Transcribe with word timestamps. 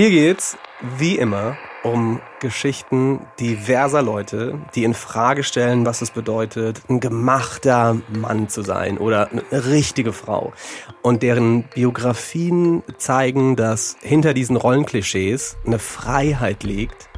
Hier 0.00 0.08
geht's, 0.08 0.56
wie 0.96 1.18
immer, 1.18 1.58
um 1.82 2.22
Geschichten 2.40 3.26
diverser 3.38 4.00
Leute, 4.00 4.58
die 4.74 4.84
in 4.84 4.94
Frage 4.94 5.44
stellen, 5.44 5.84
was 5.84 6.00
es 6.00 6.10
bedeutet, 6.10 6.80
ein 6.88 7.00
gemachter 7.00 7.98
Mann 8.08 8.48
zu 8.48 8.62
sein 8.62 8.96
oder 8.96 9.28
eine 9.30 9.42
richtige 9.66 10.14
Frau. 10.14 10.54
Und 11.02 11.22
deren 11.22 11.64
Biografien 11.64 12.82
zeigen, 12.96 13.56
dass 13.56 13.98
hinter 14.00 14.32
diesen 14.32 14.56
Rollenklischees 14.56 15.58
eine 15.66 15.78
Freiheit 15.78 16.62
liegt, 16.62 17.10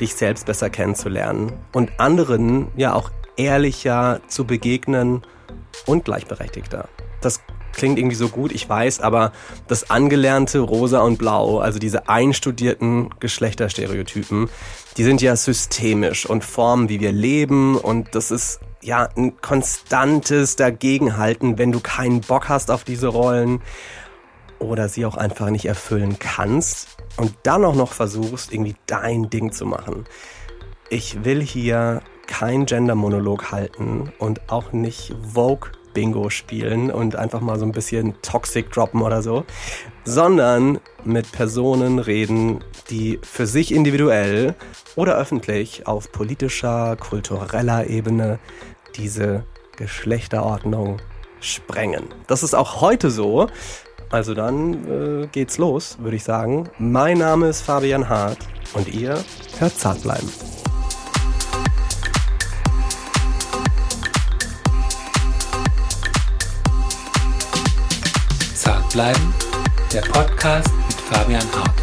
dich 0.00 0.16
selbst 0.16 0.44
besser 0.44 0.70
kennenzulernen 0.70 1.52
und 1.72 2.00
anderen 2.00 2.66
ja 2.74 2.94
auch 2.94 3.12
ehrlicher 3.36 4.20
zu 4.26 4.44
begegnen 4.44 5.22
und 5.86 6.04
gleichberechtigter. 6.04 6.88
Das 7.20 7.40
klingt 7.74 7.98
irgendwie 7.98 8.16
so 8.16 8.28
gut, 8.28 8.52
ich 8.52 8.68
weiß, 8.68 9.00
aber 9.00 9.32
das 9.68 9.90
angelernte 9.90 10.60
Rosa 10.60 11.00
und 11.00 11.18
Blau, 11.18 11.58
also 11.58 11.78
diese 11.78 12.08
einstudierten 12.08 13.10
Geschlechterstereotypen, 13.20 14.48
die 14.96 15.04
sind 15.04 15.22
ja 15.22 15.36
systemisch 15.36 16.26
und 16.26 16.44
formen, 16.44 16.88
wie 16.88 17.00
wir 17.00 17.12
leben 17.12 17.76
und 17.76 18.14
das 18.14 18.30
ist 18.30 18.60
ja 18.82 19.08
ein 19.16 19.40
konstantes 19.40 20.56
Dagegenhalten, 20.56 21.58
wenn 21.58 21.72
du 21.72 21.80
keinen 21.80 22.20
Bock 22.20 22.48
hast 22.48 22.70
auf 22.70 22.84
diese 22.84 23.08
Rollen 23.08 23.62
oder 24.58 24.88
sie 24.88 25.06
auch 25.06 25.16
einfach 25.16 25.50
nicht 25.50 25.66
erfüllen 25.66 26.18
kannst 26.18 26.96
und 27.16 27.34
dann 27.42 27.64
auch 27.64 27.74
noch 27.74 27.92
versuchst, 27.92 28.52
irgendwie 28.52 28.76
dein 28.86 29.30
Ding 29.30 29.52
zu 29.52 29.66
machen. 29.66 30.04
Ich 30.90 31.24
will 31.24 31.42
hier 31.42 32.02
kein 32.26 32.66
Gender-Monolog 32.66 33.52
halten 33.52 34.12
und 34.18 34.50
auch 34.50 34.72
nicht 34.72 35.14
Vogue 35.32 35.70
Bingo 35.94 36.28
spielen 36.28 36.90
und 36.90 37.16
einfach 37.16 37.40
mal 37.40 37.58
so 37.58 37.64
ein 37.64 37.72
bisschen 37.72 38.14
Toxic 38.20 38.70
droppen 38.70 39.00
oder 39.00 39.22
so, 39.22 39.44
sondern 40.04 40.80
mit 41.04 41.32
Personen 41.32 41.98
reden, 41.98 42.62
die 42.90 43.18
für 43.22 43.46
sich 43.46 43.72
individuell 43.72 44.54
oder 44.96 45.16
öffentlich 45.16 45.86
auf 45.86 46.12
politischer, 46.12 46.96
kultureller 46.96 47.86
Ebene 47.86 48.38
diese 48.96 49.44
Geschlechterordnung 49.76 50.98
sprengen. 51.40 52.04
Das 52.26 52.42
ist 52.42 52.54
auch 52.54 52.80
heute 52.80 53.10
so. 53.10 53.48
Also 54.10 54.34
dann 54.34 55.22
äh, 55.24 55.26
geht's 55.28 55.58
los, 55.58 55.98
würde 56.00 56.16
ich 56.16 56.24
sagen. 56.24 56.68
Mein 56.78 57.18
Name 57.18 57.48
ist 57.48 57.62
Fabian 57.62 58.08
Hart 58.08 58.38
und 58.74 58.92
ihr 58.94 59.18
hört 59.58 59.78
zart 59.78 60.02
bleiben. 60.02 60.28
Bleiben, 68.94 69.34
der 69.92 70.02
Podcast 70.02 70.68
mit 70.86 70.94
Fabian 70.94 71.42
Hart. 71.52 71.74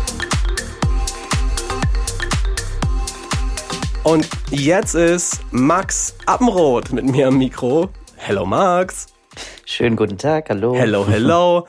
Und 4.03 4.29
jetzt 4.49 4.95
ist 4.95 5.41
Max 5.51 6.15
Appenroth 6.25 6.93
mit 6.93 7.03
mir 7.03 7.27
am 7.27 7.37
Mikro. 7.37 7.89
Hello 8.15 8.45
Max. 8.45 9.07
Schönen 9.65 9.97
guten 9.97 10.17
Tag, 10.17 10.49
hallo. 10.49 10.73
Hello, 10.73 11.05
hello. 11.09 11.67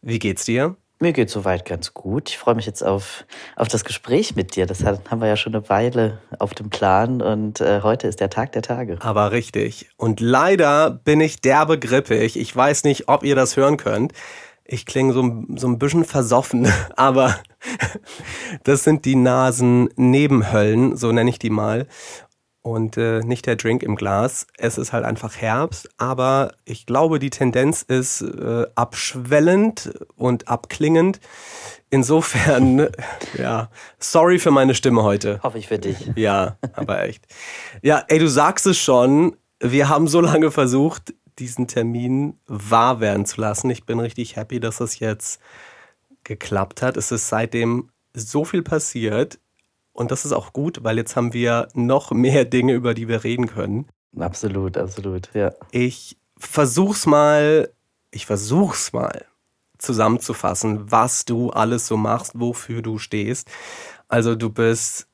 Wie 0.00 0.20
geht's 0.20 0.44
dir? 0.44 0.76
Mir 1.00 1.12
geht's 1.12 1.32
soweit 1.32 1.64
ganz 1.64 1.92
gut. 1.92 2.30
Ich 2.30 2.38
freue 2.38 2.54
mich 2.54 2.66
jetzt 2.66 2.82
auf, 2.82 3.24
auf 3.56 3.66
das 3.66 3.84
Gespräch 3.84 4.36
mit 4.36 4.54
dir. 4.54 4.64
Das 4.64 4.84
haben 4.84 5.20
wir 5.20 5.26
ja 5.26 5.36
schon 5.36 5.56
eine 5.56 5.68
Weile 5.68 6.20
auf 6.38 6.54
dem 6.54 6.70
Plan 6.70 7.20
und 7.20 7.60
äh, 7.60 7.80
heute 7.82 8.06
ist 8.06 8.20
der 8.20 8.30
Tag 8.30 8.52
der 8.52 8.62
Tage. 8.62 8.98
Aber 9.00 9.32
richtig. 9.32 9.90
Und 9.96 10.20
leider 10.20 10.90
bin 10.90 11.20
ich 11.20 11.40
derbe 11.40 11.80
grippig. 11.80 12.38
Ich 12.38 12.54
weiß 12.54 12.84
nicht, 12.84 13.08
ob 13.08 13.24
ihr 13.24 13.34
das 13.34 13.56
hören 13.56 13.76
könnt. 13.76 14.12
Ich 14.66 14.86
klinge 14.86 15.12
so, 15.12 15.44
so 15.56 15.66
ein 15.68 15.78
bisschen 15.78 16.04
versoffen, 16.04 16.66
aber 16.96 17.36
das 18.64 18.84
sind 18.84 19.04
die 19.04 19.16
Nasen-Nebenhöllen, 19.16 20.96
so 20.96 21.12
nenne 21.12 21.30
ich 21.30 21.38
die 21.38 21.50
mal. 21.50 21.86
Und 22.62 22.96
äh, 22.96 23.20
nicht 23.20 23.44
der 23.44 23.56
Drink 23.56 23.82
im 23.82 23.94
Glas. 23.94 24.46
Es 24.56 24.78
ist 24.78 24.94
halt 24.94 25.04
einfach 25.04 25.36
Herbst, 25.36 25.90
aber 25.98 26.54
ich 26.64 26.86
glaube, 26.86 27.18
die 27.18 27.28
Tendenz 27.28 27.82
ist 27.82 28.22
äh, 28.22 28.64
abschwellend 28.74 29.92
und 30.16 30.48
abklingend. 30.48 31.20
Insofern, 31.90 32.88
ja, 33.38 33.68
sorry 33.98 34.38
für 34.38 34.50
meine 34.50 34.74
Stimme 34.74 35.02
heute. 35.02 35.40
Hoffe 35.42 35.58
ich 35.58 35.68
für 35.68 35.78
dich. 35.78 36.10
Ja, 36.16 36.56
aber 36.72 37.02
echt. 37.02 37.26
Ja, 37.82 38.02
ey, 38.08 38.18
du 38.18 38.28
sagst 38.28 38.66
es 38.66 38.78
schon. 38.78 39.36
Wir 39.60 39.90
haben 39.90 40.08
so 40.08 40.22
lange 40.22 40.50
versucht, 40.50 41.12
diesen 41.38 41.66
Termin 41.66 42.38
wahr 42.46 43.00
werden 43.00 43.26
zu 43.26 43.40
lassen. 43.40 43.70
Ich 43.70 43.84
bin 43.84 44.00
richtig 44.00 44.36
happy, 44.36 44.60
dass 44.60 44.78
das 44.78 44.98
jetzt 44.98 45.40
geklappt 46.22 46.82
hat. 46.82 46.96
Es 46.96 47.12
ist 47.12 47.28
seitdem 47.28 47.90
so 48.14 48.44
viel 48.44 48.62
passiert 48.62 49.38
und 49.92 50.10
das 50.10 50.24
ist 50.24 50.32
auch 50.32 50.52
gut, 50.52 50.82
weil 50.82 50.96
jetzt 50.96 51.16
haben 51.16 51.32
wir 51.32 51.68
noch 51.74 52.10
mehr 52.10 52.44
Dinge, 52.44 52.74
über 52.74 52.94
die 52.94 53.08
wir 53.08 53.24
reden 53.24 53.46
können. 53.46 53.86
Absolut, 54.18 54.76
absolut, 54.76 55.30
ja. 55.34 55.52
Ich 55.70 56.16
versuch's 56.36 57.06
mal, 57.06 57.70
ich 58.10 58.26
versuch's 58.26 58.92
mal 58.92 59.24
zusammenzufassen, 59.78 60.90
was 60.90 61.24
du 61.24 61.50
alles 61.50 61.86
so 61.86 61.96
machst, 61.96 62.32
wofür 62.34 62.80
du 62.80 62.98
stehst. 62.98 63.50
Also 64.08 64.34
du 64.34 64.50
bist 64.50 65.08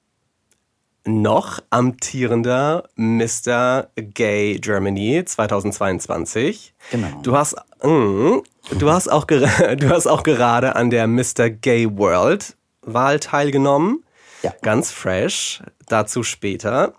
noch 1.04 1.60
amtierender 1.70 2.88
Mr. 2.96 3.88
Gay 3.96 4.58
Germany 4.58 5.24
2022. 5.24 6.74
Genau. 6.90 7.20
Du 7.22 7.36
hast, 7.36 7.56
mm, 7.82 8.38
du 8.78 8.90
hast 8.90 9.08
auch, 9.08 9.24
du 9.26 9.88
hast 9.88 10.06
auch 10.06 10.22
gerade 10.22 10.76
an 10.76 10.90
der 10.90 11.06
Mr. 11.06 11.50
Gay 11.50 11.88
World 11.96 12.56
Wahl 12.82 13.20
teilgenommen. 13.20 14.04
Ja. 14.42 14.54
Ganz 14.62 14.90
fresh. 14.90 15.62
Dazu 15.86 16.22
später. 16.22 16.94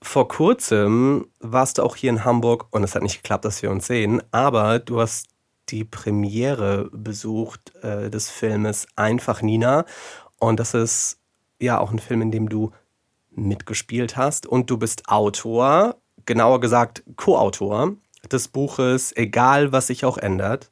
Vor 0.00 0.28
kurzem 0.28 1.26
warst 1.40 1.78
du 1.78 1.82
auch 1.82 1.96
hier 1.96 2.10
in 2.10 2.24
Hamburg 2.24 2.66
und 2.70 2.84
es 2.84 2.94
hat 2.94 3.02
nicht 3.02 3.22
geklappt, 3.22 3.44
dass 3.44 3.62
wir 3.62 3.70
uns 3.70 3.86
sehen, 3.86 4.22
aber 4.30 4.78
du 4.78 5.00
hast 5.00 5.26
die 5.70 5.84
Premiere 5.84 6.88
besucht 6.92 7.74
äh, 7.82 8.08
des 8.08 8.30
Filmes 8.30 8.86
Einfach 8.94 9.42
Nina 9.42 9.84
und 10.38 10.60
das 10.60 10.74
ist 10.74 11.18
ja 11.60 11.78
auch 11.78 11.90
ein 11.90 11.98
Film, 11.98 12.22
in 12.22 12.30
dem 12.30 12.48
du 12.48 12.70
mitgespielt 13.38 14.16
hast 14.16 14.46
und 14.46 14.70
du 14.70 14.76
bist 14.76 15.08
Autor, 15.08 15.96
genauer 16.26 16.60
gesagt 16.60 17.02
Co-Autor 17.16 17.94
des 18.30 18.48
Buches 18.48 19.16
Egal, 19.16 19.72
was 19.72 19.86
sich 19.86 20.04
auch 20.04 20.18
ändert. 20.18 20.70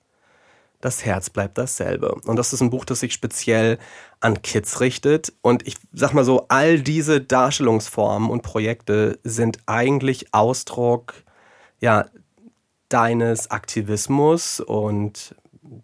Das 0.81 1.05
Herz 1.05 1.31
bleibt 1.31 1.57
dasselbe. 1.57 2.15
Und 2.27 2.37
das 2.37 2.53
ist 2.53 2.61
ein 2.61 2.71
Buch, 2.71 2.85
das 2.85 3.01
sich 3.01 3.15
speziell 3.15 3.79
an 4.21 4.43
Kids 4.43 4.81
richtet. 4.81 5.33
Und 5.41 5.67
ich 5.67 5.77
sag 5.93 6.13
mal 6.13 6.25
so, 6.25 6.47
all 6.49 6.81
diese 6.81 7.21
Darstellungsformen 7.21 8.29
und 8.29 8.43
Projekte 8.43 9.19
sind 9.25 9.59
eigentlich 9.67 10.35
Ausdruck 10.35 11.15
ja, 11.81 12.07
deines 12.89 13.51
Aktivismus 13.51 14.61
und 14.61 15.35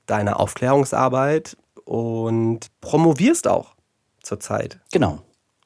deiner 0.07 0.39
Aufklärungsarbeit 0.39 1.57
und 1.85 2.71
promovierst 2.81 3.49
auch 3.49 3.75
zurzeit. 4.23 4.79
Genau 4.93 5.23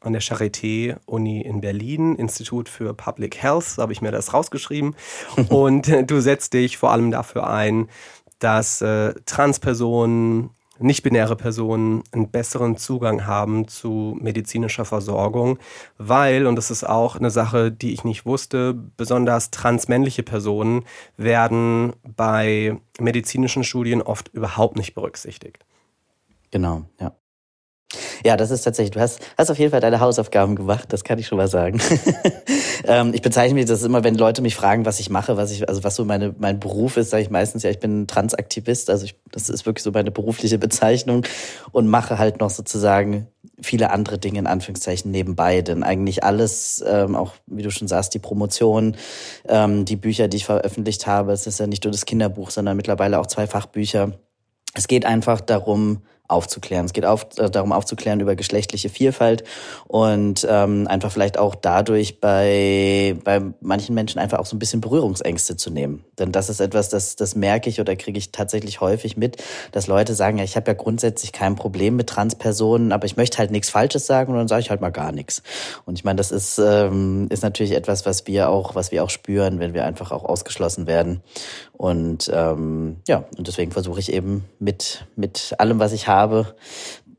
an 0.06 0.12
der 0.12 0.22
Charité-Uni 0.22 1.40
in 1.42 1.60
Berlin, 1.60 2.14
Institut 2.14 2.68
für 2.68 2.94
Public 2.94 3.42
Health, 3.42 3.64
so 3.64 3.82
habe 3.82 3.92
ich 3.92 4.00
mir 4.00 4.12
das 4.12 4.32
rausgeschrieben. 4.32 4.94
Und 5.48 6.10
du 6.10 6.20
setzt 6.20 6.54
dich 6.54 6.78
vor 6.78 6.92
allem 6.92 7.10
dafür 7.10 7.48
ein, 7.48 7.88
dass 8.38 8.80
äh, 8.82 9.14
Transpersonen, 9.26 10.50
nicht-binäre 10.78 11.36
Personen 11.36 12.02
einen 12.12 12.30
besseren 12.30 12.76
Zugang 12.76 13.26
haben 13.26 13.66
zu 13.66 14.16
medizinischer 14.20 14.84
Versorgung, 14.84 15.58
weil, 15.96 16.46
und 16.46 16.56
das 16.56 16.70
ist 16.70 16.84
auch 16.84 17.16
eine 17.16 17.30
Sache, 17.30 17.72
die 17.72 17.94
ich 17.94 18.04
nicht 18.04 18.26
wusste, 18.26 18.74
besonders 18.74 19.50
transmännliche 19.50 20.22
Personen 20.22 20.84
werden 21.16 21.94
bei 22.04 22.76
medizinischen 23.00 23.64
Studien 23.64 24.02
oft 24.02 24.28
überhaupt 24.28 24.76
nicht 24.76 24.94
berücksichtigt. 24.94 25.64
Genau, 26.50 26.82
ja. 27.00 27.14
Ja, 28.24 28.36
das 28.36 28.50
ist 28.50 28.62
tatsächlich, 28.62 28.92
du 28.92 29.00
hast, 29.00 29.20
hast 29.38 29.50
auf 29.50 29.58
jeden 29.58 29.70
Fall 29.70 29.80
deine 29.80 30.00
Hausaufgaben 30.00 30.56
gemacht, 30.56 30.92
das 30.92 31.04
kann 31.04 31.18
ich 31.18 31.28
schon 31.28 31.38
mal 31.38 31.46
sagen. 31.46 31.80
ähm, 32.84 33.14
ich 33.14 33.22
bezeichne 33.22 33.54
mich 33.54 33.66
das 33.66 33.84
immer, 33.84 34.02
wenn 34.02 34.16
Leute 34.16 34.42
mich 34.42 34.56
fragen, 34.56 34.84
was 34.84 34.98
ich 34.98 35.08
mache, 35.10 35.36
was 35.36 35.52
ich, 35.52 35.68
also 35.68 35.84
was 35.84 35.94
so 35.94 36.04
meine, 36.04 36.34
mein 36.38 36.58
Beruf 36.58 36.96
ist, 36.96 37.10
sage 37.10 37.22
ich 37.22 37.30
meistens, 37.30 37.62
ja, 37.62 37.70
ich 37.70 37.78
bin 37.78 38.08
Transaktivist, 38.08 38.90
also 38.90 39.04
ich, 39.04 39.14
das 39.30 39.48
ist 39.48 39.66
wirklich 39.66 39.84
so 39.84 39.92
meine 39.92 40.10
berufliche 40.10 40.58
Bezeichnung 40.58 41.24
und 41.70 41.86
mache 41.86 42.18
halt 42.18 42.40
noch 42.40 42.50
sozusagen 42.50 43.28
viele 43.60 43.90
andere 43.90 44.18
Dinge 44.18 44.40
in 44.40 44.46
Anführungszeichen 44.48 45.10
nebenbei, 45.10 45.62
denn 45.62 45.84
eigentlich 45.84 46.24
alles, 46.24 46.84
ähm, 46.86 47.14
auch 47.14 47.34
wie 47.46 47.62
du 47.62 47.70
schon 47.70 47.88
sagst, 47.88 48.14
die 48.14 48.18
Promotion, 48.18 48.96
ähm, 49.48 49.84
die 49.84 49.96
Bücher, 49.96 50.26
die 50.26 50.38
ich 50.38 50.44
veröffentlicht 50.46 51.06
habe, 51.06 51.32
es 51.32 51.46
ist 51.46 51.60
ja 51.60 51.66
nicht 51.66 51.84
nur 51.84 51.92
das 51.92 52.04
Kinderbuch, 52.04 52.50
sondern 52.50 52.76
mittlerweile 52.76 53.20
auch 53.20 53.26
zwei 53.26 53.46
Fachbücher. 53.46 54.12
Es 54.74 54.88
geht 54.88 55.06
einfach 55.06 55.40
darum, 55.40 56.02
aufzuklären. 56.28 56.86
Es 56.86 56.92
geht 56.92 57.06
auf, 57.06 57.26
äh, 57.38 57.50
darum 57.50 57.72
aufzuklären 57.72 58.20
über 58.20 58.36
geschlechtliche 58.36 58.88
Vielfalt 58.88 59.44
und 59.86 60.46
ähm, 60.48 60.86
einfach 60.88 61.12
vielleicht 61.12 61.38
auch 61.38 61.54
dadurch 61.54 62.20
bei, 62.20 63.16
bei 63.24 63.42
manchen 63.60 63.94
Menschen 63.94 64.18
einfach 64.18 64.38
auch 64.38 64.46
so 64.46 64.56
ein 64.56 64.58
bisschen 64.58 64.80
Berührungsängste 64.80 65.56
zu 65.56 65.70
nehmen. 65.70 66.04
Denn 66.18 66.32
das 66.32 66.48
ist 66.48 66.60
etwas, 66.60 66.88
das, 66.88 67.16
das 67.16 67.34
merke 67.36 67.68
ich 67.68 67.80
oder 67.80 67.96
kriege 67.96 68.18
ich 68.18 68.32
tatsächlich 68.32 68.80
häufig 68.80 69.16
mit, 69.16 69.42
dass 69.72 69.86
Leute 69.86 70.14
sagen, 70.14 70.38
ja, 70.38 70.44
ich 70.44 70.56
habe 70.56 70.70
ja 70.70 70.74
grundsätzlich 70.74 71.32
kein 71.32 71.56
Problem 71.56 71.96
mit 71.96 72.08
Transpersonen, 72.08 72.92
aber 72.92 73.06
ich 73.06 73.16
möchte 73.16 73.38
halt 73.38 73.50
nichts 73.50 73.70
Falsches 73.70 74.06
sagen 74.06 74.32
und 74.32 74.38
dann 74.38 74.48
sage 74.48 74.60
ich 74.60 74.70
halt 74.70 74.80
mal 74.80 74.90
gar 74.90 75.12
nichts. 75.12 75.42
Und 75.84 75.98
ich 75.98 76.04
meine, 76.04 76.16
das 76.16 76.30
ist, 76.30 76.58
ähm, 76.58 77.26
ist 77.30 77.42
natürlich 77.42 77.72
etwas, 77.72 78.06
was 78.06 78.26
wir 78.26 78.48
auch, 78.48 78.74
was 78.74 78.92
wir 78.92 79.04
auch 79.04 79.10
spüren, 79.10 79.60
wenn 79.60 79.74
wir 79.74 79.84
einfach 79.84 80.10
auch 80.12 80.24
ausgeschlossen 80.24 80.86
werden. 80.86 81.22
Und 81.72 82.30
ähm, 82.32 82.96
ja, 83.06 83.24
und 83.36 83.46
deswegen 83.46 83.70
versuche 83.70 84.00
ich 84.00 84.12
eben 84.12 84.44
mit, 84.58 85.06
mit 85.14 85.54
allem, 85.58 85.78
was 85.78 85.92
ich 85.92 86.08
habe, 86.08 86.15
habe, 86.16 86.56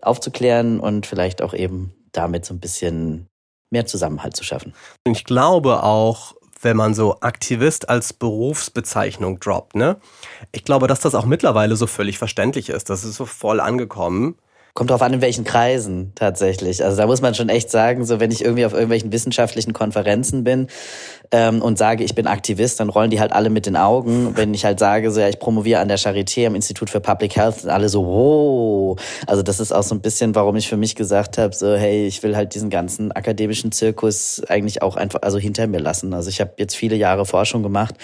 aufzuklären 0.02 0.80
und 0.80 1.06
vielleicht 1.06 1.42
auch 1.42 1.54
eben 1.54 1.94
damit 2.12 2.46
so 2.46 2.54
ein 2.54 2.60
bisschen 2.60 3.28
mehr 3.70 3.86
Zusammenhalt 3.86 4.36
zu 4.36 4.44
schaffen. 4.44 4.74
Ich 5.06 5.24
glaube 5.24 5.84
auch, 5.84 6.34
wenn 6.62 6.78
man 6.78 6.94
so 6.94 7.20
Aktivist 7.22 7.90
als 7.90 8.14
Berufsbezeichnung 8.14 9.40
droppt, 9.40 9.76
ne? 9.76 9.98
Ich 10.52 10.64
glaube, 10.64 10.88
dass 10.88 11.00
das 11.00 11.16
auch 11.16 11.26
mittlerweile 11.26 11.76
so 11.76 11.86
völlig 11.88 12.18
verständlich 12.18 12.70
ist. 12.70 12.90
Das 12.90 13.04
ist 13.04 13.16
so 13.16 13.26
voll 13.26 13.60
angekommen. 13.60 14.38
Kommt 14.78 14.92
drauf 14.92 15.02
an, 15.02 15.12
in 15.12 15.22
welchen 15.22 15.44
Kreisen 15.44 16.12
tatsächlich. 16.14 16.86
Also 16.86 16.98
da 16.98 17.08
muss 17.08 17.20
man 17.20 17.34
schon 17.34 17.50
echt 17.50 17.72
sagen, 17.72 18.06
so 18.06 18.20
wenn 18.20 18.30
ich 18.30 18.44
irgendwie 18.44 18.64
auf 18.64 18.74
irgendwelchen 18.74 19.12
wissenschaftlichen 19.12 19.74
Konferenzen 19.74 20.44
bin 20.44 20.68
ähm, 21.32 21.64
und 21.64 21.80
sage, 21.80 22.04
ich 22.04 22.14
bin 22.14 22.28
Aktivist, 22.28 22.80
dann 22.80 22.90
rollen 22.90 23.10
die 23.10 23.20
halt 23.20 23.32
alle 23.32 23.50
mit 23.50 23.66
den 23.66 23.76
Augen. 23.76 24.38
Wenn 24.38 24.54
ich 24.54 24.66
halt 24.66 24.78
sage, 24.78 25.10
so 25.10 25.20
ja, 25.20 25.30
ich 25.30 25.40
promoviere 25.40 25.80
an 25.80 25.88
der 25.88 25.98
Charité 25.98 26.46
am 26.46 26.54
Institut 26.54 26.92
für 26.92 27.00
Public 27.00 27.36
Health, 27.36 27.62
sind 27.62 27.72
alle 27.72 27.90
so, 27.90 28.06
wow. 28.06 29.02
Also 29.26 29.42
das 29.42 29.60
ist 29.60 29.72
auch 29.72 29.82
so 29.82 29.96
ein 29.96 30.02
bisschen, 30.02 30.36
warum 30.36 30.56
ich 30.58 30.70
für 30.70 30.78
mich 30.78 30.96
gesagt 30.96 31.40
habe, 31.40 31.56
so 31.56 31.76
hey, 31.76 32.06
ich 32.06 32.22
will 32.22 32.36
halt 32.36 32.54
diesen 32.54 32.70
ganzen 32.70 33.12
akademischen 33.12 33.72
Zirkus 33.72 34.44
eigentlich 34.48 34.84
auch 34.84 34.96
einfach 34.96 35.24
also 35.24 35.40
hinter 35.40 35.66
mir 35.66 35.80
lassen. 35.80 36.14
Also 36.14 36.30
ich 36.30 36.40
habe 36.40 36.52
jetzt 36.58 36.76
viele 36.76 36.98
Jahre 36.98 37.26
Forschung 37.26 37.64
gemacht 37.64 37.96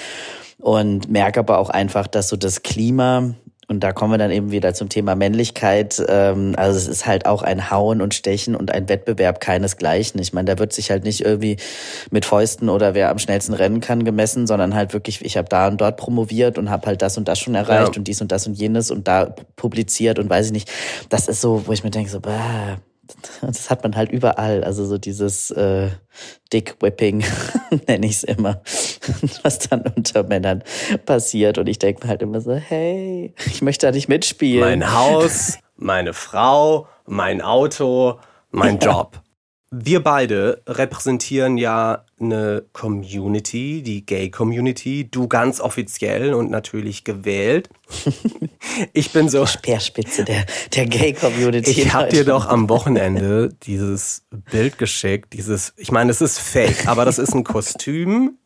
und 0.58 1.08
merke 1.08 1.42
aber 1.42 1.60
auch 1.60 1.70
einfach, 1.70 2.08
dass 2.08 2.30
so 2.30 2.36
das 2.36 2.64
Klima 2.64 3.36
und 3.68 3.82
da 3.82 3.94
kommen 3.94 4.12
wir 4.12 4.18
dann 4.18 4.32
eben 4.32 4.52
wieder 4.52 4.74
zum 4.74 4.90
Thema 4.90 5.16
Männlichkeit. 5.16 6.04
Ähm, 6.08 6.54
also 6.58 6.78
es 6.78 6.88
ist 6.88 7.06
halt 7.06 7.26
auch 7.26 7.44
ein 7.44 7.72
Hauen 7.72 8.02
und 8.02 8.14
Stechen 8.14 8.56
und 8.56 8.72
ein 8.72 8.90
Wettbewerb 8.90 9.40
keinesgleichen. 9.40 10.20
Ich 10.20 10.34
meine, 10.34 10.54
da 10.54 10.60
wird 10.60 10.74
sich 10.74 10.92
halt 10.92 11.04
nicht 11.04 11.22
irgendwie 11.22 11.58
mit 12.12 12.26
Fäusten 12.26 12.70
oder 12.70 12.94
wer 12.94 13.10
am 13.10 13.20
schnellsten 13.20 13.54
rennen 13.54 13.80
kann 13.80 14.04
gemessen, 14.04 14.48
sondern 14.48 14.76
halt 14.76 14.94
wirklich, 14.94 15.24
ich 15.24 15.38
habe 15.38 15.48
da 15.48 15.68
und 15.68 15.80
dort 15.80 15.98
promoviert 15.98 16.58
und 16.58 16.70
habe 16.70 16.88
halt 16.88 17.02
das 17.02 17.18
und 17.18 17.28
das 17.28 17.40
schon 17.40 17.56
erreicht 17.56 17.96
ja. 17.96 18.00
und 18.00 18.08
dies 18.08 18.22
und 18.22 18.32
das 18.32 18.48
und 18.48 18.56
jenes 18.56 18.92
und 18.92 19.08
da 19.08 19.34
publiziert 19.56 20.20
und 20.20 20.30
weiß 20.30 20.48
ich 20.48 20.52
nicht. 20.52 20.72
Das 21.10 21.28
ist 21.28 21.40
so, 21.40 21.66
wo 21.66 21.72
ich 21.72 21.84
mir 21.84 21.92
denke, 21.92 22.10
so, 22.10 22.20
bah, 22.20 22.80
das 23.42 23.70
hat 23.70 23.84
man 23.84 23.96
halt 23.96 24.12
überall. 24.12 24.64
Also 24.64 24.86
so 24.86 24.98
dieses 24.98 25.52
äh, 25.52 25.90
Dick-Whipping, 26.52 27.24
nenne 27.88 28.06
ich 28.06 28.14
es 28.14 28.24
immer, 28.24 28.62
was 29.44 29.60
dann 29.60 29.82
unter 29.82 30.24
Männern 30.24 30.64
passiert. 31.06 31.58
Und 31.58 31.68
ich 31.68 31.80
denke 31.80 32.06
mir 32.06 32.10
halt 32.10 32.22
immer 32.22 32.42
so, 32.42 32.54
hey, 32.54 33.34
ich 33.46 33.62
möchte 33.62 33.88
da 33.88 33.92
nicht 33.92 34.08
mitspielen. 34.08 34.80
Mein 34.80 34.94
Haus, 34.94 35.58
meine 35.76 36.14
Frau, 36.14 36.88
mein 37.06 37.42
Auto, 37.42 38.20
mein 38.52 38.80
ja. 38.80 38.92
Job. 38.92 39.22
Wir 39.76 40.04
beide 40.04 40.62
repräsentieren 40.68 41.58
ja 41.58 42.06
eine 42.20 42.64
Community, 42.74 43.82
die 43.82 44.06
Gay 44.06 44.30
Community. 44.30 45.10
Du 45.10 45.28
ganz 45.28 45.60
offiziell 45.60 46.36
und 46.36 46.52
natürlich 46.52 47.04
gewählt. 47.04 47.70
Ich 48.94 49.12
bin 49.12 49.30
so. 49.30 49.46
Speerspitze 49.46 50.24
der, 50.24 50.46
der 50.74 50.88
Gay 50.88 51.14
Community. 51.14 51.70
Ich 51.70 51.94
habe 51.94 52.10
dir 52.10 52.26
doch 52.26 52.48
am 52.48 52.70
Wochenende 52.70 53.50
dieses 53.64 54.26
Bild 54.52 54.80
geschickt. 54.80 55.34
Dieses, 55.34 55.74
ich 55.78 55.92
meine, 55.92 56.10
es 56.10 56.22
ist 56.22 56.40
fake, 56.40 56.88
aber 56.88 57.06
das 57.06 57.20
ist 57.20 57.36
ein 57.36 57.44
Kostüm 57.44 58.40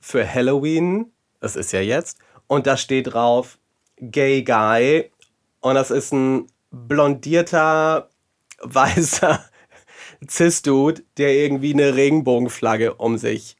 für 0.00 0.28
Halloween. 0.28 1.12
Das 1.38 1.54
ist 1.54 1.72
ja 1.72 1.80
jetzt. 1.80 2.18
Und 2.48 2.66
da 2.66 2.76
steht 2.76 3.12
drauf 3.12 3.58
Gay 4.00 4.42
Guy. 4.42 5.10
Und 5.60 5.76
das 5.76 5.92
ist 5.92 6.12
ein 6.12 6.46
blondierter, 6.72 8.10
weißer 8.62 9.44
Cis-Dude, 10.28 11.02
der 11.18 11.34
irgendwie 11.34 11.72
eine 11.72 11.94
Regenbogenflagge 11.94 12.94
um 12.94 13.18
sich 13.18 13.56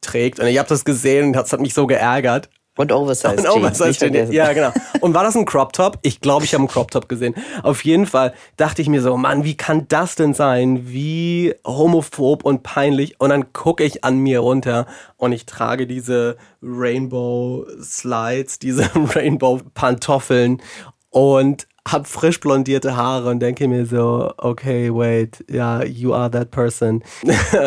trägt. 0.00 0.40
Und 0.40 0.46
ich 0.46 0.58
habe 0.58 0.68
das 0.68 0.84
gesehen 0.84 1.26
und 1.26 1.32
das 1.34 1.52
hat 1.52 1.60
mich 1.60 1.74
so 1.74 1.86
geärgert. 1.86 2.48
Und 2.78 2.92
Oversize 2.92 3.34
Und 3.34 3.48
Oversize 3.48 3.98
Jeans. 3.98 4.32
Ja, 4.32 4.52
genau. 4.52 4.70
Und 5.00 5.12
war 5.12 5.24
das 5.24 5.34
ein 5.36 5.44
Crop 5.44 5.72
Top? 5.72 5.98
Ich 6.02 6.20
glaube, 6.20 6.44
ich 6.44 6.54
habe 6.54 6.62
einen 6.62 6.68
Crop 6.68 6.92
Top 6.92 7.08
gesehen. 7.08 7.34
Auf 7.64 7.84
jeden 7.84 8.06
Fall 8.06 8.34
dachte 8.56 8.82
ich 8.82 8.88
mir 8.88 9.02
so, 9.02 9.16
Mann, 9.16 9.42
wie 9.42 9.56
kann 9.56 9.88
das 9.88 10.14
denn 10.14 10.32
sein? 10.32 10.88
Wie 10.88 11.56
homophob 11.66 12.44
und 12.44 12.62
peinlich. 12.62 13.20
Und 13.20 13.30
dann 13.30 13.52
gucke 13.52 13.82
ich 13.82 14.04
an 14.04 14.18
mir 14.18 14.38
runter 14.38 14.86
und 15.16 15.32
ich 15.32 15.44
trage 15.44 15.88
diese 15.88 16.36
Rainbow 16.62 17.66
Slides, 17.82 18.60
diese 18.60 18.88
Rainbow 18.94 19.60
Pantoffeln 19.74 20.62
und 21.10 21.66
hab 21.92 22.06
frisch 22.06 22.40
blondierte 22.40 22.96
Haare 22.96 23.30
und 23.30 23.40
denke 23.40 23.68
mir 23.68 23.86
so, 23.86 24.32
okay, 24.36 24.94
wait, 24.94 25.44
ja, 25.50 25.82
you 25.84 26.14
are 26.14 26.30
that 26.30 26.50
person. 26.50 27.02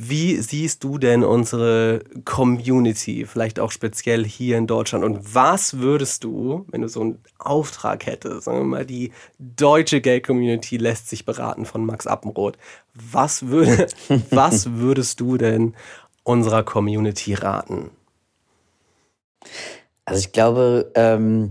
Wie 0.00 0.36
siehst 0.36 0.84
du 0.84 0.96
denn 0.96 1.24
unsere 1.24 2.04
Community, 2.24 3.26
vielleicht 3.26 3.58
auch 3.58 3.72
speziell 3.72 4.24
hier 4.24 4.56
in 4.56 4.68
Deutschland? 4.68 5.04
Und 5.04 5.34
was 5.34 5.78
würdest 5.78 6.22
du, 6.22 6.64
wenn 6.70 6.82
du 6.82 6.88
so 6.88 7.00
einen 7.00 7.18
Auftrag 7.40 8.06
hättest, 8.06 8.44
sagen 8.44 8.58
wir 8.58 8.64
mal, 8.64 8.86
die 8.86 9.10
deutsche 9.40 10.00
Gay-Community 10.00 10.76
lässt 10.76 11.08
sich 11.08 11.24
beraten 11.24 11.66
von 11.66 11.84
Max 11.84 12.06
Appenroth. 12.06 12.56
Was, 12.94 13.48
würde, 13.48 13.88
was 14.30 14.74
würdest 14.74 15.18
du 15.18 15.36
denn 15.36 15.74
unserer 16.22 16.62
Community 16.62 17.34
raten? 17.34 17.90
Also 20.04 20.20
ich 20.20 20.30
glaube, 20.30 20.92
ähm, 20.94 21.50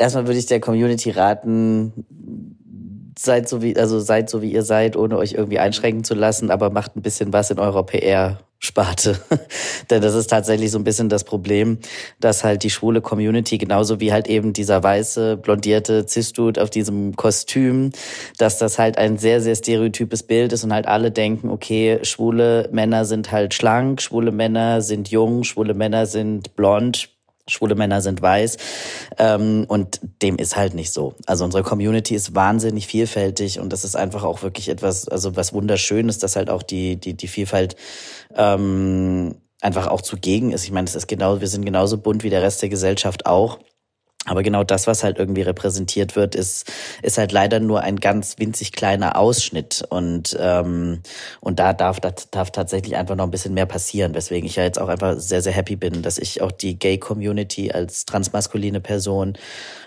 erstmal 0.00 0.26
würde 0.26 0.38
ich 0.38 0.46
der 0.46 0.60
Community 0.60 1.10
raten, 1.10 1.92
seid 3.18 3.48
so 3.48 3.62
wie, 3.62 3.76
also 3.76 4.00
seid 4.00 4.30
so 4.30 4.42
wie 4.42 4.52
ihr 4.52 4.62
seid, 4.62 4.96
ohne 4.96 5.18
euch 5.18 5.34
irgendwie 5.34 5.58
einschränken 5.58 6.04
zu 6.04 6.14
lassen, 6.14 6.50
aber 6.50 6.70
macht 6.70 6.96
ein 6.96 7.02
bisschen 7.02 7.32
was 7.32 7.50
in 7.50 7.58
eurer 7.58 7.84
PR. 7.84 8.38
Sparte. 8.62 9.18
Denn 9.90 10.02
das 10.02 10.14
ist 10.14 10.26
tatsächlich 10.26 10.70
so 10.70 10.78
ein 10.78 10.84
bisschen 10.84 11.08
das 11.08 11.24
Problem, 11.24 11.78
dass 12.20 12.44
halt 12.44 12.62
die 12.62 12.68
schwule 12.68 13.00
Community, 13.00 13.56
genauso 13.56 14.00
wie 14.00 14.12
halt 14.12 14.28
eben 14.28 14.52
dieser 14.52 14.82
weiße, 14.82 15.38
blondierte 15.38 16.06
Cis-Dude 16.06 16.62
auf 16.62 16.68
diesem 16.68 17.16
Kostüm, 17.16 17.90
dass 18.36 18.58
das 18.58 18.78
halt 18.78 18.98
ein 18.98 19.16
sehr, 19.16 19.40
sehr 19.40 19.54
stereotypes 19.54 20.24
Bild 20.24 20.52
ist 20.52 20.62
und 20.62 20.74
halt 20.74 20.86
alle 20.86 21.10
denken, 21.10 21.48
okay, 21.48 22.00
schwule 22.02 22.68
Männer 22.70 23.06
sind 23.06 23.32
halt 23.32 23.54
schlank, 23.54 24.02
schwule 24.02 24.30
Männer 24.30 24.82
sind 24.82 25.08
jung, 25.08 25.42
schwule 25.44 25.72
Männer 25.72 26.04
sind 26.04 26.54
blond, 26.54 27.08
schwule 27.50 27.74
Männer 27.74 28.00
sind 28.00 28.22
weiß. 28.22 28.56
Ähm, 29.18 29.64
und 29.68 30.00
dem 30.22 30.36
ist 30.36 30.56
halt 30.56 30.74
nicht 30.74 30.92
so. 30.92 31.14
Also 31.26 31.44
unsere 31.44 31.62
Community 31.62 32.14
ist 32.14 32.34
wahnsinnig 32.34 32.86
vielfältig 32.86 33.60
und 33.60 33.72
das 33.72 33.84
ist 33.84 33.96
einfach 33.96 34.24
auch 34.24 34.42
wirklich 34.42 34.68
etwas, 34.68 35.08
also 35.08 35.36
was 35.36 35.52
wunderschönes, 35.52 36.18
dass 36.18 36.36
halt 36.36 36.50
auch 36.50 36.62
die, 36.62 36.96
die, 36.96 37.14
die 37.14 37.28
Vielfalt 37.28 37.76
ähm, 38.34 39.34
einfach 39.60 39.86
auch 39.88 40.00
zugegen 40.00 40.52
ist. 40.52 40.64
Ich 40.64 40.72
meine, 40.72 40.86
es 40.86 40.94
ist 40.94 41.06
genau, 41.06 41.40
wir 41.40 41.48
sind 41.48 41.64
genauso 41.64 41.98
bunt 41.98 42.22
wie 42.22 42.30
der 42.30 42.42
Rest 42.42 42.62
der 42.62 42.68
Gesellschaft 42.68 43.26
auch. 43.26 43.58
Aber 44.26 44.42
genau 44.42 44.64
das, 44.64 44.86
was 44.86 45.02
halt 45.02 45.18
irgendwie 45.18 45.40
repräsentiert 45.40 46.14
wird, 46.14 46.34
ist, 46.34 46.70
ist 47.02 47.16
halt 47.16 47.32
leider 47.32 47.58
nur 47.58 47.80
ein 47.80 47.96
ganz 47.96 48.36
winzig 48.38 48.72
kleiner 48.72 49.16
Ausschnitt. 49.16 49.82
Und, 49.88 50.36
ähm, 50.38 51.00
und 51.40 51.58
da 51.58 51.72
darf, 51.72 52.00
da 52.00 52.12
darf 52.30 52.50
tatsächlich 52.50 52.96
einfach 52.96 53.16
noch 53.16 53.24
ein 53.24 53.30
bisschen 53.30 53.54
mehr 53.54 53.64
passieren. 53.64 54.14
Weswegen 54.14 54.46
ich 54.46 54.56
ja 54.56 54.62
jetzt 54.62 54.78
auch 54.78 54.88
einfach 54.88 55.16
sehr, 55.18 55.40
sehr 55.40 55.54
happy 55.54 55.74
bin, 55.74 56.02
dass 56.02 56.18
ich 56.18 56.42
auch 56.42 56.52
die 56.52 56.78
Gay-Community 56.78 57.72
als 57.72 58.04
transmaskuline 58.04 58.82
Person 58.82 59.38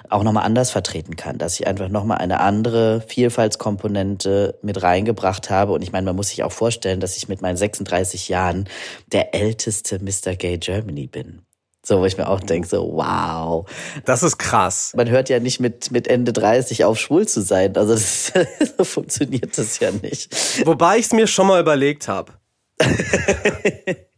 auch 0.10 0.24
nochmal 0.24 0.46
anders 0.46 0.72
vertreten 0.72 1.16
kann. 1.16 1.38
Dass 1.38 1.60
ich 1.60 1.68
einfach 1.68 1.90
nochmal 1.90 2.18
eine 2.18 2.40
andere 2.40 3.02
Vielfaltskomponente 3.02 4.58
mit 4.64 4.82
reingebracht 4.82 5.52
habe. 5.52 5.74
Und 5.74 5.84
ich 5.84 5.92
meine, 5.92 6.06
man 6.06 6.16
muss 6.16 6.30
sich 6.30 6.42
auch 6.42 6.52
vorstellen, 6.52 7.00
dass 7.02 7.18
ich 7.18 7.28
mit 7.28 7.44
meinen 7.44 7.58
36 7.58 8.30
Jahren 8.30 8.68
der 9.12 9.36
älteste 9.36 10.00
Mr. 10.00 10.36
Gay 10.36 10.58
Germany 10.58 11.06
bin. 11.06 11.44
So, 11.86 12.00
wo 12.00 12.06
ich 12.06 12.18
mir 12.18 12.30
auch 12.30 12.40
denke, 12.40 12.68
so, 12.68 12.94
wow. 12.94 13.70
Das 14.06 14.24
ist 14.24 14.38
krass. 14.38 14.94
Man 14.96 15.10
hört 15.10 15.28
ja 15.28 15.40
nicht 15.40 15.60
mit, 15.60 15.92
mit 15.92 16.08
Ende 16.08 16.32
30 16.32 16.86
auf, 16.86 16.98
schwul 16.98 17.28
zu 17.28 17.42
sein. 17.42 17.76
Also 17.76 17.94
das, 17.94 18.32
so 18.78 18.84
funktioniert 18.86 19.58
das 19.58 19.80
ja 19.80 19.92
nicht. 19.92 20.66
Wobei 20.66 20.98
ich 20.98 21.08
es 21.08 21.12
mir 21.12 21.28
schon 21.28 21.48
mal 21.48 21.60
überlegt 21.60 22.08
habe. 22.08 22.34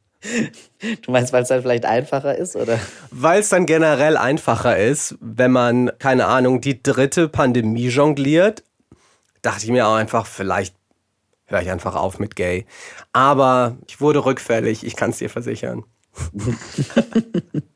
Du 1.03 1.12
meinst, 1.12 1.34
weil 1.34 1.43
es 1.43 1.50
dann 1.50 1.62
vielleicht 1.62 1.86
einfacher 1.86 2.36
ist, 2.36 2.55
oder? 2.55 2.79
Weil 3.12 3.41
es 3.41 3.50
dann 3.50 3.65
generell 3.65 4.17
einfacher 4.17 4.75
ist, 4.75 5.15
wenn 5.19 5.51
man, 5.51 5.91
keine 6.00 6.25
Ahnung, 6.25 6.62
die 6.62 6.81
dritte 6.81 7.29
Pandemie 7.29 7.89
jongliert, 7.89 8.63
dachte 9.43 9.65
ich 9.65 9.72
mir 9.72 9.88
auch 9.88 9.93
einfach, 9.93 10.25
vielleicht 10.25 10.75
höre 11.45 11.62
ich 11.62 11.69
einfach 11.69 11.95
auf 11.95 12.17
mit 12.17 12.36
Gay. 12.36 12.65
Aber 13.13 13.77
ich 13.88 14.01
wurde 14.01 14.25
rückfällig, 14.25 14.84
ich 14.84 14.95
kann 14.95 15.12
es 15.12 15.19
dir 15.19 15.29
versichern. 15.29 15.84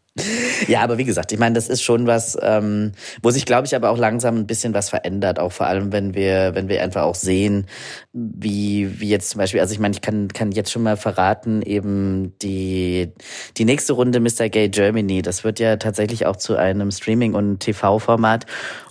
Ja, 0.68 0.82
aber 0.82 0.98
wie 0.98 1.06
gesagt, 1.06 1.32
ich 1.32 1.40
meine, 1.40 1.56
das 1.56 1.70
ist 1.70 1.82
schon 1.82 2.08
was, 2.08 2.38
ähm, 2.42 2.92
wo 3.22 3.32
sich, 3.32 3.46
glaube 3.46 3.68
ich, 3.68 3.76
aber 3.76 3.90
auch 3.90 3.98
langsam 3.98 4.38
ein 4.38 4.48
bisschen 4.48 4.74
was 4.74 4.90
verändert, 4.90 5.40
auch 5.40 5.52
vor 5.52 5.68
allem, 5.68 5.92
wenn 5.92 6.14
wir, 6.14 6.56
wenn 6.56 6.68
wir 6.70 6.84
einfach 6.84 7.04
auch 7.04 7.16
sehen, 7.16 7.68
wie, 8.14 9.00
wie 9.00 9.10
jetzt 9.10 9.32
zum 9.32 9.40
Beispiel, 9.40 9.60
also 9.62 9.74
ich 9.74 9.80
meine, 9.80 9.94
ich 9.94 10.02
kann, 10.02 10.28
kann 10.30 10.52
jetzt 10.52 10.72
schon 10.72 10.84
mal 10.84 10.98
verraten, 10.98 11.62
eben 11.62 12.38
die, 12.42 13.12
die 13.58 13.66
nächste 13.66 13.94
Runde 13.94 14.20
Mr. 14.20 14.50
Gay 14.50 14.70
Germany, 14.70 15.22
das 15.22 15.44
wird 15.44 15.60
ja 15.60 15.78
tatsächlich 15.78 16.26
auch 16.26 16.36
zu 16.36 16.56
einem 16.56 16.92
Streaming- 16.92 17.36
und 17.36 17.60
TV-Format 17.60 18.46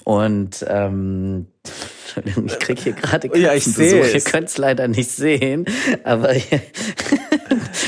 und 0.04 0.64
ähm, 0.68 1.48
ich 2.46 2.58
krieg 2.58 2.78
hier 2.78 2.92
gerade 2.92 3.28
Ja, 3.38 3.52
ich 3.54 3.64
sehe 3.64 4.10
Ihr 4.10 4.20
könnt 4.22 4.48
es 4.48 4.56
leider 4.56 4.88
nicht 4.88 5.10
sehen, 5.10 5.66
aber 6.04 6.34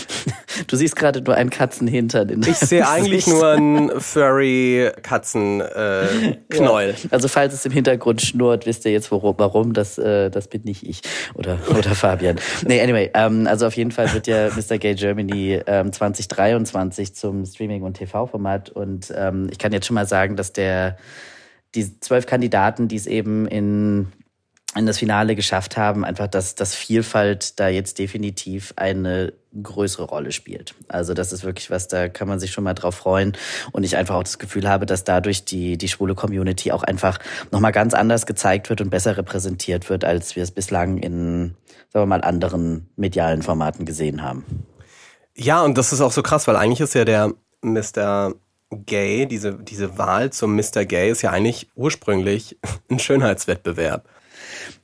Du 0.71 0.77
siehst 0.77 0.95
gerade 0.95 1.21
nur 1.21 1.35
einen 1.35 1.51
Katzenhintern. 1.51 2.29
In 2.29 2.43
ich 2.43 2.57
sehe 2.57 2.89
eigentlich 2.89 3.27
nur 3.27 3.49
einen 3.49 4.01
furry 4.01 4.93
Katzenknäuel. 5.03 6.91
Äh, 6.91 6.93
ja. 6.93 7.09
Also 7.11 7.27
falls 7.27 7.55
es 7.55 7.67
im 7.67 7.73
Hintergrund 7.73 8.23
schnurrt, 8.23 8.67
wisst 8.67 8.85
ihr 8.85 8.93
jetzt 8.93 9.11
worum, 9.11 9.35
warum. 9.39 9.73
Das, 9.73 9.99
äh, 9.99 10.31
das 10.31 10.47
bin 10.47 10.63
nicht 10.63 10.87
ich 10.87 11.03
oder, 11.35 11.59
oder 11.77 11.97
Fabian. 11.97 12.37
Nee, 12.65 12.81
anyway. 12.81 13.11
Ähm, 13.15 13.49
also 13.49 13.67
auf 13.67 13.77
jeden 13.77 13.91
Fall 13.91 14.15
wird 14.15 14.29
ja 14.29 14.51
Mr. 14.51 14.79
Gay 14.79 14.95
Germany 14.95 15.61
ähm, 15.67 15.93
2023 15.93 17.17
zum 17.17 17.45
Streaming- 17.45 17.83
und 17.83 17.95
TV-Format. 17.95 18.71
Und 18.71 19.13
ähm, 19.17 19.49
ich 19.51 19.59
kann 19.59 19.73
jetzt 19.73 19.87
schon 19.87 19.95
mal 19.95 20.07
sagen, 20.07 20.37
dass 20.37 20.53
der 20.53 20.97
die 21.75 21.99
zwölf 21.99 22.27
Kandidaten, 22.27 22.87
die 22.87 22.97
es 22.97 23.09
eben 23.09 23.49
in 23.49 24.13
in 24.77 24.87
das 24.87 24.99
Finale 24.99 25.35
geschafft 25.35 25.77
haben, 25.77 26.05
einfach, 26.05 26.29
dass, 26.29 26.55
dass 26.55 26.75
Vielfalt 26.75 27.59
da 27.59 27.69
jetzt 27.69 27.99
definitiv 27.99 28.73
eine 28.77 29.33
größere 29.63 30.05
Rolle 30.05 30.31
spielt. 30.31 30.75
Also 30.87 31.13
das 31.13 31.33
ist 31.33 31.43
wirklich 31.43 31.71
was, 31.71 31.89
da 31.89 32.09
kann 32.09 32.29
man 32.29 32.39
sich 32.39 32.53
schon 32.53 32.63
mal 32.63 32.75
drauf 32.75 32.95
freuen. 32.95 33.37
Und 33.73 33.83
ich 33.83 33.97
einfach 33.97 34.15
auch 34.15 34.23
das 34.23 34.39
Gefühl 34.39 34.69
habe, 34.69 34.87
dass 34.87 35.03
dadurch 35.03 35.45
die, 35.45 35.77
die 35.77 35.89
schwule 35.89 36.15
Community 36.15 36.71
auch 36.71 36.85
einfach 36.85 37.19
nochmal 37.51 37.73
ganz 37.73 37.95
anders 37.95 38.27
gezeigt 38.27 38.71
wird 38.71 38.81
und 38.81 38.91
besser 38.91 39.17
repräsentiert 39.17 39.91
wird, 39.91 40.05
als 40.05 40.37
wir 40.37 40.45
es 40.45 40.53
bislang 40.53 40.99
in, 40.99 41.57
sagen 41.93 42.05
wir 42.05 42.07
mal, 42.07 42.23
anderen 42.23 42.89
medialen 42.95 43.43
Formaten 43.43 43.85
gesehen 43.85 44.23
haben. 44.23 44.45
Ja, 45.37 45.63
und 45.63 45.77
das 45.79 45.93
ist 45.93 46.01
auch 46.01 46.13
so 46.13 46.23
krass, 46.23 46.47
weil 46.47 46.57
eigentlich 46.57 46.81
ist 46.81 46.95
ja 46.95 47.05
der 47.05 47.33
Mr. 47.63 48.35
Gay, 48.71 49.27
diese, 49.27 49.55
diese 49.55 49.99
Wahl 49.99 50.31
zum 50.31 50.55
Mr. 50.55 50.85
Gay 50.85 51.11
ist 51.11 51.23
ja 51.23 51.31
eigentlich 51.31 51.69
ursprünglich 51.75 52.57
ein 52.89 53.01
Schönheitswettbewerb. 53.01 54.09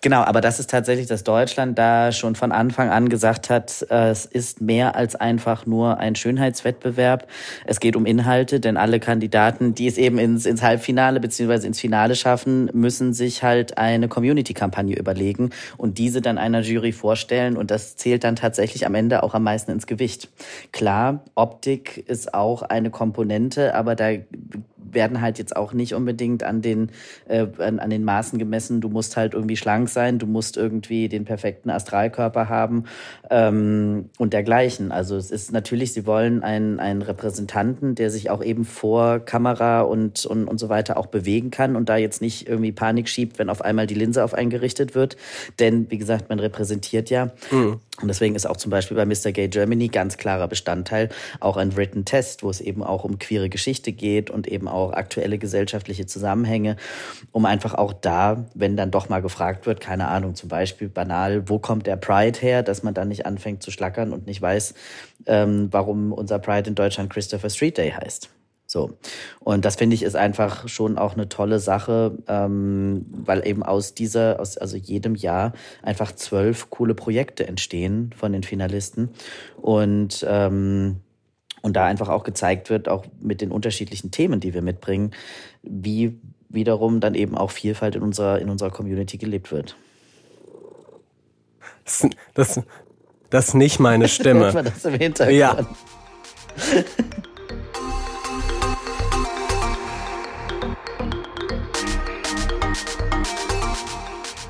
Genau, 0.03 0.23
aber 0.23 0.41
das 0.41 0.61
ist 0.61 0.71
tatsächlich, 0.71 1.07
dass 1.07 1.25
Deutschland 1.25 1.79
da 1.79 2.13
schon 2.13 2.35
von 2.35 2.53
Anfang 2.53 2.91
an 2.91 3.09
gesagt 3.09 3.51
hat, 3.51 3.87
äh, 3.91 4.11
es 4.11 4.25
ist 4.25 4.61
mehr 4.61 4.95
als 4.95 5.17
einfach 5.17 5.67
nur 5.67 5.99
ein 5.99 6.15
Schönheitswettbewerb. 6.15 7.27
Es 7.65 7.81
geht 7.81 7.97
um 7.97 8.07
Inhalte, 8.07 8.61
denn 8.61 8.77
alle 8.77 9.01
Kandidaten, 9.01 9.75
die 9.75 9.87
es 9.87 9.99
eben 9.99 10.19
ins, 10.19 10.47
ins 10.47 10.63
Halbfinale 10.63 11.21
beziehungsweise 11.21 11.67
ins 11.67 11.81
Finale 11.81 12.15
schaffen, 12.15 12.71
müssen 12.73 13.13
sich 13.13 13.43
halt 13.43 13.79
eine 13.79 14.09
Community-Kampagne 14.09 14.97
überlegen 14.97 15.51
und 15.77 15.99
diese 15.99 16.21
dann 16.21 16.39
einer 16.39 16.61
Jury 16.61 16.93
vorstellen 16.93 17.57
und 17.57 17.71
das 17.71 17.97
zählt 17.97 18.25
dann 18.25 18.37
tatsächlich 18.37 18.87
am 18.87 18.95
Ende 18.95 19.23
auch 19.23 19.35
am 19.35 19.43
meisten 19.43 19.71
ins 19.71 19.87
Gewicht. 19.87 20.29
Klar, 20.73 21.25
Optik 21.35 22.05
ist 22.07 22.35
auch 22.35 22.63
eine 22.63 22.91
Komponente, 22.91 23.75
aber 23.75 23.95
da 23.95 24.11
werden 24.93 25.21
halt 25.21 25.39
jetzt 25.39 25.57
auch 25.57 25.73
nicht 25.73 25.95
unbedingt 25.95 26.43
an 26.43 26.63
den, 26.63 26.91
äh, 27.29 27.47
an, 27.59 27.79
an 27.79 27.91
den 27.91 28.05
Maßen 28.05 28.39
gemessen. 28.39 28.81
Du 28.81 28.89
musst 28.89 29.17
halt 29.17 29.35
irgendwie 29.35 29.57
schlank 29.57 29.89
sein, 29.89 30.19
du 30.19 30.27
musst 30.27 30.57
irgendwie 30.57 31.09
den 31.09 31.25
perfekten 31.25 31.71
Astralkörper 31.71 32.49
haben 32.49 32.85
ähm, 33.31 34.11
und 34.19 34.33
dergleichen. 34.33 34.93
Also 34.93 35.17
es 35.17 35.31
ist 35.31 35.53
natürlich, 35.53 35.93
sie 35.93 36.07
wollen 36.07 36.43
einen, 36.43 36.81
einen 36.81 37.03
Repräsentanten, 37.03 37.95
der 37.95 38.11
sich 38.11 38.31
auch 38.31 38.43
eben 38.43 38.65
vor 38.65 39.21
Kamera 39.21 39.83
und, 39.83 40.27
und, 40.27 40.49
und 40.49 40.59
so 40.59 40.69
weiter 40.69 40.97
auch 40.97 41.07
bewegen 41.07 41.51
kann 41.51 41.77
und 41.77 41.89
da 41.89 41.97
jetzt 41.97 42.21
nicht 42.21 42.49
irgendwie 42.49 42.73
Panik 42.73 43.09
schiebt, 43.09 43.39
wenn 43.39 43.51
auf 43.51 43.63
einmal 43.63 43.87
die 43.87 43.95
Linse 43.95 44.25
auf 44.25 44.35
einen 44.35 44.51
gerichtet 44.51 44.95
wird. 44.95 45.17
Denn, 45.59 45.91
wie 45.91 45.99
gesagt, 45.99 46.29
man 46.29 46.41
repräsentiert 46.41 47.11
ja. 47.11 47.31
Mhm. 47.51 47.81
Und 48.03 48.09
deswegen 48.09 48.35
ist 48.35 48.47
auch 48.47 48.59
zum 48.59 48.71
Beispiel 48.71 48.97
bei 48.97 49.07
Mr. 49.07 49.33
Gay 49.33 49.49
Germany 49.49 49.89
ganz 49.89 50.19
klarer 50.19 50.49
Bestandteil 50.49 51.09
auch 51.41 51.57
ein 51.57 51.77
Written 51.77 52.05
Test, 52.05 52.43
wo 52.43 52.51
es 52.51 52.61
eben 52.61 52.83
auch 52.83 53.05
um 53.05 53.19
queere 53.19 53.49
Geschichte 53.49 53.93
geht 53.93 54.29
und 54.29 54.47
eben 54.47 54.69
auch 54.69 54.76
aktuelle 54.77 55.39
gesellschaftliche 55.39 56.07
Zusammenhänge, 56.07 56.77
um 57.33 57.47
einfach 57.47 57.75
auch 57.75 57.93
da, 57.93 58.47
wenn 58.55 58.77
dann 58.77 58.91
doch 58.91 59.09
mal 59.09 59.23
gefragt 59.23 59.67
wird, 59.67 59.81
keine 59.81 60.09
Ahnung, 60.09 60.35
zum 60.35 60.49
Beispiel 60.49 60.89
banal, 60.89 61.49
wo 61.49 61.59
kommt 61.59 61.87
der 61.87 61.97
Pride 61.97 62.39
her, 62.41 62.63
dass 62.63 62.83
man 62.83 62.95
dann 62.95 63.09
nicht 63.09 63.27
anfängt 63.27 63.63
zu 63.63 63.71
schlackern 63.71 64.13
und 64.13 64.27
nicht 64.27 64.43
weiß, 64.43 64.75
ähm, 65.27 65.69
warum 65.71 66.13
unser 66.13 66.39
Pride 66.39 66.69
in 66.69 66.75
Deutschland 66.75 67.11
Christopher 67.11 67.51
Street 67.51 67.79
Day 67.79 67.91
heißt. 67.91 68.31
So. 68.67 68.99
Und 69.41 69.65
das 69.65 69.77
finde 69.77 69.95
ich 69.95 70.03
ist 70.03 70.17
einfach 70.17 70.69
schon 70.69 70.99
auch 70.99 71.15
eine 71.15 71.29
tolle 71.29 71.61
Sache, 71.61 72.19
ähm, 72.27 73.07
weil 73.11 73.47
eben 73.47 73.63
aus 73.63 73.95
dieser, 73.95 74.41
aus 74.41 74.59
also 74.59 74.77
jedem 74.77 75.15
Jahr 75.15 75.53
einfach 75.83 76.13
zwölf 76.13 76.69
coole 76.71 76.95
Projekte 76.95 77.47
entstehen 77.47 78.11
von 78.17 78.33
den 78.33 78.43
Finalisten. 78.43 79.11
Und 79.57 80.27
ähm, 80.29 81.01
und 81.67 81.75
da 81.75 81.85
einfach 81.85 82.09
auch 82.09 82.23
gezeigt 82.23 82.71
wird, 82.71 82.89
auch 82.89 83.05
mit 83.21 83.41
den 83.41 83.51
unterschiedlichen 83.51 84.13
Themen, 84.13 84.39
die 84.39 84.55
wir 84.55 84.63
mitbringen, 84.63 85.11
wie 85.63 86.17
wiederum 86.49 87.01
dann 87.01 87.17
eben 87.17 87.37
auch 87.37 87.51
Vielfalt 87.51 87.97
in 87.97 88.03
unserer, 88.03 88.39
in 88.39 88.49
unserer 88.49 88.71
Community 88.71 89.19
gelebt 89.19 89.51
wird. 89.51 89.77
Das, 91.85 92.07
das, 92.35 92.61
das 93.31 93.49
ist 93.49 93.55
nicht 93.55 93.81
meine 93.81 94.07
Stimme. 94.17 94.53
Das 94.53 94.85
im 94.85 94.95
Hintergrund? 94.95 95.37
Ja. 95.37 95.57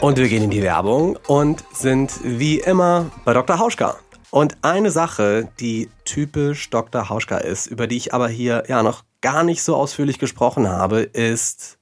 Und 0.02 0.18
wir 0.18 0.28
gehen 0.28 0.42
in 0.42 0.50
die 0.50 0.62
Werbung 0.62 1.18
und 1.26 1.64
sind 1.72 2.12
wie 2.22 2.60
immer 2.60 3.10
bei 3.24 3.32
Dr. 3.32 3.58
Hauschka. 3.58 3.96
Und 4.36 4.58
eine 4.60 4.90
Sache, 4.90 5.48
die 5.60 5.88
typisch 6.04 6.68
Dr. 6.68 7.08
Hauschka 7.08 7.38
ist, 7.38 7.68
über 7.68 7.86
die 7.86 7.96
ich 7.96 8.12
aber 8.12 8.28
hier 8.28 8.64
ja 8.68 8.82
noch 8.82 9.02
gar 9.22 9.42
nicht 9.42 9.62
so 9.62 9.74
ausführlich 9.74 10.18
gesprochen 10.18 10.68
habe, 10.68 11.00
ist 11.00 11.78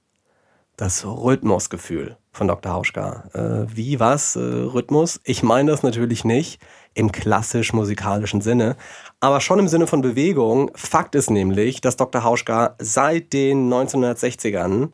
das 0.77 1.05
Rhythmusgefühl 1.05 2.17
von 2.31 2.47
Dr. 2.47 2.73
Hauschka. 2.73 3.25
Äh, 3.35 3.77
wie, 3.77 3.99
was, 3.99 4.37
äh, 4.37 4.39
Rhythmus? 4.39 5.21
Ich 5.25 5.43
meine 5.43 5.73
das 5.73 5.83
natürlich 5.83 6.25
nicht 6.25 6.63
im 6.95 7.11
klassisch-musikalischen 7.11 8.41
Sinne, 8.41 8.77
aber 9.19 9.41
schon 9.41 9.59
im 9.59 9.67
Sinne 9.67 9.89
von 9.89 10.01
Bewegung. 10.01 10.71
Fakt 10.77 11.17
ist 11.17 11.31
nämlich, 11.31 11.81
dass 11.81 11.97
Dr. 11.97 12.23
Hauschka 12.23 12.77
seit 12.79 13.33
den 13.33 13.69
1960ern 13.69 14.93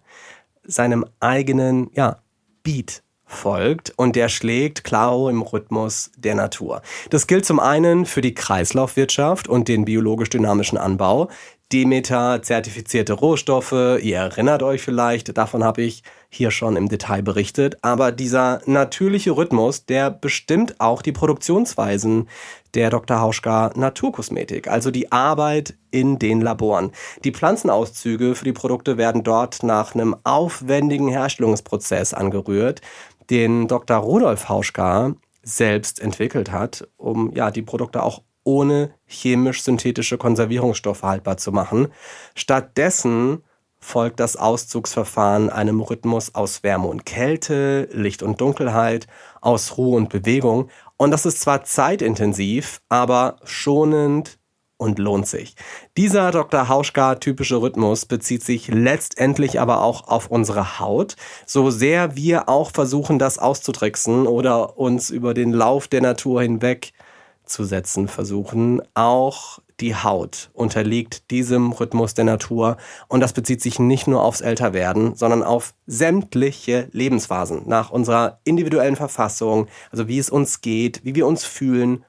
seinem 0.63 1.05
eigenen, 1.21 1.91
ja, 1.93 2.23
Beat 2.63 3.03
folgt 3.31 3.93
und 3.97 4.17
der 4.17 4.29
schlägt 4.29 4.85
klar 4.85 5.31
im 5.31 5.43
Rhythmus 5.43 6.11
der 6.17 6.35
Natur. 6.35 6.83
Das 7.11 7.27
gilt 7.27 7.45
zum 7.45 7.61
einen 7.61 8.07
für 8.07 8.21
die 8.21 8.35
Kreislaufwirtschaft 8.35 9.49
und 9.49 9.69
den 9.69 9.85
biologisch 9.85 10.31
dynamischen 10.31 10.79
Anbau. 10.79 11.29
Demeter 11.73 12.43
zertifizierte 12.43 13.13
Rohstoffe, 13.13 13.73
ihr 13.73 14.17
erinnert 14.17 14.65
euch 14.65 14.83
vielleicht, 14.83 15.37
davon 15.39 15.63
habe 15.63 15.83
ich 15.83 16.03
hier 16.29 16.51
schon 16.51 16.75
im 16.75 16.89
Detail 16.89 17.23
berichtet, 17.23 17.77
aber 17.83 18.11
dieser 18.11 18.61
natürliche 18.67 19.37
Rhythmus, 19.37 19.87
der 19.87 20.11
bestimmt 20.11 20.81
auch 20.81 21.01
die 21.01 21.13
Produktionsweisen 21.13 22.29
der 22.75 22.91
Dr. 22.91 23.21
Hauschka 23.21 23.71
Naturkosmetik, 23.77 24.69
also 24.69 24.91
die 24.91 25.13
Arbeit 25.13 25.75
in 25.93 26.19
den 26.19 26.41
Laboren. 26.41 26.91
Die 27.25 27.33
Pflanzenauszüge 27.33 28.35
für 28.35 28.45
die 28.45 28.53
Produkte 28.53 28.97
werden 28.97 29.23
dort 29.23 29.63
nach 29.63 29.95
einem 29.95 30.17
aufwendigen 30.25 31.09
Herstellungsprozess 31.09 32.15
angerührt, 32.15 32.81
den 33.31 33.69
Dr. 33.69 33.99
Rudolf 33.99 34.49
Hauschka 34.49 35.15
selbst 35.43 36.01
entwickelt 36.01 36.51
hat, 36.51 36.89
um 36.97 37.33
ja 37.35 37.51
die 37.51 37.63
Produkte 37.63 38.03
auch 38.03 38.23
ohne 38.45 38.95
chemisch-synthetische 39.07 40.19
Konservierungsstoffe 40.19 41.03
haltbar 41.03 41.37
zu 41.37 41.53
machen. 41.53 41.89
Stattdessen 42.35 43.45
folgt 43.79 44.21
das 44.21 44.37
Auszugsverfahren 44.37 45.51
einem 45.51 45.81
Rhythmus 45.81 46.35
aus 46.35 46.63
Wärme 46.63 46.89
und 46.89 47.07
Kälte, 47.07 47.89
Licht 47.93 48.23
und 48.23 48.41
Dunkelheit, 48.41 49.07
aus 49.41 49.79
Ruhe 49.79 49.97
und 49.97 50.11
Bewegung. 50.11 50.69
Und 50.97 51.13
das 51.13 51.25
ist 51.25 51.41
zwar 51.41 51.65
zeitintensiv, 51.65 52.83
aber 52.89 53.37
schonend, 53.45 54.40
und 54.81 54.99
lohnt 54.99 55.27
sich. 55.27 55.55
Dieser 55.97 56.31
Dr. 56.31 56.69
Hauschka-typische 56.69 57.61
Rhythmus 57.61 58.07
bezieht 58.07 58.43
sich 58.43 58.69
letztendlich 58.69 59.61
aber 59.61 59.83
auch 59.83 60.09
auf 60.09 60.29
unsere 60.29 60.81
Haut, 60.81 61.17
so 61.45 61.71
sehr 61.71 62.17
wir 62.17 62.49
auch 62.49 62.71
versuchen, 62.71 63.19
das 63.19 63.39
auszutricksen 63.39 64.27
oder 64.27 64.79
uns 64.79 65.11
über 65.11 65.35
den 65.35 65.53
Lauf 65.53 65.87
der 65.87 66.01
Natur 66.01 66.41
hinweg 66.43 66.93
zu 67.45 67.65
setzen 67.65 68.09
versuchen. 68.09 68.81
Auch 68.95 69.59
die 69.81 69.95
Haut 69.97 70.51
unterliegt 70.55 71.31
diesem 71.31 71.73
Rhythmus 71.73 72.15
der 72.15 72.25
Natur 72.25 72.77
und 73.09 73.21
das 73.21 73.33
bezieht 73.33 73.61
sich 73.61 73.79
nicht 73.79 74.07
nur 74.07 74.23
aufs 74.23 74.41
Älterwerden, 74.41 75.15
sondern 75.15 75.43
auf 75.43 75.75
sämtliche 75.87 76.89
Lebensphasen 76.93 77.63
nach 77.67 77.91
unserer 77.91 78.41
individuellen 78.45 78.97
Verfassung, 78.97 79.69
also 79.91 80.09
wie 80.09 80.19
es 80.19 80.31
uns 80.31 80.61
geht, 80.63 81.05
wie 81.05 81.15
wir 81.15 81.27
uns 81.27 81.45
fühlen, 81.45 82.05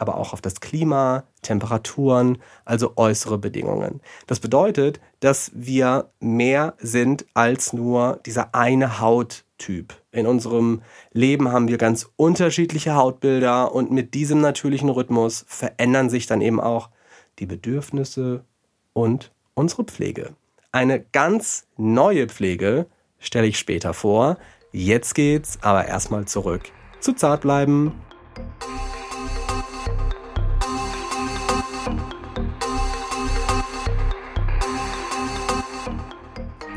aber 0.00 0.16
auch 0.16 0.32
auf 0.32 0.40
das 0.40 0.60
Klima, 0.60 1.24
Temperaturen, 1.42 2.38
also 2.64 2.92
äußere 2.96 3.38
Bedingungen. 3.38 4.00
Das 4.26 4.40
bedeutet, 4.40 5.00
dass 5.20 5.50
wir 5.54 6.10
mehr 6.20 6.74
sind 6.78 7.26
als 7.34 7.72
nur 7.72 8.20
dieser 8.26 8.54
eine 8.54 9.00
Hauttyp. 9.00 9.94
In 10.12 10.26
unserem 10.26 10.82
Leben 11.12 11.50
haben 11.52 11.68
wir 11.68 11.78
ganz 11.78 12.08
unterschiedliche 12.16 12.94
Hautbilder 12.94 13.74
und 13.74 13.90
mit 13.90 14.14
diesem 14.14 14.40
natürlichen 14.40 14.88
Rhythmus 14.88 15.44
verändern 15.48 16.10
sich 16.10 16.26
dann 16.26 16.40
eben 16.40 16.60
auch 16.60 16.90
die 17.38 17.46
Bedürfnisse 17.46 18.44
und 18.92 19.32
unsere 19.54 19.84
Pflege. 19.84 20.34
Eine 20.72 21.00
ganz 21.00 21.66
neue 21.76 22.28
Pflege 22.28 22.86
stelle 23.18 23.46
ich 23.46 23.58
später 23.58 23.94
vor. 23.94 24.36
Jetzt 24.72 25.14
geht's 25.14 25.58
aber 25.62 25.86
erstmal 25.86 26.26
zurück 26.26 26.62
zu 27.00 27.12
Zartbleiben. 27.12 27.92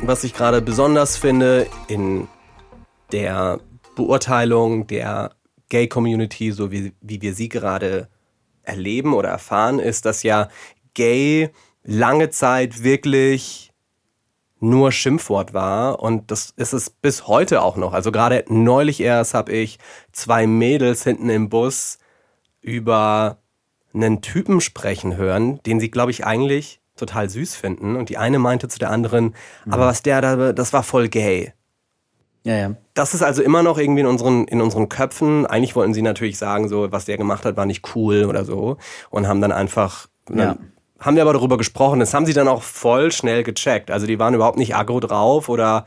Was 0.04 0.24
ich 0.24 0.34
gerade 0.34 0.62
besonders 0.64 1.16
finde 1.16 1.68
in 1.88 2.28
der 3.12 3.60
Beurteilung 3.96 4.88
der 4.88 5.36
Gay-Community, 5.70 6.52
so 6.52 6.72
wie, 6.72 6.94
wie 7.02 7.22
wir 7.22 7.36
sie 7.36 7.50
gerade 7.50 8.10
erleben 8.64 9.14
oder 9.14 9.30
erfahren, 9.30 9.78
ist, 9.78 10.06
dass 10.06 10.24
ja 10.24 10.50
Gay 10.96 11.52
lange 11.84 12.32
Zeit 12.32 12.84
wirklich 12.84 13.74
nur 14.60 14.92
Schimpfwort 14.92 15.54
war 15.54 16.00
und 16.02 16.32
das 16.32 16.52
ist 16.56 16.74
es 16.74 16.90
bis 16.90 17.28
heute 17.28 17.62
auch 17.62 17.78
noch. 17.78 17.94
Also 17.94 18.12
gerade 18.12 18.44
neulich 18.50 19.02
erst 19.02 19.36
habe 19.36 19.52
ich 19.52 19.78
zwei 20.12 20.48
Mädels 20.48 21.04
hinten 21.04 21.30
im 21.30 21.50
Bus 21.50 22.00
über 22.60 23.38
einen 23.94 24.22
Typen 24.22 24.62
sprechen 24.62 25.16
hören, 25.16 25.62
den 25.64 25.80
sie, 25.80 25.92
glaube 25.92 26.12
ich, 26.12 26.26
eigentlich 26.26 26.81
total 27.02 27.30
süß 27.30 27.56
finden. 27.56 27.96
Und 27.96 28.10
die 28.10 28.18
eine 28.18 28.40
meinte 28.40 28.68
zu 28.68 28.80
der 28.80 28.92
anderen, 28.92 29.34
mhm. 29.66 29.74
aber 29.74 29.88
was 29.88 30.04
der 30.04 30.22
da, 30.22 30.54
das 30.54 30.72
war 30.72 30.84
voll 30.84 31.10
gay. 31.10 31.54
Ja, 32.44 32.56
ja. 32.56 32.76
Das 32.94 33.14
ist 33.14 33.22
also 33.22 33.44
immer 33.44 33.62
noch 33.64 33.78
irgendwie 33.78 34.02
in 34.02 34.08
unseren, 34.08 34.46
in 34.46 34.62
unseren 34.62 34.90
Köpfen. 34.90 35.46
Eigentlich 35.46 35.76
wollten 35.76 35.94
sie 35.94 36.02
natürlich 36.02 36.38
sagen, 36.38 36.70
so, 36.70 36.92
was 36.92 37.06
der 37.06 37.18
gemacht 37.18 37.46
hat, 37.46 37.56
war 37.58 37.66
nicht 37.66 37.96
cool 37.96 38.26
oder 38.26 38.46
so. 38.46 38.78
Und 39.10 39.28
haben 39.28 39.42
dann 39.42 39.52
einfach, 39.52 40.08
ja. 40.34 40.58
haben 41.00 41.16
wir 41.16 41.22
aber 41.22 41.34
darüber 41.34 41.58
gesprochen. 41.58 42.00
Das 42.00 42.14
haben 42.14 42.26
sie 42.26 42.34
dann 42.34 42.48
auch 42.48 42.64
voll 42.64 43.12
schnell 43.12 43.44
gecheckt. 43.44 43.92
Also 43.92 44.08
die 44.08 44.18
waren 44.18 44.34
überhaupt 44.34 44.58
nicht 44.58 44.76
aggro 44.76 45.00
drauf 45.00 45.50
oder 45.50 45.86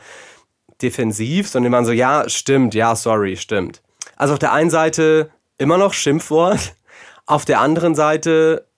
defensiv, 0.81 1.49
sondern 1.49 1.73
die 1.73 1.75
waren 1.75 1.85
so, 1.85 1.93
ja, 1.93 2.29
stimmt, 2.29 2.75
ja, 2.75 2.95
sorry, 2.95 3.37
stimmt. 3.37 3.83
Also 4.17 4.35
auf 4.35 4.39
der 4.39 4.53
einen 4.53 4.71
Seite 4.71 5.31
immer 5.59 5.79
noch 5.79 5.93
Schimpfwort. 5.93 6.75
Auf 7.27 7.45
der 7.45 7.61
anderen 7.61 7.95
Seite 7.95 8.69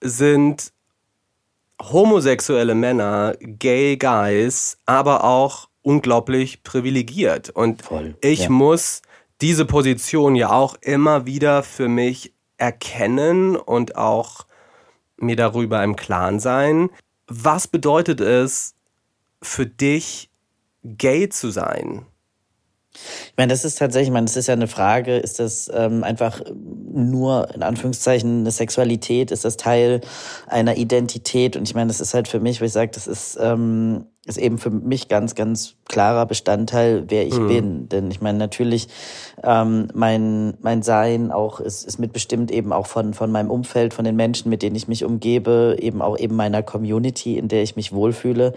sind 0.00 0.73
homosexuelle 1.80 2.74
Männer, 2.74 3.34
gay 3.40 3.96
Guys, 3.96 4.78
aber 4.86 5.24
auch 5.24 5.68
unglaublich 5.82 6.62
privilegiert. 6.62 7.50
Und 7.50 7.82
Voll, 7.82 8.16
ich 8.20 8.44
ja. 8.44 8.50
muss 8.50 9.02
diese 9.40 9.64
Position 9.64 10.34
ja 10.34 10.50
auch 10.50 10.76
immer 10.80 11.26
wieder 11.26 11.62
für 11.62 11.88
mich 11.88 12.32
erkennen 12.56 13.56
und 13.56 13.96
auch 13.96 14.46
mir 15.16 15.36
darüber 15.36 15.82
im 15.84 15.96
Klaren 15.96 16.40
sein. 16.40 16.90
Was 17.26 17.68
bedeutet 17.68 18.20
es 18.20 18.74
für 19.42 19.66
dich, 19.66 20.30
gay 20.84 21.28
zu 21.28 21.50
sein? 21.50 22.06
Ich 22.94 23.34
meine, 23.36 23.52
das 23.52 23.64
ist 23.64 23.78
tatsächlich, 23.78 24.08
ich 24.08 24.12
meine, 24.12 24.26
das 24.26 24.36
ist 24.36 24.46
ja 24.46 24.54
eine 24.54 24.68
Frage, 24.68 25.16
ist 25.16 25.40
das 25.40 25.70
ähm, 25.74 26.04
einfach 26.04 26.40
nur 26.54 27.52
in 27.54 27.62
Anführungszeichen 27.62 28.40
eine 28.40 28.50
Sexualität, 28.50 29.30
ist 29.30 29.44
das 29.44 29.56
Teil 29.56 30.00
einer 30.46 30.76
Identität? 30.76 31.56
Und 31.56 31.64
ich 31.68 31.74
meine, 31.74 31.88
das 31.88 32.00
ist 32.00 32.14
halt 32.14 32.28
für 32.28 32.40
mich, 32.40 32.60
wo 32.60 32.64
ich 32.64 32.72
sage, 32.72 32.92
das 32.92 33.06
ist 33.06 33.36
ähm, 33.40 34.06
ist 34.26 34.38
eben 34.38 34.56
für 34.56 34.70
mich 34.70 35.08
ganz, 35.08 35.34
ganz 35.34 35.74
klarer 35.86 36.24
Bestandteil, 36.24 37.04
wer 37.08 37.26
ich 37.26 37.38
mhm. 37.38 37.48
bin. 37.48 37.88
Denn 37.90 38.10
ich 38.10 38.22
meine, 38.22 38.38
natürlich, 38.38 38.88
ähm, 39.42 39.88
mein, 39.92 40.54
mein 40.62 40.82
Sein 40.82 41.30
auch 41.30 41.60
ist, 41.60 41.84
ist 41.84 41.98
mitbestimmt 41.98 42.50
eben 42.50 42.72
auch 42.72 42.86
von, 42.86 43.12
von 43.12 43.30
meinem 43.30 43.50
Umfeld, 43.50 43.92
von 43.92 44.06
den 44.06 44.16
Menschen, 44.16 44.48
mit 44.48 44.62
denen 44.62 44.76
ich 44.76 44.88
mich 44.88 45.04
umgebe, 45.04 45.76
eben 45.78 46.00
auch 46.00 46.18
eben 46.18 46.36
meiner 46.36 46.62
Community, 46.62 47.36
in 47.36 47.48
der 47.48 47.62
ich 47.62 47.76
mich 47.76 47.92
wohlfühle, 47.92 48.54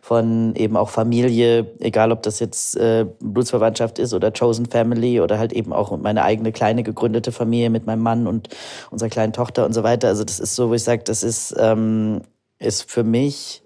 von 0.00 0.54
eben 0.56 0.76
auch 0.78 0.88
Familie, 0.88 1.70
egal 1.80 2.12
ob 2.12 2.22
das 2.22 2.40
jetzt 2.40 2.76
äh, 2.78 3.04
Blutsverwandtschaft 3.20 3.98
ist 3.98 4.14
oder 4.14 4.32
Chosen 4.32 4.66
Family 4.66 5.20
oder 5.20 5.38
halt 5.38 5.52
eben 5.52 5.74
auch 5.74 5.94
meine 5.98 6.24
eigene 6.24 6.50
kleine 6.50 6.82
gegründete 6.82 7.30
Familie 7.30 7.68
mit 7.68 7.84
meinem 7.84 8.02
Mann 8.02 8.26
und 8.26 8.48
unserer 8.90 9.10
kleinen 9.10 9.34
Tochter 9.34 9.66
und 9.66 9.74
so 9.74 9.82
weiter. 9.82 10.08
Also 10.08 10.24
das 10.24 10.40
ist 10.40 10.56
so, 10.56 10.70
wo 10.70 10.74
ich 10.74 10.82
sage, 10.82 11.02
das 11.04 11.22
ist, 11.22 11.54
ähm, 11.58 12.22
ist 12.58 12.90
für 12.90 13.04
mich 13.04 13.62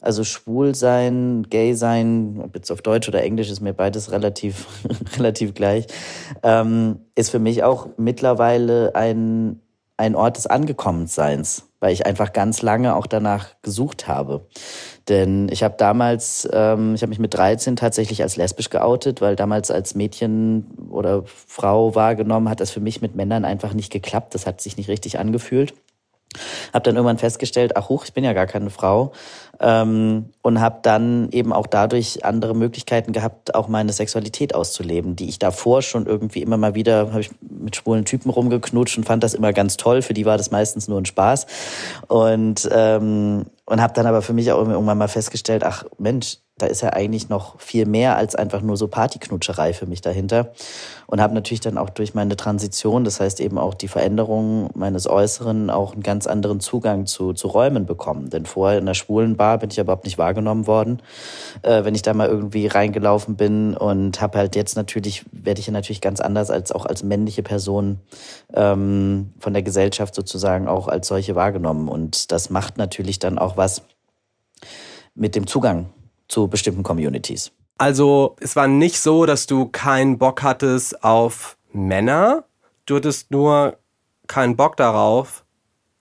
also 0.00 0.24
schwul 0.24 0.74
sein, 0.74 1.46
gay 1.48 1.74
sein, 1.74 2.40
ob 2.42 2.54
jetzt 2.54 2.70
auf 2.70 2.82
Deutsch 2.82 3.08
oder 3.08 3.22
Englisch 3.22 3.50
ist 3.50 3.60
mir 3.60 3.72
beides 3.72 4.10
relativ, 4.10 4.66
relativ 5.16 5.54
gleich, 5.54 5.86
ähm, 6.42 7.00
ist 7.14 7.30
für 7.30 7.38
mich 7.38 7.62
auch 7.64 7.88
mittlerweile 7.96 8.94
ein, 8.94 9.60
ein 9.96 10.14
Ort 10.14 10.36
des 10.36 10.46
Angekommenseins, 10.46 11.68
weil 11.80 11.92
ich 11.92 12.06
einfach 12.06 12.32
ganz 12.32 12.62
lange 12.62 12.94
auch 12.94 13.06
danach 13.06 13.48
gesucht 13.62 14.06
habe. 14.08 14.46
Denn 15.08 15.48
ich 15.50 15.62
habe 15.62 15.76
damals, 15.78 16.48
ähm, 16.52 16.94
ich 16.94 17.02
habe 17.02 17.10
mich 17.10 17.18
mit 17.18 17.34
13 17.34 17.76
tatsächlich 17.76 18.22
als 18.22 18.36
lesbisch 18.36 18.70
geoutet, 18.70 19.20
weil 19.20 19.36
damals 19.36 19.70
als 19.70 19.94
Mädchen 19.94 20.66
oder 20.90 21.22
Frau 21.24 21.94
wahrgenommen 21.94 22.48
hat 22.48 22.60
das 22.60 22.70
für 22.70 22.80
mich 22.80 23.02
mit 23.02 23.14
Männern 23.14 23.44
einfach 23.44 23.72
nicht 23.72 23.92
geklappt. 23.92 24.34
Das 24.34 24.46
hat 24.46 24.60
sich 24.60 24.76
nicht 24.76 24.88
richtig 24.88 25.18
angefühlt. 25.18 25.74
Hab 26.72 26.84
dann 26.84 26.96
irgendwann 26.96 27.18
festgestellt, 27.18 27.76
ach 27.76 27.88
hoch, 27.88 28.04
ich 28.04 28.12
bin 28.12 28.24
ja 28.24 28.32
gar 28.32 28.46
keine 28.46 28.70
Frau 28.70 29.12
ähm, 29.60 30.30
und 30.42 30.60
habe 30.60 30.80
dann 30.82 31.30
eben 31.30 31.52
auch 31.52 31.66
dadurch 31.66 32.24
andere 32.24 32.54
Möglichkeiten 32.54 33.12
gehabt, 33.12 33.54
auch 33.54 33.68
meine 33.68 33.92
Sexualität 33.92 34.54
auszuleben, 34.54 35.16
die 35.16 35.28
ich 35.28 35.38
davor 35.38 35.82
schon 35.82 36.06
irgendwie 36.06 36.42
immer 36.42 36.56
mal 36.56 36.74
wieder 36.74 37.08
habe 37.10 37.20
ich 37.20 37.30
mit 37.40 37.76
schwulen 37.76 38.04
Typen 38.04 38.30
rumgeknutscht 38.30 38.98
und 38.98 39.04
fand 39.04 39.22
das 39.22 39.34
immer 39.34 39.52
ganz 39.52 39.76
toll. 39.76 40.02
Für 40.02 40.14
die 40.14 40.26
war 40.26 40.36
das 40.36 40.50
meistens 40.50 40.88
nur 40.88 41.00
ein 41.00 41.06
Spaß 41.06 41.46
und 42.08 42.68
ähm, 42.72 43.46
und 43.68 43.80
habe 43.80 43.92
dann 43.94 44.06
aber 44.06 44.22
für 44.22 44.32
mich 44.32 44.52
auch 44.52 44.68
irgendwann 44.68 44.98
mal 44.98 45.08
festgestellt, 45.08 45.64
ach 45.64 45.84
Mensch, 45.98 46.38
da 46.58 46.64
ist 46.64 46.80
ja 46.80 46.94
eigentlich 46.94 47.28
noch 47.28 47.60
viel 47.60 47.84
mehr 47.84 48.16
als 48.16 48.34
einfach 48.34 48.62
nur 48.62 48.78
so 48.78 48.88
Partyknutscherei 48.88 49.74
für 49.74 49.84
mich 49.84 50.00
dahinter. 50.00 50.52
Und 51.06 51.20
habe 51.20 51.34
natürlich 51.34 51.60
dann 51.60 51.76
auch 51.76 51.90
durch 51.90 52.14
meine 52.14 52.34
Transition, 52.34 53.04
das 53.04 53.20
heißt 53.20 53.40
eben 53.40 53.58
auch 53.58 53.74
die 53.74 53.88
Veränderung 53.88 54.70
meines 54.74 55.06
Äußeren, 55.06 55.68
auch 55.68 55.92
einen 55.92 56.02
ganz 56.02 56.26
anderen 56.26 56.60
Zugang 56.60 57.04
zu, 57.04 57.34
zu 57.34 57.48
Räumen 57.48 57.84
bekommen. 57.84 58.30
Denn 58.30 58.46
vorher 58.46 58.78
in 58.78 58.86
der 58.86 58.94
schwulen 58.94 59.36
Bar 59.36 59.58
bin 59.58 59.70
ich 59.70 59.78
überhaupt 59.78 60.06
nicht 60.06 60.16
wahrgenommen 60.16 60.66
worden, 60.66 61.02
äh, 61.60 61.84
wenn 61.84 61.94
ich 61.94 62.00
da 62.00 62.14
mal 62.14 62.28
irgendwie 62.28 62.66
reingelaufen 62.66 63.36
bin. 63.36 63.76
Und 63.76 64.22
habe 64.22 64.38
halt 64.38 64.56
jetzt 64.56 64.76
natürlich, 64.76 65.26
werde 65.30 65.60
ich 65.60 65.66
ja 65.66 65.74
natürlich 65.74 66.00
ganz 66.00 66.22
anders 66.22 66.50
als 66.50 66.72
auch 66.72 66.86
als 66.86 67.02
männliche 67.02 67.42
Person 67.42 68.00
ähm, 68.54 69.34
von 69.40 69.52
der 69.52 69.62
Gesellschaft 69.62 70.14
sozusagen 70.14 70.68
auch 70.68 70.88
als 70.88 71.06
solche 71.06 71.34
wahrgenommen. 71.34 71.88
Und 71.88 72.32
das 72.32 72.48
macht 72.48 72.78
natürlich 72.78 73.18
dann 73.18 73.38
auch 73.38 73.58
was 73.58 73.82
mit 75.14 75.34
dem 75.34 75.46
Zugang 75.46 75.90
zu 76.28 76.48
bestimmten 76.48 76.82
Communities. 76.82 77.52
Also 77.78 78.36
es 78.40 78.56
war 78.56 78.68
nicht 78.68 78.98
so, 78.98 79.26
dass 79.26 79.46
du 79.46 79.66
keinen 79.66 80.18
Bock 80.18 80.42
hattest 80.42 81.04
auf 81.04 81.58
Männer. 81.72 82.44
Du 82.86 82.96
hattest 82.96 83.30
nur 83.30 83.78
keinen 84.26 84.56
Bock 84.56 84.76
darauf, 84.76 85.44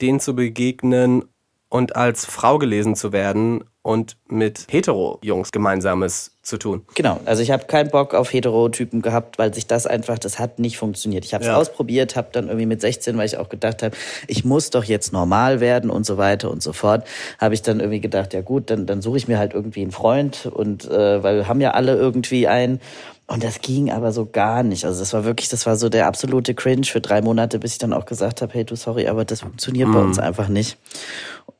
denen 0.01 0.19
zu 0.19 0.35
begegnen 0.35 1.25
und 1.69 1.95
als 1.95 2.25
Frau 2.25 2.57
gelesen 2.57 2.95
zu 2.95 3.11
werden 3.11 3.65
und 3.85 4.17
mit 4.27 4.65
Hetero-Jungs 4.71 5.51
Gemeinsames 5.51 6.31
zu 6.41 6.57
tun. 6.57 6.85
Genau, 6.95 7.19
also 7.25 7.43
ich 7.43 7.51
habe 7.51 7.65
keinen 7.65 7.91
Bock 7.91 8.15
auf 8.15 8.33
Heterotypen 8.33 9.03
gehabt, 9.03 9.37
weil 9.37 9.53
sich 9.53 9.67
das 9.67 9.85
einfach, 9.85 10.17
das 10.17 10.39
hat 10.39 10.57
nicht 10.57 10.77
funktioniert. 10.77 11.23
Ich 11.23 11.35
habe 11.35 11.43
es 11.43 11.49
ja. 11.49 11.55
ausprobiert, 11.55 12.15
habe 12.15 12.29
dann 12.31 12.47
irgendwie 12.47 12.65
mit 12.65 12.81
16, 12.81 13.15
weil 13.15 13.27
ich 13.27 13.37
auch 13.37 13.47
gedacht 13.47 13.83
habe, 13.83 13.95
ich 14.27 14.43
muss 14.43 14.71
doch 14.71 14.85
jetzt 14.85 15.13
normal 15.13 15.59
werden 15.59 15.91
und 15.91 16.03
so 16.03 16.17
weiter 16.17 16.49
und 16.49 16.63
so 16.63 16.73
fort, 16.73 17.05
habe 17.37 17.53
ich 17.53 17.61
dann 17.61 17.79
irgendwie 17.79 18.01
gedacht, 18.01 18.33
ja 18.33 18.41
gut, 18.41 18.71
dann, 18.71 18.87
dann 18.87 19.03
suche 19.03 19.17
ich 19.17 19.27
mir 19.27 19.37
halt 19.37 19.53
irgendwie 19.53 19.83
einen 19.83 19.91
Freund 19.91 20.49
und 20.51 20.89
äh, 20.89 21.21
weil 21.21 21.47
haben 21.47 21.61
ja 21.61 21.71
alle 21.71 21.95
irgendwie 21.95 22.47
einen 22.47 22.79
und 23.27 23.43
das 23.43 23.61
ging 23.61 23.91
aber 23.91 24.11
so 24.11 24.27
gar 24.27 24.61
nicht. 24.61 24.85
Also 24.85 24.99
das 24.99 25.11
war 25.13 25.25
wirklich, 25.25 25.49
das 25.49 25.65
war 25.65 25.75
so 25.77 25.89
der 25.89 26.05
absolute 26.05 26.53
Cringe 26.53 26.85
für 26.85 27.01
drei 27.01 27.21
Monate, 27.21 27.57
bis 27.57 27.73
ich 27.73 27.77
dann 27.79 27.93
auch 27.93 28.05
gesagt 28.05 28.41
habe, 28.41 28.53
hey 28.53 28.63
du 28.63 28.75
sorry, 28.75 29.07
aber 29.07 29.25
das 29.25 29.41
funktioniert 29.41 29.89
mm. 29.89 29.93
bei 29.93 29.99
uns 29.99 30.19
einfach 30.19 30.47
nicht. 30.47 30.77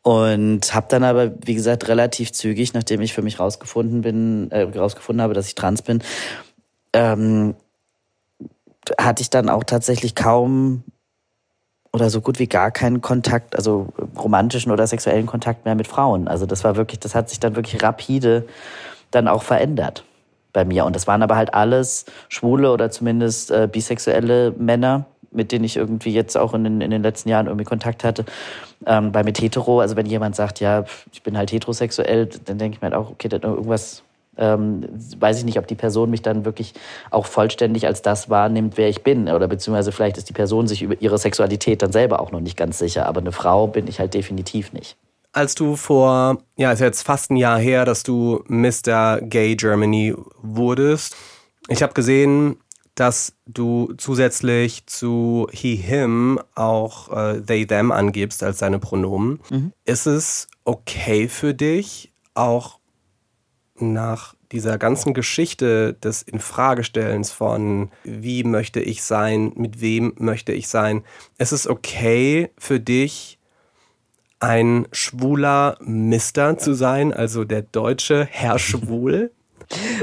Und 0.04 0.76
habe 0.76 0.86
dann 0.90 1.04
aber, 1.04 1.32
wie 1.44 1.56
gesagt, 1.56 1.88
relativ 1.88 2.32
zügig, 2.32 2.76
nachdem 2.76 3.02
ich 3.02 3.14
für 3.14 3.24
mich 3.24 3.40
rausgefunden 3.40 4.02
bin, 4.02 4.52
äh, 4.52 4.62
rausgefunden 4.62 5.24
habe, 5.24 5.34
dass 5.34 5.48
ich 5.48 5.56
trans 5.56 5.82
bin, 5.82 6.04
ähm, 6.94 7.56
hatte 9.00 9.24
ich 9.24 9.32
dann 9.32 9.50
auch 9.50 9.64
tatsächlich 9.64 10.14
kaum 10.14 10.84
oder 11.92 12.12
so 12.12 12.22
gut 12.22 12.38
wie 12.38 12.48
gar 12.48 12.70
keinen 12.70 13.02
Kontakt, 13.02 13.56
also 13.56 13.88
romantischen 14.16 14.72
oder 14.72 14.86
sexuellen 14.86 15.26
Kontakt 15.26 15.66
mehr 15.66 15.76
mit 15.76 15.88
Frauen. 15.88 16.28
Also 16.28 16.46
das 16.46 16.64
war 16.64 16.76
wirklich, 16.76 17.00
das 17.00 17.16
hat 17.16 17.30
sich 17.30 17.40
dann 17.40 17.56
wirklich 17.56 17.82
rapide 17.82 18.46
dann 19.10 19.28
auch 19.28 19.42
verändert 19.42 20.04
bei 20.56 20.66
mir. 20.66 20.86
Und 20.86 20.96
das 20.96 21.06
waren 21.06 21.22
aber 21.22 21.36
halt 21.36 21.54
alles 21.54 22.06
schwule 22.30 22.72
oder 22.72 22.90
zumindest 22.90 23.52
äh, 23.52 23.70
bisexuelle 23.72 24.54
Männer, 24.58 25.06
mit 25.32 25.52
denen 25.52 25.66
ich 25.66 25.76
irgendwie 25.76 26.14
jetzt 26.14 26.38
auch 26.38 26.54
in 26.54 26.64
den, 26.64 26.82
in 26.82 26.90
den 26.90 27.04
letzten 27.04 27.30
Jahren 27.30 27.46
irgendwie 27.46 27.66
Kontakt 27.66 28.04
hatte, 28.04 28.26
ähm, 28.88 29.12
bei 29.12 29.24
mit 29.24 29.40
hetero, 29.40 29.82
also 29.82 29.96
wenn 29.96 30.06
jemand 30.06 30.36
sagt, 30.36 30.62
ja, 30.62 30.86
ich 31.12 31.22
bin 31.22 31.38
halt 31.38 31.52
heterosexuell, 31.52 32.30
dann 32.46 32.58
denke 32.58 32.78
ich 32.78 32.82
mir 32.82 32.90
halt 32.92 32.96
auch, 32.96 33.12
okay, 33.12 33.28
dann 33.28 33.42
irgendwas 33.42 34.04
ähm, 34.38 34.88
weiß 35.20 35.40
ich 35.40 35.46
nicht, 35.46 35.60
ob 35.60 35.68
die 35.68 35.76
Person 35.76 36.10
mich 36.10 36.22
dann 36.22 36.46
wirklich 36.46 36.74
auch 37.12 37.26
vollständig 37.26 37.86
als 37.86 38.02
das 38.02 38.30
wahrnimmt, 38.30 38.78
wer 38.78 38.90
ich 38.90 39.04
bin. 39.04 39.30
Oder 39.30 39.48
beziehungsweise 39.48 39.92
vielleicht 39.92 40.18
ist 40.18 40.30
die 40.30 40.34
Person 40.34 40.68
sich 40.68 40.82
über 40.82 40.96
ihre 41.00 41.18
Sexualität 41.18 41.82
dann 41.82 41.92
selber 41.92 42.20
auch 42.20 42.32
noch 42.32 42.42
nicht 42.42 42.58
ganz 42.58 42.80
sicher. 42.80 43.06
Aber 43.06 43.22
eine 43.22 43.32
Frau 43.32 43.68
bin 43.68 43.88
ich 43.88 44.00
halt 44.00 44.14
definitiv 44.14 44.74
nicht. 44.74 44.98
Als 45.36 45.54
du 45.54 45.76
vor, 45.76 46.38
ja, 46.56 46.72
ist 46.72 46.80
jetzt 46.80 47.02
fast 47.02 47.30
ein 47.30 47.36
Jahr 47.36 47.60
her, 47.60 47.84
dass 47.84 48.04
du 48.04 48.42
Mr. 48.48 49.20
Gay 49.20 49.58
Germany 49.58 50.16
wurdest. 50.42 51.18
Ich 51.68 51.84
habe 51.84 51.92
gesehen, 51.92 52.56
dass 52.96 53.34
du 53.46 53.94
zusätzlich 53.98 54.88
zu 54.88 55.50
he, 55.52 55.76
him 55.76 56.40
auch 56.56 57.12
äh, 57.12 57.42
they, 57.42 57.68
them 57.68 57.92
angibst 57.92 58.44
als 58.44 58.60
deine 58.60 58.80
Pronomen. 58.80 59.42
Mhm. 59.50 59.74
Ist 59.84 60.06
es 60.06 60.48
okay 60.64 61.28
für 61.28 61.54
dich, 61.54 62.14
auch 62.34 62.80
nach 63.78 64.36
dieser 64.54 64.78
ganzen 64.78 65.14
Geschichte 65.14 65.96
des 65.96 66.22
Infragestellens 66.22 67.34
von 67.34 67.92
wie 68.06 68.46
möchte 68.46 68.80
ich 68.80 69.04
sein, 69.04 69.52
mit 69.58 69.82
wem 69.82 70.14
möchte 70.18 70.54
ich 70.54 70.70
sein, 70.70 71.04
ist 71.38 71.52
es 71.52 71.68
okay 71.68 72.52
für 72.58 72.80
dich, 72.80 73.38
ein 74.40 74.88
schwuler 74.92 75.78
Mister 75.82 76.58
zu 76.58 76.74
sein, 76.74 77.14
also 77.14 77.44
der 77.44 77.62
deutsche 77.62 78.26
Herr 78.26 78.60
Schwul? 78.60 79.32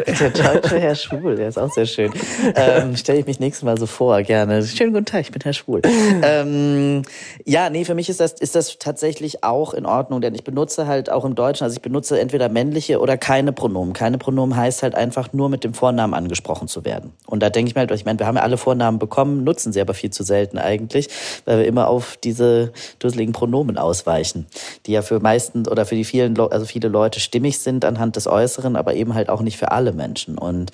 Der 0.07 0.31
deutsche 0.31 0.79
Herr 0.79 0.95
Schwul, 0.95 1.37
der 1.37 1.49
ist 1.49 1.59
auch 1.59 1.71
sehr 1.73 1.87
schön. 1.87 2.13
Ähm, 2.55 2.97
Stelle 2.97 3.21
ich 3.21 3.27
mich 3.27 3.41
nächstes 3.41 3.65
Mal 3.65 3.79
so 3.79 3.87
vor, 3.87 4.21
gerne. 4.23 4.65
Schönen 4.65 4.93
guten 4.93 5.05
Tag, 5.05 5.23
ich 5.23 5.31
bin 5.31 5.43
Herr 5.43 5.53
Schwul. 5.53 5.83
Ähm, 5.85 7.03
ja, 7.45 7.71
nee, 7.71 7.85
für 7.85 7.95
mich 7.95 8.09
ist 8.09 8.21
das, 8.21 8.33
ist 8.33 8.55
das 8.55 8.79
tatsächlich 8.79 9.45
auch 9.45 9.75
in 9.75 9.87
Ordnung, 9.87 10.21
denn 10.21 10.35
ich 10.35 10.45
benutze 10.45 10.87
halt 10.87 11.11
auch 11.11 11.25
im 11.25 11.35
Deutschen, 11.35 11.65
also 11.65 11.75
ich 11.75 11.83
benutze 11.83 12.19
entweder 12.21 12.49
männliche 12.49 13.01
oder 13.01 13.17
keine 13.17 13.53
Pronomen. 13.53 13.93
Keine 13.93 14.19
Pronomen 14.19 14.57
heißt 14.57 14.83
halt 14.83 14.95
einfach 14.95 15.33
nur 15.33 15.49
mit 15.49 15.65
dem 15.65 15.75
Vornamen 15.75 16.15
angesprochen 16.15 16.69
zu 16.69 16.85
werden. 16.85 17.13
Und 17.27 17.43
da 17.43 17.51
denke 17.51 17.69
ich 17.69 17.75
mir 17.75 17.81
halt, 17.81 17.91
ich 17.93 18.05
meine, 18.05 18.19
wir 18.19 18.27
haben 18.27 18.37
ja 18.37 18.43
alle 18.43 18.57
Vornamen 18.57 18.99
bekommen, 18.99 19.45
nutzen 19.45 19.73
sie 19.73 19.81
aber 19.81 19.95
viel 19.95 20.11
zu 20.11 20.23
selten 20.23 20.59
eigentlich, 20.59 21.09
weil 21.45 21.59
wir 21.59 21.67
immer 21.67 21.89
auf 21.89 22.17
diese 22.23 22.73
dusseligen 22.99 23.33
Pronomen 23.33 23.79
ausweichen, 23.79 24.47
die 24.87 24.93
ja 24.93 25.03
für 25.03 25.21
meisten 25.21 25.67
oder 25.67 25.87
für 25.87 25.95
die 25.95 26.05
vielen, 26.05 26.39
also 26.39 26.67
viele 26.67 26.89
Leute 26.89 27.21
stimmig 27.21 27.59
sind 27.59 27.85
anhand 27.85 28.17
des 28.17 28.27
Äußeren, 28.27 28.77
aber 28.77 28.95
eben 28.95 29.15
halt 29.15 29.29
auch 29.29 29.41
nicht 29.41 29.52
für 29.57 29.73
alle 29.73 29.93
Menschen. 29.93 30.39
Und, 30.39 30.71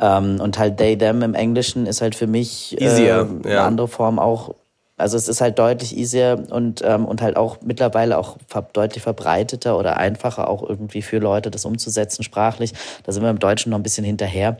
ähm, 0.00 0.40
und 0.40 0.58
halt 0.58 0.78
they, 0.78 0.96
them 0.96 1.22
im 1.22 1.34
Englischen 1.34 1.86
ist 1.86 2.00
halt 2.00 2.14
für 2.14 2.26
mich 2.26 2.80
äh, 2.80 2.84
Easier, 2.84 3.28
eine 3.44 3.54
ja. 3.54 3.66
andere 3.66 3.88
Form 3.88 4.18
auch 4.18 4.54
also 5.02 5.16
es 5.16 5.26
ist 5.26 5.40
halt 5.40 5.58
deutlich 5.58 5.96
easier 5.96 6.44
und, 6.50 6.82
ähm, 6.84 7.06
und 7.06 7.22
halt 7.22 7.36
auch 7.36 7.58
mittlerweile 7.62 8.18
auch 8.18 8.36
deutlich 8.72 9.02
verbreiteter 9.02 9.76
oder 9.76 9.96
einfacher 9.96 10.48
auch 10.48 10.62
irgendwie 10.62 11.02
für 11.02 11.18
Leute, 11.18 11.50
das 11.50 11.64
umzusetzen 11.64 12.22
sprachlich. 12.22 12.72
Da 13.02 13.12
sind 13.12 13.22
wir 13.22 13.30
im 13.30 13.38
Deutschen 13.38 13.70
noch 13.70 13.78
ein 13.78 13.82
bisschen 13.82 14.04
hinterher. 14.04 14.58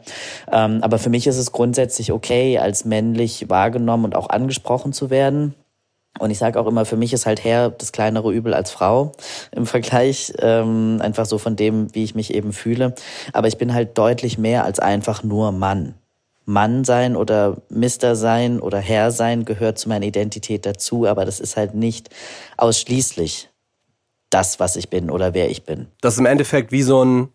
Ähm, 0.50 0.78
aber 0.82 0.98
für 0.98 1.10
mich 1.10 1.26
ist 1.26 1.38
es 1.38 1.52
grundsätzlich 1.52 2.12
okay, 2.12 2.58
als 2.58 2.84
männlich 2.84 3.48
wahrgenommen 3.48 4.04
und 4.06 4.16
auch 4.16 4.28
angesprochen 4.28 4.92
zu 4.92 5.10
werden. 5.10 5.54
Und 6.18 6.30
ich 6.30 6.38
sage 6.38 6.60
auch 6.60 6.66
immer, 6.66 6.84
für 6.84 6.96
mich 6.96 7.12
ist 7.12 7.26
halt 7.26 7.42
Herr 7.42 7.70
das 7.70 7.92
kleinere 7.92 8.32
Übel 8.32 8.54
als 8.54 8.70
Frau 8.70 9.12
im 9.50 9.66
Vergleich, 9.66 10.32
ähm, 10.38 10.98
einfach 11.00 11.26
so 11.26 11.38
von 11.38 11.56
dem, 11.56 11.94
wie 11.94 12.04
ich 12.04 12.14
mich 12.14 12.34
eben 12.34 12.52
fühle. 12.52 12.94
Aber 13.32 13.48
ich 13.48 13.58
bin 13.58 13.72
halt 13.72 13.96
deutlich 13.96 14.38
mehr 14.38 14.64
als 14.64 14.78
einfach 14.78 15.22
nur 15.22 15.52
Mann. 15.52 15.94
Mann 16.44 16.84
sein 16.84 17.16
oder 17.16 17.56
Mister 17.68 18.16
sein 18.16 18.60
oder 18.60 18.78
Herr 18.78 19.10
sein 19.10 19.44
gehört 19.44 19.78
zu 19.78 19.88
meiner 19.88 20.06
Identität 20.06 20.66
dazu, 20.66 21.06
aber 21.06 21.24
das 21.24 21.40
ist 21.40 21.56
halt 21.56 21.74
nicht 21.74 22.10
ausschließlich 22.56 23.48
das, 24.28 24.58
was 24.58 24.76
ich 24.76 24.88
bin 24.88 25.10
oder 25.10 25.34
wer 25.34 25.50
ich 25.50 25.64
bin. 25.64 25.86
Das 26.00 26.14
ist 26.14 26.20
im 26.20 26.26
Endeffekt 26.26 26.72
wie 26.72 26.82
so 26.82 27.04
ein 27.04 27.28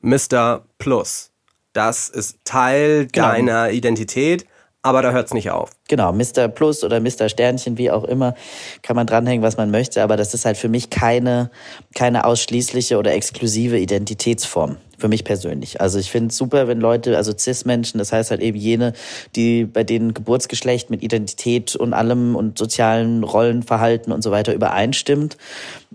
Mister 0.00 0.64
Plus. 0.78 1.30
Das 1.72 2.08
ist 2.08 2.38
Teil 2.44 3.06
genau. 3.10 3.28
deiner 3.28 3.70
Identität, 3.70 4.46
aber 4.82 5.00
da 5.00 5.12
hört 5.12 5.26
es 5.26 5.34
nicht 5.34 5.50
auf. 5.50 5.70
Genau, 5.88 6.12
Mr. 6.12 6.48
Plus 6.48 6.82
oder 6.82 7.00
Mr. 7.00 7.28
Sternchen, 7.28 7.78
wie 7.78 7.90
auch 7.90 8.04
immer, 8.04 8.34
kann 8.82 8.96
man 8.96 9.06
dranhängen, 9.06 9.42
was 9.42 9.56
man 9.56 9.70
möchte, 9.70 10.02
aber 10.02 10.16
das 10.16 10.34
ist 10.34 10.44
halt 10.44 10.56
für 10.56 10.68
mich 10.68 10.90
keine, 10.90 11.50
keine 11.94 12.24
ausschließliche 12.24 12.98
oder 12.98 13.12
exklusive 13.12 13.78
Identitätsform. 13.78 14.76
Für 14.98 15.08
mich 15.08 15.24
persönlich. 15.24 15.80
Also 15.80 15.98
ich 15.98 16.12
finde 16.12 16.28
es 16.28 16.36
super, 16.36 16.68
wenn 16.68 16.80
Leute, 16.80 17.16
also 17.16 17.32
Cis-Menschen, 17.36 17.98
das 17.98 18.12
heißt 18.12 18.30
halt 18.30 18.40
eben 18.40 18.56
jene, 18.56 18.92
die 19.34 19.64
bei 19.64 19.82
denen 19.82 20.14
Geburtsgeschlecht 20.14 20.90
mit 20.90 21.02
Identität 21.02 21.74
und 21.74 21.92
allem 21.92 22.36
und 22.36 22.56
sozialen 22.56 23.24
Rollenverhalten 23.24 24.12
und 24.12 24.22
so 24.22 24.30
weiter 24.30 24.54
übereinstimmt. 24.54 25.36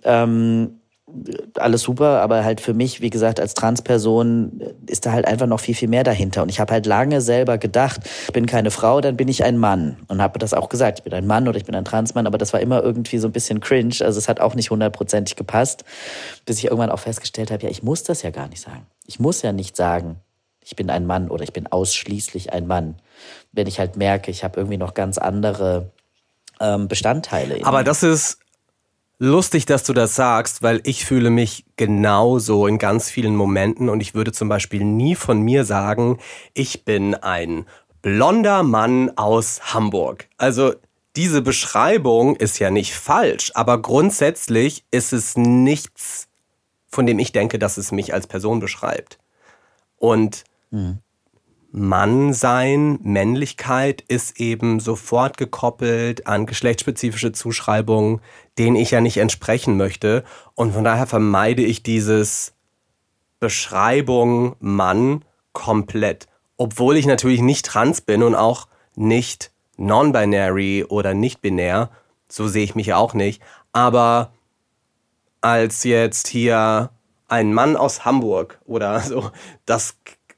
Ähm, 0.03 0.76
alles 1.57 1.83
super, 1.83 2.21
aber 2.21 2.43
halt 2.43 2.59
für 2.59 2.73
mich, 2.73 2.99
wie 2.99 3.09
gesagt, 3.09 3.39
als 3.39 3.53
Transperson 3.53 4.61
ist 4.87 5.05
da 5.05 5.13
halt 5.13 5.25
einfach 5.25 5.47
noch 5.47 5.61
viel, 5.61 5.73
viel 5.73 5.87
mehr 5.87 6.03
dahinter. 6.03 6.43
Und 6.43 6.49
ich 6.49 6.59
habe 6.59 6.73
halt 6.73 6.85
lange 6.85 7.21
selber 7.21 7.57
gedacht, 7.57 8.01
ich 8.25 8.33
bin 8.33 8.45
keine 8.45 8.71
Frau, 8.71 8.99
dann 8.99 9.15
bin 9.15 9.29
ich 9.29 9.43
ein 9.43 9.57
Mann. 9.57 9.97
Und 10.09 10.21
habe 10.21 10.37
das 10.37 10.53
auch 10.53 10.67
gesagt, 10.67 10.99
ich 10.99 11.03
bin 11.03 11.13
ein 11.13 11.25
Mann 11.25 11.47
oder 11.47 11.57
ich 11.57 11.65
bin 11.65 11.75
ein 11.75 11.85
Transmann, 11.85 12.27
aber 12.27 12.37
das 12.37 12.51
war 12.51 12.59
immer 12.59 12.83
irgendwie 12.83 13.19
so 13.19 13.27
ein 13.27 13.31
bisschen 13.31 13.61
cringe. 13.61 13.95
Also 14.01 14.19
es 14.19 14.27
hat 14.27 14.41
auch 14.41 14.53
nicht 14.53 14.69
hundertprozentig 14.69 15.37
gepasst, 15.37 15.85
bis 16.45 16.57
ich 16.57 16.65
irgendwann 16.65 16.91
auch 16.91 16.99
festgestellt 16.99 17.51
habe, 17.51 17.63
ja, 17.63 17.69
ich 17.69 17.83
muss 17.83 18.03
das 18.03 18.21
ja 18.21 18.31
gar 18.31 18.49
nicht 18.49 18.61
sagen. 18.61 18.85
Ich 19.05 19.19
muss 19.19 19.41
ja 19.41 19.53
nicht 19.53 19.77
sagen, 19.77 20.17
ich 20.61 20.75
bin 20.75 20.89
ein 20.89 21.05
Mann 21.05 21.29
oder 21.29 21.43
ich 21.43 21.53
bin 21.53 21.67
ausschließlich 21.67 22.51
ein 22.51 22.67
Mann. 22.67 22.95
Wenn 23.53 23.67
ich 23.67 23.79
halt 23.79 23.95
merke, 23.95 24.29
ich 24.29 24.43
habe 24.43 24.59
irgendwie 24.59 24.77
noch 24.77 24.93
ganz 24.93 25.17
andere 25.17 25.91
ähm, 26.59 26.89
Bestandteile. 26.89 27.59
Aber 27.63 27.85
das 27.85 28.03
ist 28.03 28.39
Lustig, 29.19 29.65
dass 29.65 29.83
du 29.83 29.93
das 29.93 30.15
sagst, 30.15 30.61
weil 30.61 30.79
ich 30.83 31.03
fühle 31.03 31.31
mich 31.31 31.65
genauso 31.75 32.67
in 32.67 32.77
ganz 32.77 33.09
vielen 33.09 33.35
Momenten 33.35 33.89
und 33.89 33.99
ich 33.99 34.13
würde 34.13 34.31
zum 34.31 34.47
Beispiel 34.47 34.83
nie 34.83 35.15
von 35.15 35.41
mir 35.41 35.65
sagen, 35.65 36.19
ich 36.53 36.85
bin 36.85 37.15
ein 37.15 37.65
blonder 38.03 38.61
Mann 38.61 39.11
aus 39.17 39.73
Hamburg. 39.73 40.27
Also 40.37 40.75
diese 41.15 41.41
Beschreibung 41.41 42.35
ist 42.35 42.59
ja 42.59 42.69
nicht 42.69 42.93
falsch, 42.93 43.51
aber 43.55 43.81
grundsätzlich 43.81 44.85
ist 44.91 45.13
es 45.13 45.35
nichts, 45.35 46.27
von 46.87 47.07
dem 47.07 47.17
ich 47.17 47.31
denke, 47.31 47.57
dass 47.57 47.77
es 47.77 47.91
mich 47.91 48.13
als 48.13 48.27
Person 48.27 48.59
beschreibt. 48.59 49.17
Und 49.97 50.43
mhm. 50.69 50.99
Mann 51.71 52.33
sein, 52.33 52.99
Männlichkeit 53.01 54.01
ist 54.07 54.39
eben 54.39 54.79
sofort 54.79 55.37
gekoppelt 55.37 56.27
an 56.27 56.45
geschlechtsspezifische 56.45 57.31
Zuschreibungen, 57.31 58.21
denen 58.57 58.75
ich 58.75 58.91
ja 58.91 59.01
nicht 59.01 59.17
entsprechen 59.17 59.77
möchte. 59.77 60.23
Und 60.55 60.73
von 60.73 60.83
daher 60.83 61.07
vermeide 61.07 61.61
ich 61.61 61.83
dieses 61.83 62.53
Beschreibung 63.39 64.55
Mann 64.59 65.23
komplett. 65.53 66.27
Obwohl 66.57 66.97
ich 66.97 67.05
natürlich 67.05 67.41
nicht 67.41 67.65
trans 67.65 68.01
bin 68.01 68.23
und 68.23 68.35
auch 68.35 68.67
nicht 68.95 69.51
non-binary 69.77 70.85
oder 70.85 71.13
nicht 71.13 71.41
binär. 71.41 71.91
So 72.29 72.47
sehe 72.47 72.63
ich 72.63 72.75
mich 72.75 72.93
auch 72.93 73.13
nicht. 73.13 73.41
Aber 73.73 74.31
als 75.41 75.83
jetzt 75.83 76.27
hier 76.27 76.89
ein 77.27 77.53
Mann 77.53 77.77
aus 77.77 78.05
Hamburg 78.05 78.59
oder 78.65 78.99
so, 79.01 79.31
das 79.65 79.97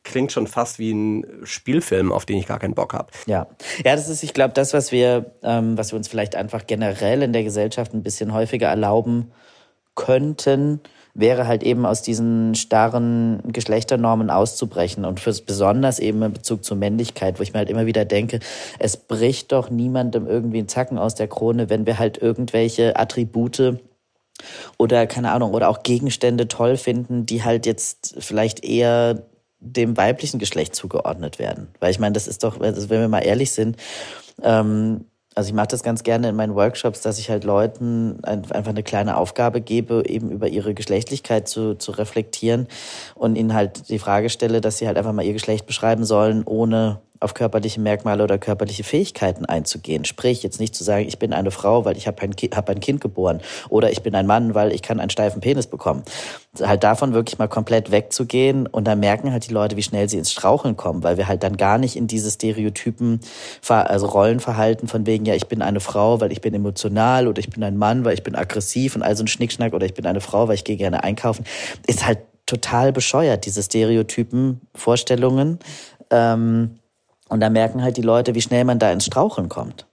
klingt 0.09 0.31
schon 0.31 0.47
fast 0.47 0.79
wie 0.79 0.91
ein 0.91 1.25
Spielfilm, 1.43 2.11
auf 2.11 2.25
den 2.25 2.37
ich 2.37 2.47
gar 2.47 2.59
keinen 2.59 2.75
Bock 2.75 2.93
habe. 2.93 3.11
Ja, 3.25 3.47
ja, 3.85 3.95
das 3.95 4.09
ist, 4.09 4.23
ich 4.23 4.33
glaube, 4.33 4.53
das, 4.53 4.73
was 4.73 4.91
wir, 4.91 5.33
ähm, 5.43 5.77
was 5.77 5.91
wir 5.91 5.97
uns 5.97 6.07
vielleicht 6.07 6.35
einfach 6.35 6.67
generell 6.67 7.21
in 7.21 7.33
der 7.33 7.43
Gesellschaft 7.43 7.93
ein 7.93 8.03
bisschen 8.03 8.33
häufiger 8.33 8.67
erlauben 8.67 9.31
könnten, 9.95 10.81
wäre 11.13 11.47
halt 11.47 11.63
eben 11.63 11.85
aus 11.85 12.01
diesen 12.01 12.55
starren 12.55 13.41
Geschlechternormen 13.45 14.29
auszubrechen 14.29 15.05
und 15.05 15.19
fürs 15.19 15.41
besonders 15.41 15.99
eben 15.99 16.21
in 16.21 16.33
Bezug 16.33 16.63
zur 16.63 16.77
Männlichkeit, 16.77 17.39
wo 17.39 17.43
ich 17.43 17.53
mir 17.53 17.59
halt 17.59 17.69
immer 17.69 17.85
wieder 17.85 18.05
denke, 18.05 18.39
es 18.79 18.97
bricht 18.97 19.51
doch 19.51 19.69
niemandem 19.69 20.27
irgendwie 20.27 20.59
einen 20.59 20.67
Zacken 20.67 20.97
aus 20.97 21.15
der 21.15 21.27
Krone, 21.27 21.69
wenn 21.69 21.85
wir 21.85 21.99
halt 21.99 22.17
irgendwelche 22.17 22.95
Attribute 22.97 23.79
oder 24.77 25.07
keine 25.07 25.31
Ahnung 25.31 25.53
oder 25.53 25.69
auch 25.69 25.83
Gegenstände 25.83 26.47
toll 26.47 26.77
finden, 26.77 27.25
die 27.25 27.43
halt 27.43 27.65
jetzt 27.65 28.15
vielleicht 28.19 28.63
eher 28.63 29.23
dem 29.59 29.97
weiblichen 29.97 30.39
Geschlecht 30.39 30.75
zugeordnet 30.75 31.39
werden. 31.39 31.67
Weil 31.79 31.91
ich 31.91 31.99
meine, 31.99 32.13
das 32.13 32.27
ist 32.27 32.43
doch, 32.43 32.59
also 32.59 32.89
wenn 32.89 33.01
wir 33.01 33.07
mal 33.07 33.19
ehrlich 33.19 33.51
sind, 33.51 33.77
ähm, 34.41 35.05
also 35.35 35.49
ich 35.49 35.53
mache 35.53 35.67
das 35.67 35.83
ganz 35.83 36.03
gerne 36.03 36.29
in 36.29 36.35
meinen 36.35 36.55
Workshops, 36.55 37.01
dass 37.01 37.19
ich 37.19 37.29
halt 37.29 37.43
Leuten 37.43 38.23
einfach 38.23 38.71
eine 38.71 38.83
kleine 38.83 39.15
Aufgabe 39.15 39.61
gebe, 39.61 40.03
eben 40.05 40.31
über 40.31 40.47
ihre 40.47 40.73
Geschlechtlichkeit 40.73 41.47
zu, 41.47 41.75
zu 41.75 41.91
reflektieren 41.91 42.67
und 43.15 43.35
ihnen 43.35 43.53
halt 43.53 43.89
die 43.89 43.99
Frage 43.99 44.29
stelle, 44.29 44.59
dass 44.59 44.79
sie 44.79 44.87
halt 44.87 44.97
einfach 44.97 45.13
mal 45.13 45.23
ihr 45.23 45.33
Geschlecht 45.33 45.65
beschreiben 45.65 46.03
sollen, 46.03 46.43
ohne 46.45 46.99
auf 47.19 47.33
körperliche 47.33 47.81
Merkmale 47.81 48.23
oder 48.23 48.37
körperliche 48.37 48.83
Fähigkeiten 48.83 49.45
einzugehen. 49.45 50.05
Sprich, 50.05 50.41
jetzt 50.43 50.59
nicht 50.59 50.73
zu 50.73 50.83
sagen, 50.83 51.05
ich 51.07 51.19
bin 51.19 51.33
eine 51.33 51.51
Frau, 51.51 51.83
weil 51.85 51.97
ich 51.97 52.07
habe 52.07 52.21
ein, 52.21 52.31
hab 52.55 52.69
ein 52.69 52.79
Kind 52.79 53.01
geboren 53.01 53.41
oder 53.69 53.91
ich 53.91 54.01
bin 54.01 54.15
ein 54.15 54.25
Mann, 54.25 54.55
weil 54.55 54.71
ich 54.71 54.81
kann 54.81 54.99
einen 54.99 55.09
steifen 55.09 55.41
Penis 55.41 55.67
bekommen. 55.67 56.03
Halt 56.61 56.83
davon 56.83 57.13
wirklich 57.13 57.37
mal 57.37 57.47
komplett 57.47 57.91
wegzugehen 57.91 58.67
und 58.67 58.85
dann 58.85 58.99
merken 58.99 59.31
halt 59.31 59.49
die 59.49 59.53
Leute, 59.53 59.75
wie 59.75 59.83
schnell 59.83 60.07
sie 60.07 60.17
ins 60.17 60.31
Straucheln 60.31 60.77
kommen, 60.77 61.03
weil 61.03 61.17
wir 61.17 61.27
halt 61.27 61.43
dann 61.43 61.57
gar 61.57 61.77
nicht 61.77 61.95
in 61.95 62.07
diese 62.07 62.31
Stereotypen, 62.31 63.19
also 63.67 64.07
Rollenverhalten 64.07 64.87
von 64.87 65.05
wegen, 65.05 65.25
ja, 65.25 65.35
ich 65.35 65.47
bin 65.47 65.61
eine 65.61 65.81
Frau, 65.81 66.21
weil 66.21 66.31
ich 66.31 66.41
bin 66.41 66.53
emotional 66.53 67.27
oder 67.27 67.39
ich 67.39 67.49
bin 67.49 67.63
ein 67.63 67.77
Mann, 67.77 68.05
weil 68.05 68.13
ich 68.13 68.23
bin 68.23 68.35
aggressiv 68.35 68.95
und 68.95 69.03
all 69.03 69.15
so 69.15 69.23
ein 69.23 69.27
Schnickschnack 69.27 69.73
oder 69.73 69.85
ich 69.85 69.93
bin 69.93 70.05
eine 70.05 70.21
Frau, 70.21 70.47
weil 70.47 70.55
ich 70.55 70.63
gehe 70.63 70.77
gerne 70.77 71.03
einkaufen, 71.03 71.45
ist 71.85 72.05
halt 72.05 72.19
total 72.45 72.91
bescheuert, 72.91 73.45
diese 73.45 73.61
Stereotypen, 73.61 74.61
Vorstellungen. 74.73 75.59
Ähm, 76.09 76.78
und 77.29 77.39
da 77.39 77.49
merken 77.49 77.81
halt 77.81 77.97
die 77.97 78.01
Leute, 78.01 78.35
wie 78.35 78.41
schnell 78.41 78.65
man 78.65 78.79
da 78.79 78.91
ins 78.91 79.05
Straucheln 79.05 79.49
kommt. 79.49 79.87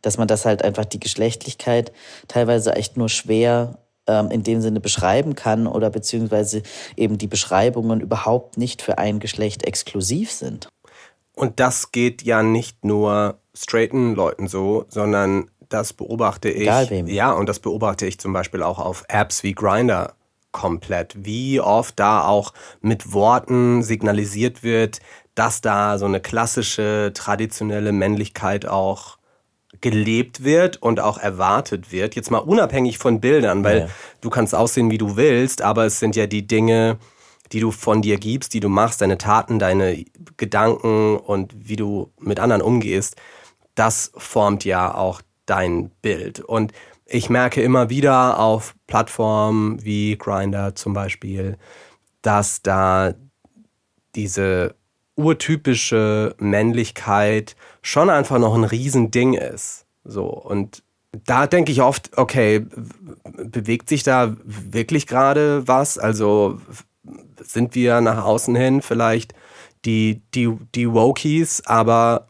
Dass 0.00 0.18
man 0.18 0.26
das 0.26 0.44
halt 0.44 0.64
einfach 0.64 0.84
die 0.84 0.98
Geschlechtlichkeit 0.98 1.92
teilweise 2.26 2.74
echt 2.74 2.96
nur 2.96 3.08
schwer 3.08 3.78
ähm, 4.06 4.30
in 4.30 4.42
dem 4.42 4.60
Sinne 4.60 4.80
beschreiben 4.80 5.34
kann 5.34 5.66
oder 5.66 5.90
beziehungsweise 5.90 6.62
eben 6.96 7.18
die 7.18 7.28
Beschreibungen 7.28 8.00
überhaupt 8.00 8.56
nicht 8.56 8.82
für 8.82 8.98
ein 8.98 9.20
Geschlecht 9.20 9.64
exklusiv 9.64 10.32
sind. 10.32 10.68
Und 11.34 11.60
das 11.60 11.92
geht 11.92 12.22
ja 12.22 12.42
nicht 12.42 12.84
nur 12.84 13.38
straighten 13.54 14.14
Leuten 14.14 14.48
so, 14.48 14.86
sondern 14.88 15.50
das 15.68 15.92
beobachte 15.92 16.50
ich. 16.50 16.62
Egal 16.62 16.90
wem. 16.90 17.06
Ja, 17.06 17.32
und 17.32 17.48
das 17.48 17.60
beobachte 17.60 18.06
ich 18.06 18.18
zum 18.18 18.32
Beispiel 18.32 18.62
auch 18.62 18.78
auf 18.78 19.04
Apps 19.08 19.42
wie 19.42 19.54
Grinder 19.54 20.14
komplett. 20.52 21.24
Wie 21.24 21.60
oft 21.60 21.98
da 21.98 22.26
auch 22.26 22.52
mit 22.80 23.12
Worten 23.12 23.82
signalisiert 23.82 24.62
wird, 24.62 25.00
dass 25.34 25.60
da 25.60 25.98
so 25.98 26.06
eine 26.06 26.20
klassische, 26.20 27.12
traditionelle 27.14 27.92
Männlichkeit 27.92 28.66
auch 28.66 29.18
gelebt 29.80 30.44
wird 30.44 30.76
und 30.76 31.00
auch 31.00 31.18
erwartet 31.18 31.90
wird. 31.90 32.14
Jetzt 32.14 32.30
mal 32.30 32.38
unabhängig 32.38 32.98
von 32.98 33.20
Bildern, 33.20 33.64
weil 33.64 33.78
ja. 33.80 33.88
du 34.20 34.30
kannst 34.30 34.54
aussehen, 34.54 34.90
wie 34.90 34.98
du 34.98 35.16
willst, 35.16 35.62
aber 35.62 35.86
es 35.86 35.98
sind 35.98 36.14
ja 36.14 36.26
die 36.26 36.46
Dinge, 36.46 36.98
die 37.52 37.60
du 37.60 37.70
von 37.70 38.02
dir 38.02 38.18
gibst, 38.18 38.54
die 38.54 38.60
du 38.60 38.68
machst, 38.68 39.00
deine 39.00 39.18
Taten, 39.18 39.58
deine 39.58 40.04
Gedanken 40.36 41.16
und 41.16 41.52
wie 41.56 41.76
du 41.76 42.12
mit 42.18 42.40
anderen 42.40 42.62
umgehst, 42.62 43.16
das 43.74 44.12
formt 44.16 44.64
ja 44.64 44.94
auch 44.94 45.22
dein 45.46 45.90
Bild. 46.02 46.40
Und 46.40 46.72
ich 47.04 47.28
merke 47.28 47.62
immer 47.62 47.90
wieder 47.90 48.38
auf 48.38 48.74
Plattformen 48.86 49.84
wie 49.84 50.16
Grinder 50.16 50.74
zum 50.74 50.94
Beispiel, 50.94 51.58
dass 52.22 52.62
da 52.62 53.14
diese 54.14 54.74
urtypische 55.22 56.34
Männlichkeit 56.38 57.56
schon 57.82 58.10
einfach 58.10 58.38
noch 58.38 58.54
ein 58.54 58.64
Riesending 58.64 59.34
ist. 59.34 59.86
So 60.04 60.26
und 60.26 60.82
da 61.26 61.46
denke 61.46 61.72
ich 61.72 61.82
oft, 61.82 62.16
okay, 62.16 62.66
bewegt 63.24 63.88
sich 63.88 64.02
da 64.02 64.34
wirklich 64.44 65.06
gerade 65.06 65.66
was? 65.68 65.98
Also 65.98 66.60
sind 67.42 67.74
wir 67.74 68.00
nach 68.00 68.24
außen 68.24 68.54
hin 68.54 68.82
vielleicht 68.82 69.34
die, 69.84 70.22
die, 70.34 70.56
die 70.74 70.90
Wokies, 70.90 71.62
aber 71.66 72.28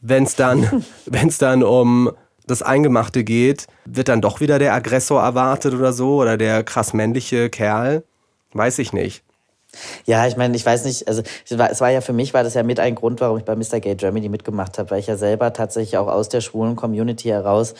wenn 0.00 0.24
es 0.24 0.36
dann, 0.36 0.84
wenn's 1.06 1.38
dann 1.38 1.62
um 1.62 2.10
das 2.46 2.62
Eingemachte 2.62 3.24
geht, 3.24 3.66
wird 3.84 4.08
dann 4.08 4.20
doch 4.20 4.40
wieder 4.40 4.58
der 4.58 4.72
Aggressor 4.72 5.20
erwartet 5.22 5.74
oder 5.74 5.92
so 5.92 6.16
oder 6.16 6.36
der 6.36 6.62
krass 6.62 6.92
männliche 6.92 7.50
Kerl? 7.50 8.04
Weiß 8.52 8.78
ich 8.78 8.92
nicht. 8.92 9.25
Ja, 10.04 10.26
ich 10.26 10.36
meine, 10.36 10.56
ich 10.56 10.64
weiß 10.64 10.84
nicht, 10.84 11.08
also 11.08 11.22
es 11.48 11.80
war, 11.80 11.90
ja 11.90 12.00
für 12.00 12.12
mich, 12.12 12.34
war 12.34 12.42
das 12.42 12.54
ja 12.54 12.62
mit 12.62 12.80
ein 12.80 12.94
Grund, 12.94 13.20
warum 13.20 13.38
ich 13.38 13.44
bei 13.44 13.56
Mr. 13.56 13.80
Gay 13.80 13.94
Germany 13.94 14.28
mitgemacht 14.28 14.78
habe, 14.78 14.90
weil 14.90 15.00
ich 15.00 15.06
ja 15.06 15.16
selber 15.16 15.52
tatsächlich 15.52 15.98
auch 15.98 16.08
aus 16.08 16.28
der 16.28 16.40
schwulen 16.40 16.76
Community 16.76 17.28
heraus 17.28 17.74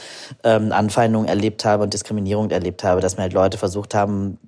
ähm, 0.44 0.72
Anfeindungen 0.72 1.28
erlebt 1.28 1.64
habe 1.64 1.82
und 1.82 1.94
Diskriminierung 1.94 2.50
erlebt 2.50 2.84
habe, 2.84 3.00
dass 3.00 3.16
mir 3.16 3.22
halt 3.22 3.32
Leute 3.32 3.58
versucht 3.58 3.94
haben 3.94 4.38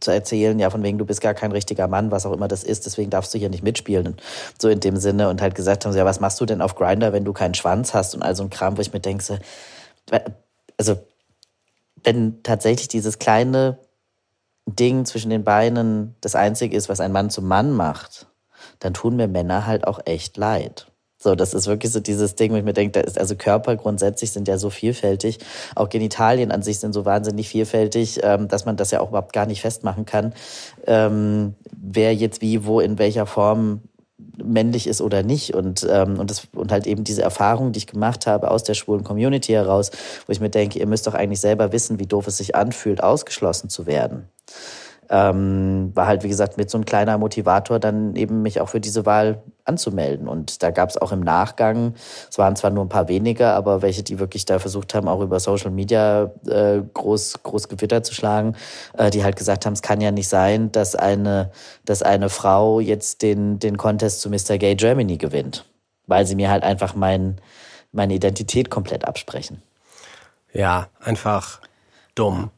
zu 0.00 0.10
erzählen, 0.10 0.58
ja, 0.58 0.70
von 0.70 0.82
wegen, 0.82 0.98
du 0.98 1.04
bist 1.04 1.20
gar 1.20 1.34
kein 1.34 1.52
richtiger 1.52 1.88
Mann, 1.88 2.10
was 2.10 2.24
auch 2.26 2.32
immer 2.32 2.48
das 2.48 2.62
ist, 2.62 2.86
deswegen 2.86 3.10
darfst 3.10 3.34
du 3.34 3.38
hier 3.38 3.48
nicht 3.48 3.64
mitspielen. 3.64 4.16
So 4.60 4.68
in 4.68 4.80
dem 4.80 4.96
Sinne 4.96 5.28
und 5.28 5.42
halt 5.42 5.54
gesagt 5.54 5.84
haben, 5.84 5.96
ja, 5.96 6.04
was 6.04 6.20
machst 6.20 6.40
du 6.40 6.46
denn 6.46 6.60
auf 6.60 6.74
Grinder, 6.76 7.12
wenn 7.12 7.24
du 7.24 7.32
keinen 7.32 7.54
Schwanz 7.54 7.92
hast 7.94 8.14
und 8.14 8.22
all 8.22 8.36
so 8.36 8.44
ein 8.44 8.50
Kram, 8.50 8.76
wo 8.76 8.80
ich 8.80 8.92
mir 8.92 9.00
denke, 9.00 9.24
so, 9.24 9.38
also 10.76 10.98
wenn 12.04 12.42
tatsächlich 12.42 12.88
dieses 12.88 13.18
kleine 13.18 13.78
Ding 14.66 15.04
zwischen 15.04 15.30
den 15.30 15.44
Beinen 15.44 16.14
das 16.20 16.34
Einzige 16.34 16.76
ist, 16.76 16.88
was 16.88 17.00
ein 17.00 17.12
Mann 17.12 17.30
zum 17.30 17.46
Mann 17.46 17.72
macht, 17.72 18.26
dann 18.80 18.94
tun 18.94 19.16
mir 19.16 19.28
Männer 19.28 19.66
halt 19.66 19.86
auch 19.86 20.00
echt 20.04 20.36
leid. 20.36 20.90
So, 21.18 21.34
das 21.34 21.54
ist 21.54 21.66
wirklich 21.66 21.92
so 21.92 22.00
dieses 22.00 22.34
Ding, 22.34 22.52
wo 22.52 22.56
ich 22.56 22.64
mir 22.64 22.74
denke, 22.74 22.92
da 22.92 23.00
ist 23.00 23.18
also 23.18 23.36
Körper 23.36 23.76
grundsätzlich 23.76 24.32
sind 24.32 24.48
ja 24.48 24.58
so 24.58 24.68
vielfältig. 24.68 25.38
Auch 25.74 25.88
Genitalien 25.88 26.52
an 26.52 26.62
sich 26.62 26.78
sind 26.78 26.92
so 26.92 27.04
wahnsinnig 27.04 27.48
vielfältig, 27.48 28.20
ähm, 28.22 28.48
dass 28.48 28.66
man 28.66 28.76
das 28.76 28.90
ja 28.90 29.00
auch 29.00 29.08
überhaupt 29.08 29.32
gar 29.32 29.46
nicht 29.46 29.62
festmachen 29.62 30.04
kann, 30.04 30.34
ähm, 30.86 31.54
wer 31.72 32.14
jetzt 32.14 32.42
wie, 32.42 32.66
wo, 32.66 32.80
in 32.80 32.98
welcher 32.98 33.24
Form 33.26 33.80
männlich 34.42 34.86
ist 34.86 35.00
oder 35.00 35.22
nicht. 35.22 35.54
Und 35.54 35.86
ähm, 35.88 36.18
und 36.18 36.30
das 36.30 36.48
und 36.54 36.72
halt 36.72 36.86
eben 36.86 37.04
diese 37.04 37.22
Erfahrung, 37.22 37.72
die 37.72 37.78
ich 37.78 37.86
gemacht 37.86 38.26
habe 38.26 38.50
aus 38.50 38.62
der 38.62 38.74
schwulen 38.74 39.04
Community 39.04 39.52
heraus, 39.52 39.90
wo 40.26 40.32
ich 40.32 40.40
mir 40.40 40.50
denke, 40.50 40.78
ihr 40.78 40.86
müsst 40.86 41.06
doch 41.06 41.14
eigentlich 41.14 41.40
selber 41.40 41.72
wissen, 41.72 41.98
wie 41.98 42.06
doof 42.06 42.26
es 42.26 42.38
sich 42.38 42.54
anfühlt, 42.54 43.02
ausgeschlossen 43.02 43.68
zu 43.68 43.86
werden 43.86 44.28
ähm, 45.10 45.90
war 45.94 46.06
halt, 46.06 46.22
wie 46.22 46.28
gesagt, 46.28 46.56
mit 46.56 46.70
so 46.70 46.78
ein 46.78 46.84
kleiner 46.84 47.18
Motivator, 47.18 47.78
dann 47.78 48.16
eben 48.16 48.42
mich 48.42 48.60
auch 48.60 48.68
für 48.68 48.80
diese 48.80 49.06
Wahl 49.06 49.42
anzumelden. 49.64 50.28
Und 50.28 50.62
da 50.62 50.70
gab 50.70 50.90
es 50.90 50.96
auch 50.96 51.12
im 51.12 51.20
Nachgang, 51.20 51.94
es 52.30 52.38
waren 52.38 52.56
zwar 52.56 52.70
nur 52.70 52.84
ein 52.84 52.88
paar 52.88 53.08
weniger, 53.08 53.54
aber 53.54 53.82
welche, 53.82 54.02
die 54.02 54.18
wirklich 54.18 54.44
da 54.44 54.58
versucht 54.58 54.94
haben, 54.94 55.08
auch 55.08 55.20
über 55.20 55.40
Social 55.40 55.70
Media 55.70 56.30
äh, 56.46 56.80
groß, 56.94 57.42
groß 57.42 57.68
Gewitter 57.68 58.02
zu 58.02 58.14
schlagen, 58.14 58.56
äh, 58.96 59.10
die 59.10 59.24
halt 59.24 59.36
gesagt 59.36 59.66
haben, 59.66 59.74
es 59.74 59.82
kann 59.82 60.00
ja 60.00 60.10
nicht 60.10 60.28
sein, 60.28 60.72
dass 60.72 60.94
eine, 60.94 61.50
dass 61.84 62.02
eine 62.02 62.28
Frau 62.28 62.80
jetzt 62.80 63.22
den, 63.22 63.58
den 63.58 63.76
Contest 63.76 64.20
zu 64.20 64.30
Mr. 64.30 64.58
Gay 64.58 64.74
Germany 64.74 65.16
gewinnt. 65.16 65.64
Weil 66.06 66.24
sie 66.26 66.36
mir 66.36 66.50
halt 66.50 66.62
einfach 66.62 66.94
mein, 66.94 67.40
meine 67.90 68.14
Identität 68.14 68.70
komplett 68.70 69.04
absprechen. 69.04 69.62
Ja, 70.52 70.88
einfach 71.00 71.60
dumm. 72.14 72.50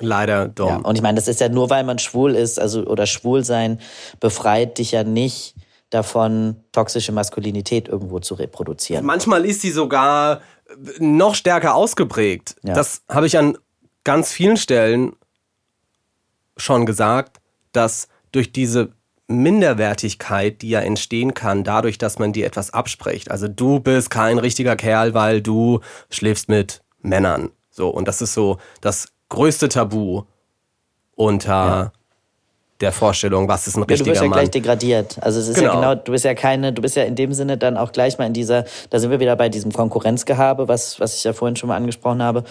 Leider 0.00 0.48
dumm. 0.48 0.68
Ja, 0.68 0.76
und 0.76 0.96
ich 0.96 1.02
meine, 1.02 1.16
das 1.16 1.28
ist 1.28 1.40
ja 1.40 1.48
nur, 1.48 1.70
weil 1.70 1.84
man 1.84 1.98
schwul 1.98 2.34
ist, 2.34 2.58
also 2.58 2.84
oder 2.84 3.06
schwul 3.06 3.44
sein 3.44 3.78
befreit 4.18 4.78
dich 4.78 4.92
ja 4.92 5.04
nicht 5.04 5.54
davon, 5.90 6.56
toxische 6.72 7.12
Maskulinität 7.12 7.88
irgendwo 7.88 8.20
zu 8.20 8.34
reproduzieren. 8.34 9.04
Manchmal 9.04 9.44
ist 9.44 9.60
sie 9.60 9.70
sogar 9.70 10.40
noch 10.98 11.34
stärker 11.34 11.74
ausgeprägt. 11.74 12.56
Ja. 12.62 12.74
Das 12.74 13.02
habe 13.08 13.26
ich 13.26 13.36
an 13.36 13.58
ganz 14.04 14.32
vielen 14.32 14.56
Stellen 14.56 15.14
schon 16.56 16.86
gesagt, 16.86 17.38
dass 17.72 18.08
durch 18.32 18.52
diese 18.52 18.92
Minderwertigkeit, 19.26 20.62
die 20.62 20.70
ja 20.70 20.80
entstehen 20.80 21.34
kann, 21.34 21.64
dadurch, 21.64 21.98
dass 21.98 22.18
man 22.18 22.32
dir 22.32 22.46
etwas 22.46 22.72
abspricht. 22.72 23.30
Also 23.30 23.48
du 23.48 23.80
bist 23.80 24.10
kein 24.10 24.38
richtiger 24.38 24.76
Kerl, 24.76 25.14
weil 25.14 25.40
du 25.40 25.80
schläfst 26.10 26.48
mit 26.48 26.82
Männern. 27.00 27.50
So, 27.70 27.88
und 27.88 28.08
das 28.08 28.20
ist 28.20 28.34
so 28.34 28.58
das 28.80 29.08
größte 29.30 29.70
Tabu 29.70 30.24
unter 31.16 31.50
ja. 31.50 31.92
der 32.82 32.92
Vorstellung, 32.92 33.48
was 33.48 33.66
ist 33.66 33.76
ein 33.76 33.84
richtiger 33.84 33.98
Mann. 33.98 34.04
du 34.04 34.10
bist 34.10 34.22
ja 34.22 34.28
Mann. 34.28 34.38
gleich 34.38 34.50
degradiert. 34.50 35.16
Also 35.22 35.40
es 35.40 35.48
ist 35.48 35.54
genau. 35.54 35.68
ja 35.68 35.74
genau, 35.74 35.94
du 35.94 36.12
bist 36.12 36.24
ja 36.26 36.34
keine, 36.34 36.74
du 36.74 36.82
bist 36.82 36.96
ja 36.96 37.04
in 37.04 37.14
dem 37.14 37.32
Sinne 37.32 37.56
dann 37.56 37.78
auch 37.78 37.92
gleich 37.92 38.18
mal 38.18 38.26
in 38.26 38.34
dieser, 38.34 38.64
da 38.90 38.98
sind 38.98 39.10
wir 39.10 39.20
wieder 39.20 39.36
bei 39.36 39.48
diesem 39.48 39.72
Konkurrenzgehabe, 39.72 40.68
was, 40.68 41.00
was 41.00 41.16
ich 41.16 41.24
ja 41.24 41.32
vorhin 41.32 41.56
schon 41.56 41.68
mal 41.68 41.76
angesprochen 41.76 42.22
habe. 42.22 42.44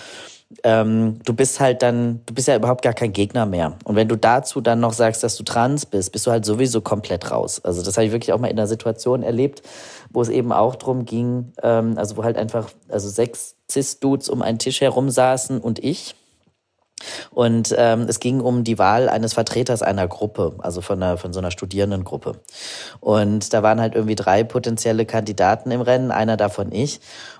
Ähm, 0.63 1.19
du 1.25 1.33
bist 1.33 1.59
halt 1.59 1.83
dann, 1.83 2.21
du 2.25 2.33
bist 2.33 2.47
ja 2.47 2.55
überhaupt 2.55 2.81
gar 2.81 2.93
kein 2.93 3.13
Gegner 3.13 3.45
mehr. 3.45 3.75
Und 3.83 3.95
wenn 3.95 4.07
du 4.07 4.15
dazu 4.15 4.61
dann 4.61 4.79
noch 4.79 4.93
sagst, 4.93 5.23
dass 5.23 5.35
du 5.35 5.43
trans 5.43 5.85
bist, 5.85 6.11
bist 6.11 6.25
du 6.25 6.31
halt 6.31 6.43
sowieso 6.43 6.81
komplett 6.81 7.29
raus. 7.29 7.63
Also 7.63 7.83
das 7.83 7.97
habe 7.97 8.07
ich 8.07 8.11
wirklich 8.11 8.33
auch 8.33 8.39
mal 8.39 8.47
in 8.47 8.57
einer 8.57 8.65
Situation 8.65 9.21
erlebt, 9.21 9.61
wo 10.09 10.21
es 10.21 10.29
eben 10.29 10.51
auch 10.51 10.75
drum 10.75 11.05
ging, 11.05 11.53
ähm, 11.61 11.93
also 11.97 12.17
wo 12.17 12.23
halt 12.23 12.35
einfach, 12.35 12.69
also 12.87 13.09
sechs 13.09 13.55
Cis-Dudes 13.69 14.27
um 14.29 14.41
einen 14.41 14.57
Tisch 14.57 14.81
herum 14.81 15.11
saßen 15.11 15.59
und 15.59 15.83
ich. 15.83 16.15
Und 17.31 17.73
ähm, 17.77 18.05
es 18.07 18.19
ging 18.19 18.41
um 18.41 18.63
die 18.63 18.79
Wahl 18.79 19.09
eines 19.09 19.33
Vertreters 19.33 19.81
einer 19.81 20.07
Gruppe, 20.07 20.55
also 20.59 20.81
von, 20.81 21.01
einer, 21.01 21.17
von 21.17 21.33
so 21.33 21.39
einer 21.39 21.51
Studierendengruppe. 21.51 22.33
Und 22.99 23.53
da 23.53 23.63
waren 23.63 23.79
halt 23.81 23.95
irgendwie 23.95 24.15
drei 24.15 24.43
potenzielle 24.43 25.05
Kandidaten 25.05 25.71
im 25.71 25.81
Rennen, 25.81 26.11
einer 26.11 26.37
davon 26.37 26.71
ich. 26.71 26.99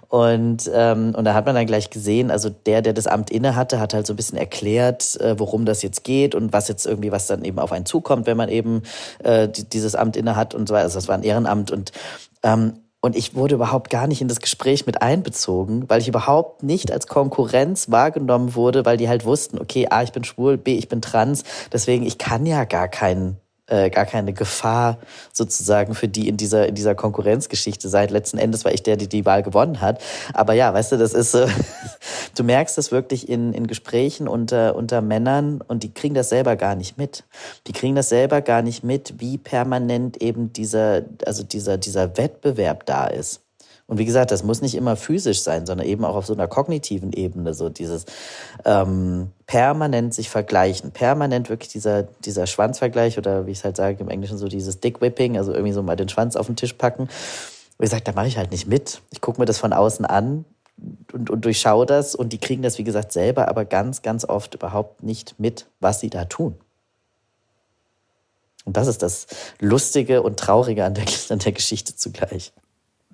Und, 0.09 0.69
ähm, 0.73 1.13
und 1.15 1.23
da 1.23 1.35
hat 1.35 1.45
man 1.45 1.53
dann 1.53 1.67
gleich 1.67 1.91
gesehen, 1.91 2.31
also 2.31 2.49
der, 2.49 2.81
der 2.81 2.93
das 2.93 3.05
Amt 3.05 3.29
inne 3.29 3.55
hatte, 3.55 3.79
hat 3.79 3.93
halt 3.93 4.07
so 4.07 4.13
ein 4.13 4.15
bisschen 4.15 4.39
erklärt, 4.39 5.15
äh, 5.21 5.37
worum 5.37 5.65
das 5.65 5.83
jetzt 5.83 6.03
geht 6.03 6.33
und 6.33 6.51
was 6.51 6.67
jetzt 6.67 6.87
irgendwie, 6.87 7.11
was 7.11 7.27
dann 7.27 7.45
eben 7.45 7.59
auf 7.59 7.71
einen 7.71 7.85
zukommt, 7.85 8.25
wenn 8.25 8.35
man 8.35 8.49
eben 8.49 8.81
äh, 9.23 9.47
dieses 9.47 9.93
Amt 9.93 10.17
inne 10.17 10.35
hat 10.35 10.55
und 10.55 10.67
so 10.67 10.73
weiter. 10.73 10.85
Also 10.85 10.97
das 10.97 11.07
war 11.07 11.15
ein 11.15 11.23
Ehrenamt. 11.23 11.69
Und 11.69 11.91
ähm, 12.41 12.73
und 13.01 13.15
ich 13.15 13.35
wurde 13.35 13.55
überhaupt 13.55 13.89
gar 13.89 14.07
nicht 14.07 14.21
in 14.21 14.27
das 14.27 14.39
Gespräch 14.39 14.85
mit 14.85 15.01
einbezogen, 15.01 15.89
weil 15.89 16.01
ich 16.01 16.07
überhaupt 16.07 16.63
nicht 16.63 16.91
als 16.91 17.07
Konkurrenz 17.07 17.89
wahrgenommen 17.91 18.55
wurde, 18.55 18.85
weil 18.85 18.97
die 18.97 19.07
halt 19.07 19.25
wussten, 19.25 19.59
okay, 19.59 19.87
A, 19.89 20.03
ich 20.03 20.11
bin 20.11 20.23
schwul, 20.23 20.57
B, 20.57 20.77
ich 20.77 20.89
bin 20.89 21.01
trans, 21.01 21.43
deswegen 21.71 22.05
ich 22.05 22.17
kann 22.17 22.45
ja 22.45 22.65
gar 22.65 22.87
keinen 22.87 23.37
äh, 23.69 23.89
gar 23.89 24.05
keine 24.05 24.33
Gefahr 24.33 24.97
sozusagen 25.33 25.95
für 25.95 26.07
die 26.07 26.27
in 26.27 26.37
dieser 26.37 26.67
in 26.67 26.75
dieser 26.75 26.95
Konkurrenzgeschichte 26.95 27.89
seid. 27.89 28.11
Letzten 28.11 28.37
Endes 28.37 28.65
war 28.65 28.73
ich 28.73 28.83
der, 28.83 28.97
der 28.97 29.07
die 29.07 29.25
Wahl 29.25 29.43
gewonnen 29.43 29.81
hat. 29.81 30.01
Aber 30.33 30.53
ja, 30.53 30.73
weißt 30.73 30.91
du, 30.93 30.97
das 30.97 31.13
ist 31.13 31.31
so, 31.31 31.45
du 32.35 32.43
merkst 32.43 32.77
das 32.77 32.91
wirklich 32.91 33.29
in, 33.29 33.53
in 33.53 33.67
Gesprächen 33.67 34.27
unter 34.27 34.75
unter 34.75 35.01
Männern 35.01 35.61
und 35.67 35.83
die 35.83 35.93
kriegen 35.93 36.15
das 36.15 36.29
selber 36.29 36.55
gar 36.55 36.75
nicht 36.75 36.97
mit. 36.97 37.23
Die 37.67 37.73
kriegen 37.73 37.95
das 37.95 38.09
selber 38.09 38.41
gar 38.41 38.61
nicht 38.61 38.83
mit, 38.83 39.15
wie 39.19 39.37
permanent 39.37 40.21
eben 40.21 40.53
dieser 40.53 41.03
also 41.25 41.43
dieser 41.43 41.77
dieser 41.77 42.17
Wettbewerb 42.17 42.85
da 42.85 43.07
ist. 43.07 43.41
Und 43.89 43.97
wie 43.97 44.05
gesagt, 44.05 44.29
das 44.29 44.43
muss 44.43 44.61
nicht 44.61 44.75
immer 44.75 44.95
physisch 44.95 45.41
sein, 45.41 45.65
sondern 45.65 45.87
eben 45.87 46.05
auch 46.05 46.15
auf 46.15 46.27
so 46.27 46.33
einer 46.33 46.47
kognitiven 46.47 47.11
Ebene, 47.11 47.55
so 47.55 47.69
dieses 47.69 48.05
ähm, 48.63 49.31
permanent 49.47 50.13
sich 50.13 50.29
vergleichen, 50.29 50.91
permanent 50.91 51.49
wirklich 51.49 51.71
dieser, 51.71 52.03
dieser 52.03 52.45
Schwanzvergleich 52.45 53.17
oder 53.17 53.47
wie 53.47 53.51
ich 53.51 53.57
es 53.57 53.63
halt 53.63 53.77
sage 53.77 53.97
im 53.99 54.09
Englischen 54.09 54.37
so 54.37 54.47
dieses 54.47 54.79
Dick-Whipping, 54.79 55.37
also 55.39 55.53
irgendwie 55.53 55.73
so 55.73 55.81
mal 55.81 55.95
den 55.95 56.07
Schwanz 56.07 56.35
auf 56.35 56.45
den 56.45 56.55
Tisch 56.55 56.73
packen. 56.73 57.09
Wie 57.79 57.83
gesagt, 57.85 58.07
da 58.07 58.11
mache 58.11 58.27
ich 58.27 58.37
halt 58.37 58.51
nicht 58.51 58.67
mit. 58.67 59.01
Ich 59.09 59.21
gucke 59.21 59.41
mir 59.41 59.45
das 59.45 59.57
von 59.57 59.73
außen 59.73 60.05
an 60.05 60.45
und, 61.11 61.31
und 61.31 61.43
durchschaue 61.43 61.87
das 61.87 62.13
und 62.13 62.31
die 62.31 62.37
kriegen 62.37 62.61
das, 62.61 62.77
wie 62.77 62.83
gesagt, 62.83 63.11
selber, 63.11 63.47
aber 63.47 63.65
ganz, 63.65 64.03
ganz 64.03 64.23
oft 64.23 64.53
überhaupt 64.53 65.01
nicht 65.01 65.39
mit, 65.39 65.65
was 65.79 65.99
sie 65.99 66.11
da 66.11 66.25
tun. 66.25 66.53
Und 68.65 68.77
das 68.77 68.85
ist 68.85 69.01
das 69.01 69.25
Lustige 69.59 70.21
und 70.21 70.39
Traurige 70.39 70.85
an 70.85 70.93
der, 70.93 71.05
an 71.29 71.39
der 71.39 71.53
Geschichte 71.53 71.95
zugleich. 71.95 72.53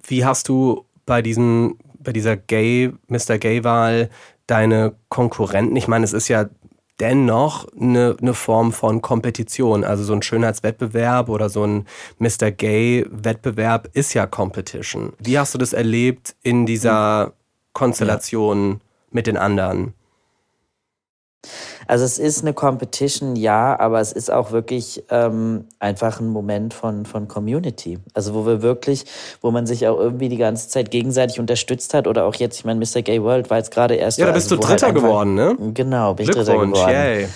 Wie 0.08 0.26
hast 0.26 0.50
du 0.50 0.86
bei 1.06 1.22
diesem, 1.22 1.78
bei 2.00 2.14
dieser 2.14 2.38
Gay, 2.38 2.92
Mr. 3.08 3.38
Gay-Wahl 3.38 4.10
deine 4.48 4.96
Konkurrenten? 5.10 5.76
Ich 5.76 5.88
meine, 5.88 6.06
es 6.06 6.14
ist 6.14 6.28
ja 6.28 6.46
dennoch 7.00 7.68
eine, 7.80 8.16
eine 8.22 8.34
Form 8.34 8.72
von 8.72 9.02
Kompetition. 9.02 9.84
Also 9.84 10.04
so 10.04 10.14
ein 10.14 10.22
Schönheitswettbewerb 10.22 11.30
oder 11.30 11.50
so 11.50 11.66
ein 11.66 11.86
Mr. 12.20 12.52
Gay-Wettbewerb 12.52 13.90
ist 13.94 14.14
ja 14.14 14.26
Competition. 14.26 15.14
Wie 15.20 15.38
hast 15.38 15.54
du 15.54 15.58
das 15.58 15.74
erlebt 15.74 16.36
in 16.42 16.66
dieser 16.66 17.34
Konstellation 17.74 18.72
ja. 18.72 18.78
mit 19.12 19.28
den 19.28 19.38
anderen? 19.38 19.94
Also 21.88 22.06
es 22.06 22.18
ist 22.18 22.42
eine 22.42 22.54
Competition, 22.54 23.36
ja, 23.36 23.80
aber 23.80 24.00
es 24.00 24.12
ist 24.12 24.32
auch 24.32 24.52
wirklich 24.52 25.04
ähm, 25.10 25.66
einfach 25.80 26.20
ein 26.20 26.30
Moment 26.30 26.74
von, 26.74 27.06
von 27.06 27.28
Community. 27.28 28.00
Also 28.14 28.34
wo 28.34 28.46
wir 28.46 28.62
wirklich, 28.62 29.06
wo 29.42 29.52
man 29.52 29.66
sich 29.66 29.88
auch 29.88 30.00
irgendwie 30.00 30.30
die 30.30 30.38
ganze 30.38 30.70
Zeit 30.70 30.92
gegenseitig 30.92 31.40
unterstützt 31.40 31.94
hat 31.94 32.08
oder 32.08 32.26
auch 32.26 32.36
jetzt, 32.36 32.60
ich 32.60 32.66
meine, 32.66 32.80
Mr. 32.80 33.02
Gay 33.02 33.22
World 33.22 33.50
war 33.50 33.58
jetzt 33.58 33.72
gerade 33.72 33.96
erst. 33.96 34.18
Ja, 34.18 34.28
da 34.28 34.32
bist 34.32 34.52
also, 34.52 34.62
du 34.62 34.68
Dritter 34.68 34.88
halt 34.88 34.96
geworden, 34.96 35.36
ne? 35.36 35.56
Genau, 35.74 36.14
bin 36.14 36.26
ich 36.26 36.32
Dritter 36.32 36.54
geworden. 36.54 36.74
Yay. 36.76 37.28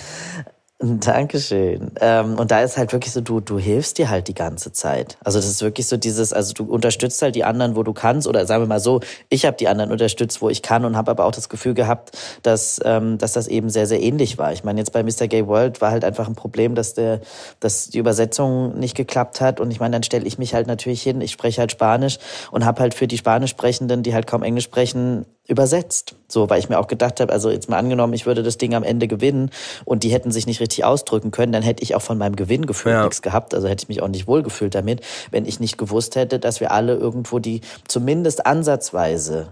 Dankeschön. 0.82 1.90
Ähm, 2.00 2.38
und 2.38 2.50
da 2.50 2.62
ist 2.62 2.78
halt 2.78 2.94
wirklich 2.94 3.12
so, 3.12 3.20
du, 3.20 3.40
du 3.40 3.58
hilfst 3.58 3.98
dir 3.98 4.08
halt 4.08 4.28
die 4.28 4.34
ganze 4.34 4.72
Zeit. 4.72 5.18
Also 5.22 5.38
das 5.38 5.46
ist 5.46 5.60
wirklich 5.60 5.86
so 5.86 5.98
dieses, 5.98 6.32
also 6.32 6.54
du 6.54 6.64
unterstützt 6.64 7.20
halt 7.20 7.34
die 7.34 7.44
anderen, 7.44 7.76
wo 7.76 7.82
du 7.82 7.92
kannst. 7.92 8.26
Oder 8.26 8.46
sagen 8.46 8.62
wir 8.62 8.66
mal 8.66 8.80
so, 8.80 9.00
ich 9.28 9.44
habe 9.44 9.58
die 9.58 9.68
anderen 9.68 9.92
unterstützt, 9.92 10.40
wo 10.40 10.48
ich 10.48 10.62
kann 10.62 10.86
und 10.86 10.96
habe 10.96 11.10
aber 11.10 11.26
auch 11.26 11.32
das 11.32 11.50
Gefühl 11.50 11.74
gehabt, 11.74 12.16
dass, 12.42 12.80
ähm, 12.82 13.18
dass 13.18 13.34
das 13.34 13.46
eben 13.46 13.68
sehr, 13.68 13.86
sehr 13.86 14.00
ähnlich 14.00 14.38
war. 14.38 14.54
Ich 14.54 14.64
meine, 14.64 14.80
jetzt 14.80 14.92
bei 14.92 15.02
Mr. 15.02 15.28
Gay 15.28 15.46
World 15.46 15.82
war 15.82 15.90
halt 15.90 16.02
einfach 16.02 16.26
ein 16.26 16.34
Problem, 16.34 16.74
dass, 16.74 16.94
der, 16.94 17.20
dass 17.60 17.90
die 17.90 17.98
Übersetzung 17.98 18.78
nicht 18.78 18.96
geklappt 18.96 19.42
hat. 19.42 19.60
Und 19.60 19.70
ich 19.70 19.80
meine, 19.80 19.92
dann 19.92 20.02
stelle 20.02 20.24
ich 20.24 20.38
mich 20.38 20.54
halt 20.54 20.66
natürlich 20.66 21.02
hin, 21.02 21.20
ich 21.20 21.32
spreche 21.32 21.60
halt 21.60 21.72
Spanisch 21.72 22.18
und 22.52 22.64
habe 22.64 22.80
halt 22.80 22.94
für 22.94 23.06
die 23.06 23.18
Spanisch 23.18 23.50
Sprechenden, 23.50 24.02
die 24.02 24.14
halt 24.14 24.26
kaum 24.26 24.42
Englisch 24.42 24.64
sprechen, 24.64 25.26
übersetzt. 25.50 26.14
So, 26.28 26.48
weil 26.48 26.60
ich 26.60 26.68
mir 26.68 26.78
auch 26.78 26.86
gedacht 26.86 27.20
habe, 27.20 27.32
also 27.32 27.50
jetzt 27.50 27.68
mal 27.68 27.76
angenommen, 27.76 28.14
ich 28.14 28.24
würde 28.24 28.42
das 28.42 28.56
Ding 28.56 28.74
am 28.74 28.82
Ende 28.82 29.08
gewinnen 29.08 29.50
und 29.84 30.04
die 30.04 30.10
hätten 30.10 30.30
sich 30.30 30.46
nicht 30.46 30.60
richtig 30.60 30.84
ausdrücken 30.84 31.30
können, 31.30 31.52
dann 31.52 31.62
hätte 31.62 31.82
ich 31.82 31.94
auch 31.94 32.02
von 32.02 32.16
meinem 32.16 32.36
Gewinngefühl 32.36 32.92
ja. 32.92 33.02
nichts 33.02 33.20
gehabt. 33.20 33.52
Also 33.52 33.68
hätte 33.68 33.84
ich 33.84 33.88
mich 33.88 34.02
auch 34.02 34.08
nicht 34.08 34.26
wohlgefühlt 34.26 34.74
damit, 34.74 35.02
wenn 35.30 35.44
ich 35.44 35.60
nicht 35.60 35.76
gewusst 35.76 36.16
hätte, 36.16 36.38
dass 36.38 36.60
wir 36.60 36.70
alle 36.70 36.94
irgendwo 36.94 37.38
die 37.38 37.60
zumindest 37.88 38.46
ansatzweise 38.46 39.48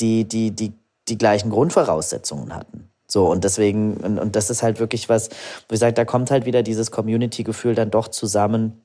die, 0.00 0.24
die, 0.24 0.50
die, 0.50 0.72
die 1.08 1.18
gleichen 1.18 1.50
Grundvoraussetzungen 1.50 2.54
hatten. 2.54 2.88
So, 3.10 3.30
und 3.30 3.44
deswegen, 3.44 3.96
und, 3.96 4.18
und 4.18 4.36
das 4.36 4.50
ist 4.50 4.62
halt 4.62 4.80
wirklich 4.80 5.08
was, 5.08 5.30
wie 5.30 5.74
gesagt, 5.74 5.96
da 5.96 6.04
kommt 6.04 6.30
halt 6.30 6.44
wieder 6.44 6.62
dieses 6.62 6.90
Community-Gefühl 6.90 7.74
dann 7.74 7.90
doch 7.90 8.08
zusammen, 8.08 8.82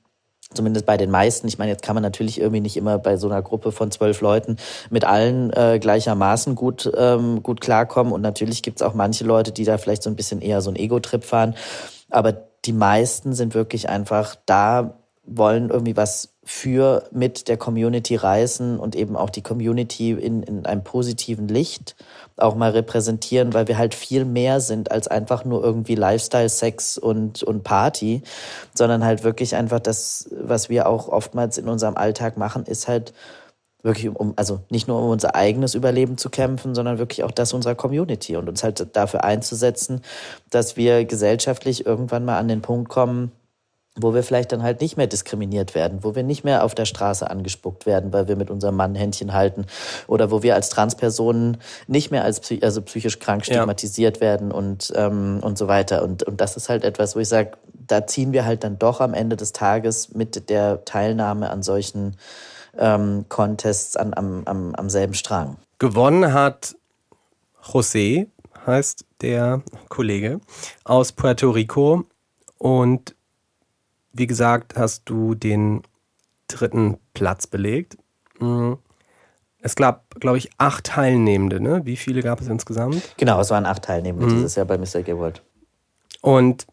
zumindest 0.54 0.86
bei 0.86 0.98
den 0.98 1.12
meisten. 1.12 1.48
Ich 1.48 1.58
meine, 1.58 1.72
jetzt 1.72 1.84
kann 1.84 1.96
man 1.96 2.04
natürlich 2.04 2.39
irgendwie 2.39 2.62
nicht 2.62 2.78
immer 2.78 2.98
bei 2.98 3.18
so 3.18 3.28
einer 3.28 3.42
Gruppe 3.42 3.72
von 3.72 3.92
zwölf 3.92 4.22
Leuten 4.22 4.58
mit 4.89 5.06
allen 5.06 5.52
äh, 5.54 5.80
gleichermaßen 5.80 6.56
gut, 6.56 6.92
ähm, 6.96 7.44
gut 7.44 7.62
klarkommen. 7.62 8.13
Und 8.13 8.22
natürlich 8.22 8.63
gibt's 8.63 8.82
auch 8.82 8.94
manche 8.94 9.24
Leute, 9.24 9.52
die 9.52 9.66
da 9.66 9.78
vielleicht 9.78 10.04
so 10.04 10.10
ein 10.10 10.16
bisschen 10.16 10.42
eher 10.42 10.62
so 10.62 10.70
einen 10.70 10.78
Ego-Trip 10.78 11.24
fahren. 11.24 11.56
Aber 12.10 12.34
die 12.66 12.74
meisten 12.74 13.34
sind 13.34 13.54
wirklich 13.56 13.89
einfach 13.89 14.36
da, 14.46 15.00
wollen 15.26 15.70
irgendwie 15.70 15.96
was 15.96 16.34
für 16.44 17.08
mit 17.12 17.48
der 17.48 17.58
Community 17.58 18.16
reißen 18.16 18.80
und 18.80 18.96
eben 18.96 19.16
auch 19.16 19.30
die 19.30 19.42
Community 19.42 20.12
in, 20.12 20.44
in 20.44 20.66
einem 20.66 20.84
positiven 20.84 21.48
Licht 21.48 21.96
auch 22.38 22.56
mal 22.56 22.72
repräsentieren, 22.72 23.54
weil 23.54 23.67
wir 23.67 23.78
halt 23.78 23.93
viel 23.93 24.26
mehr 24.26 24.60
sind 24.60 24.91
als 24.91 25.08
einfach 25.08 25.46
nur 25.46 25.63
irgendwie 25.63 25.96
Lifestyle, 25.96 26.50
Sex 26.50 26.98
und, 26.98 27.43
und 27.43 27.63
Party, 27.63 28.24
sondern 28.74 29.04
halt 29.04 29.24
wirklich 29.24 29.56
einfach 29.56 29.80
das, 29.80 30.30
was 30.32 30.69
wir 30.69 30.88
auch 30.88 31.08
oftmals 31.08 31.58
in 31.58 31.69
unserem 31.69 31.96
Alltag 31.96 32.38
machen, 32.38 32.65
ist 32.65 32.88
halt 32.88 33.13
wirklich 33.84 34.10
um, 34.15 34.34
also 34.38 34.62
nicht 34.69 34.88
nur 34.88 35.00
um 35.02 35.10
unser 35.10 35.36
eigenes 35.36 35.76
Überleben 35.76 36.17
zu 36.17 36.30
kämpfen, 36.30 36.74
sondern 36.74 36.98
wirklich 36.98 37.24
auch 37.24 37.32
das 37.32 37.54
unserer 37.54 37.76
Community 37.76 38.36
und 38.38 38.48
uns 38.50 38.63
halt 38.63 38.96
dafür 38.96 39.24
einzusetzen, 39.24 40.02
dass 40.50 40.78
wir 40.78 41.06
gesellschaftlich 41.06 41.86
irgendwann 41.86 42.26
mal 42.26 42.39
an 42.39 42.48
den 42.48 42.62
Punkt 42.62 42.89
kommen, 42.89 43.32
wo 43.95 44.13
wir 44.13 44.23
vielleicht 44.23 44.51
dann 44.51 44.63
halt 44.63 44.82
nicht 44.82 44.97
mehr 44.97 45.08
diskriminiert 45.08 45.75
werden, 45.75 45.99
wo 46.01 46.15
wir 46.15 46.23
nicht 46.23 46.43
mehr 46.43 46.63
auf 46.63 46.73
der 46.73 46.86
Straße 46.86 47.29
angespuckt 47.29 47.86
werden, 47.86 48.12
weil 48.12 48.27
wir 48.27 48.36
mit 48.36 48.49
unserem 48.49 48.75
Mann 48.75 48.95
Händchen 48.95 49.34
halten 49.34 49.65
oder 50.08 50.32
wo 50.32 50.41
wir 50.41 50.56
als 50.56 50.69
Transpersonen 50.69 51.58
nicht 51.88 52.10
mehr 52.10 52.23
als 52.23 52.39
psych 52.39 52.63
also 52.63 52.82
psychisch 52.82 53.19
krank 53.19 53.45
stigmatisiert 53.45 54.17
ja. 54.17 54.21
werden 54.21 54.51
und, 54.51 54.91
ähm, 54.95 55.39
und 55.41 55.58
so 55.58 55.67
weiter. 55.67 56.03
Und, 56.03 56.23
und 56.23 56.41
das 56.41 56.58
ist 56.58 56.69
halt 56.69 56.84
etwas, 56.84 57.15
wo 57.15 57.19
ich 57.19 57.29
sage, 57.29 57.51
da 57.73 58.08
ziehen 58.08 58.34
wir 58.34 58.45
halt 58.45 58.63
dann 58.63 58.79
doch 58.79 58.99
am 58.99 59.13
Ende 59.13 59.36
des 59.36 59.53
Tages 59.53 60.13
mit 60.13 60.49
der 60.49 60.86
Teilnahme 60.86 61.49
an 61.49 61.62
solchen 61.62 62.17
ähm, 62.77 63.25
Contests 63.29 63.95
an, 63.95 64.13
am, 64.15 64.43
am, 64.45 64.73
am 64.75 64.89
selben 64.89 65.13
Strang. 65.13 65.58
Gewonnen 65.77 66.34
hat 66.34 66.75
José, 67.63 68.27
heißt 68.65 69.06
der 69.21 69.62
Kollege, 69.89 70.39
aus 70.84 71.12
Puerto 71.12 71.51
Rico 71.51 72.06
und 72.58 73.12
wie 74.13 74.28
gesagt, 74.28 74.76
hast 74.78 75.04
du 75.06 75.36
den 75.36 75.82
dritten 76.47 76.97
Platz 77.13 77.47
belegt. 77.47 77.97
Mhm. 78.39 78.78
Es 79.60 79.76
gab, 79.76 80.19
glaube 80.19 80.38
ich, 80.38 80.49
acht 80.58 80.86
Teilnehmende. 80.86 81.60
Ne? 81.60 81.82
Wie 81.86 81.95
viele 81.95 82.21
gab 82.21 82.41
es 82.41 82.47
insgesamt? 82.47 83.15
Genau, 83.17 83.39
es 83.39 83.49
waren 83.49 83.65
acht 83.65 83.84
Teilnehmende 83.84 84.28
mhm. 84.28 84.36
dieses 84.36 84.56
Jahr 84.56 84.65
bei 84.65 84.78
Mr. 84.78 85.04
Gewalt. 85.04 85.41
Und 86.21 86.67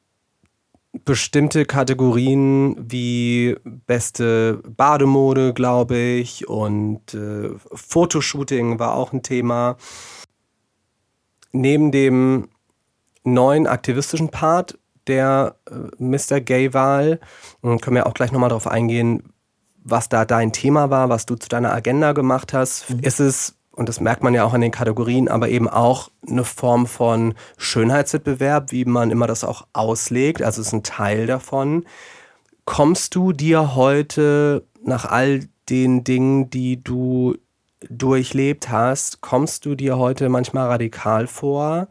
bestimmte 1.04 1.66
Kategorien 1.66 2.76
wie 2.78 3.56
beste 3.64 4.60
Bademode, 4.66 5.54
glaube 5.54 5.96
ich, 5.96 6.48
und 6.48 7.14
äh, 7.14 7.50
Fotoshooting 7.72 8.78
war 8.80 8.94
auch 8.94 9.12
ein 9.12 9.22
Thema. 9.22 9.76
Neben 11.52 11.92
dem 11.92 12.48
neuen 13.22 13.66
aktivistischen 13.66 14.30
Part 14.30 14.78
der 15.10 15.56
äh, 15.70 15.74
Mr. 16.02 16.40
Gay-Wahl. 16.40 17.20
Können 17.62 17.96
wir 17.96 18.06
auch 18.06 18.14
gleich 18.14 18.32
nochmal 18.32 18.48
darauf 18.48 18.66
eingehen, 18.66 19.22
was 19.84 20.08
da 20.08 20.24
dein 20.24 20.52
Thema 20.52 20.88
war, 20.88 21.08
was 21.08 21.26
du 21.26 21.36
zu 21.36 21.48
deiner 21.48 21.72
Agenda 21.72 22.12
gemacht 22.12 22.52
hast. 22.54 22.88
Mhm. 22.88 23.00
Ist 23.00 23.20
es, 23.20 23.56
und 23.72 23.88
das 23.88 24.00
merkt 24.00 24.22
man 24.22 24.32
ja 24.34 24.44
auch 24.44 24.54
an 24.54 24.62
den 24.62 24.70
Kategorien, 24.70 25.28
aber 25.28 25.48
eben 25.48 25.68
auch 25.68 26.10
eine 26.26 26.44
Form 26.44 26.86
von 26.86 27.34
Schönheitswettbewerb, 27.58 28.72
wie 28.72 28.86
man 28.86 29.10
immer 29.10 29.26
das 29.26 29.44
auch 29.44 29.66
auslegt. 29.72 30.42
Also 30.42 30.60
es 30.60 30.68
ist 30.68 30.72
ein 30.72 30.82
Teil 30.82 31.26
davon. 31.26 31.84
Kommst 32.64 33.14
du 33.14 33.32
dir 33.32 33.74
heute 33.74 34.64
nach 34.82 35.04
all 35.04 35.48
den 35.68 36.04
Dingen, 36.04 36.50
die 36.50 36.82
du 36.82 37.36
durchlebt 37.88 38.68
hast, 38.68 39.20
kommst 39.20 39.64
du 39.64 39.74
dir 39.74 39.96
heute 39.96 40.28
manchmal 40.28 40.68
radikal 40.68 41.26
vor, 41.26 41.88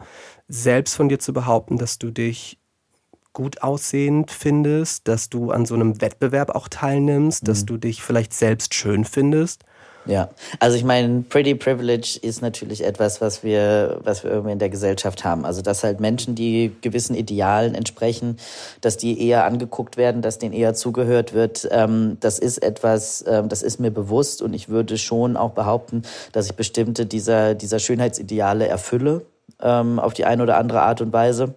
selbst 0.48 0.96
von 0.96 1.10
dir 1.10 1.20
zu 1.20 1.34
behaupten, 1.34 1.78
dass 1.78 1.98
du 1.98 2.12
dich 2.12 2.60
gut 3.40 3.64
aussehend 3.64 4.32
findest, 4.32 5.08
dass 5.08 5.30
du 5.30 5.52
an 5.52 5.66
so 5.66 5.74
einem 5.74 6.02
Wettbewerb 6.02 6.50
auch 6.50 6.68
teilnimmst, 6.68 7.44
mhm. 7.44 7.48
dass 7.48 7.66
du 7.66 7.78
dich 7.78 8.04
vielleicht 8.04 8.34
selbst 8.34 8.74
schön 8.74 9.06
findest? 9.06 9.64
Ja, 10.06 10.28
also 10.60 10.76
ich 10.76 10.84
meine, 10.84 11.22
Pretty 11.22 11.56
Privilege 11.56 12.20
ist 12.22 12.42
natürlich 12.42 12.84
etwas, 12.84 13.22
was 13.22 13.42
wir, 13.42 14.02
was 14.04 14.26
wir 14.26 14.32
irgendwie 14.32 14.52
in 14.52 14.60
der 14.60 14.68
Gesellschaft 14.68 15.24
haben. 15.24 15.46
Also 15.46 15.62
dass 15.62 15.86
halt 15.86 16.02
Menschen, 16.02 16.36
die 16.36 16.76
gewissen 16.82 17.16
Idealen 17.16 17.76
entsprechen, 17.76 18.36
dass 18.82 18.98
die 18.98 19.26
eher 19.26 19.46
angeguckt 19.46 19.96
werden, 19.96 20.22
dass 20.22 20.38
denen 20.38 20.54
eher 20.54 20.74
zugehört 20.74 21.34
wird, 21.34 21.66
ähm, 21.72 22.18
das 22.20 22.40
ist 22.40 22.62
etwas, 22.62 23.24
ähm, 23.26 23.48
das 23.48 23.62
ist 23.62 23.80
mir 23.80 23.92
bewusst 23.92 24.42
und 24.42 24.54
ich 24.54 24.68
würde 24.68 24.98
schon 24.98 25.38
auch 25.38 25.52
behaupten, 25.52 26.02
dass 26.34 26.48
ich 26.48 26.56
bestimmte 26.56 27.06
dieser, 27.06 27.56
dieser 27.56 27.80
Schönheitsideale 27.80 28.68
erfülle, 28.68 29.22
ähm, 29.62 29.98
auf 29.98 30.14
die 30.14 30.26
eine 30.26 30.44
oder 30.44 30.58
andere 30.58 30.82
Art 30.82 31.00
und 31.00 31.14
Weise. 31.14 31.56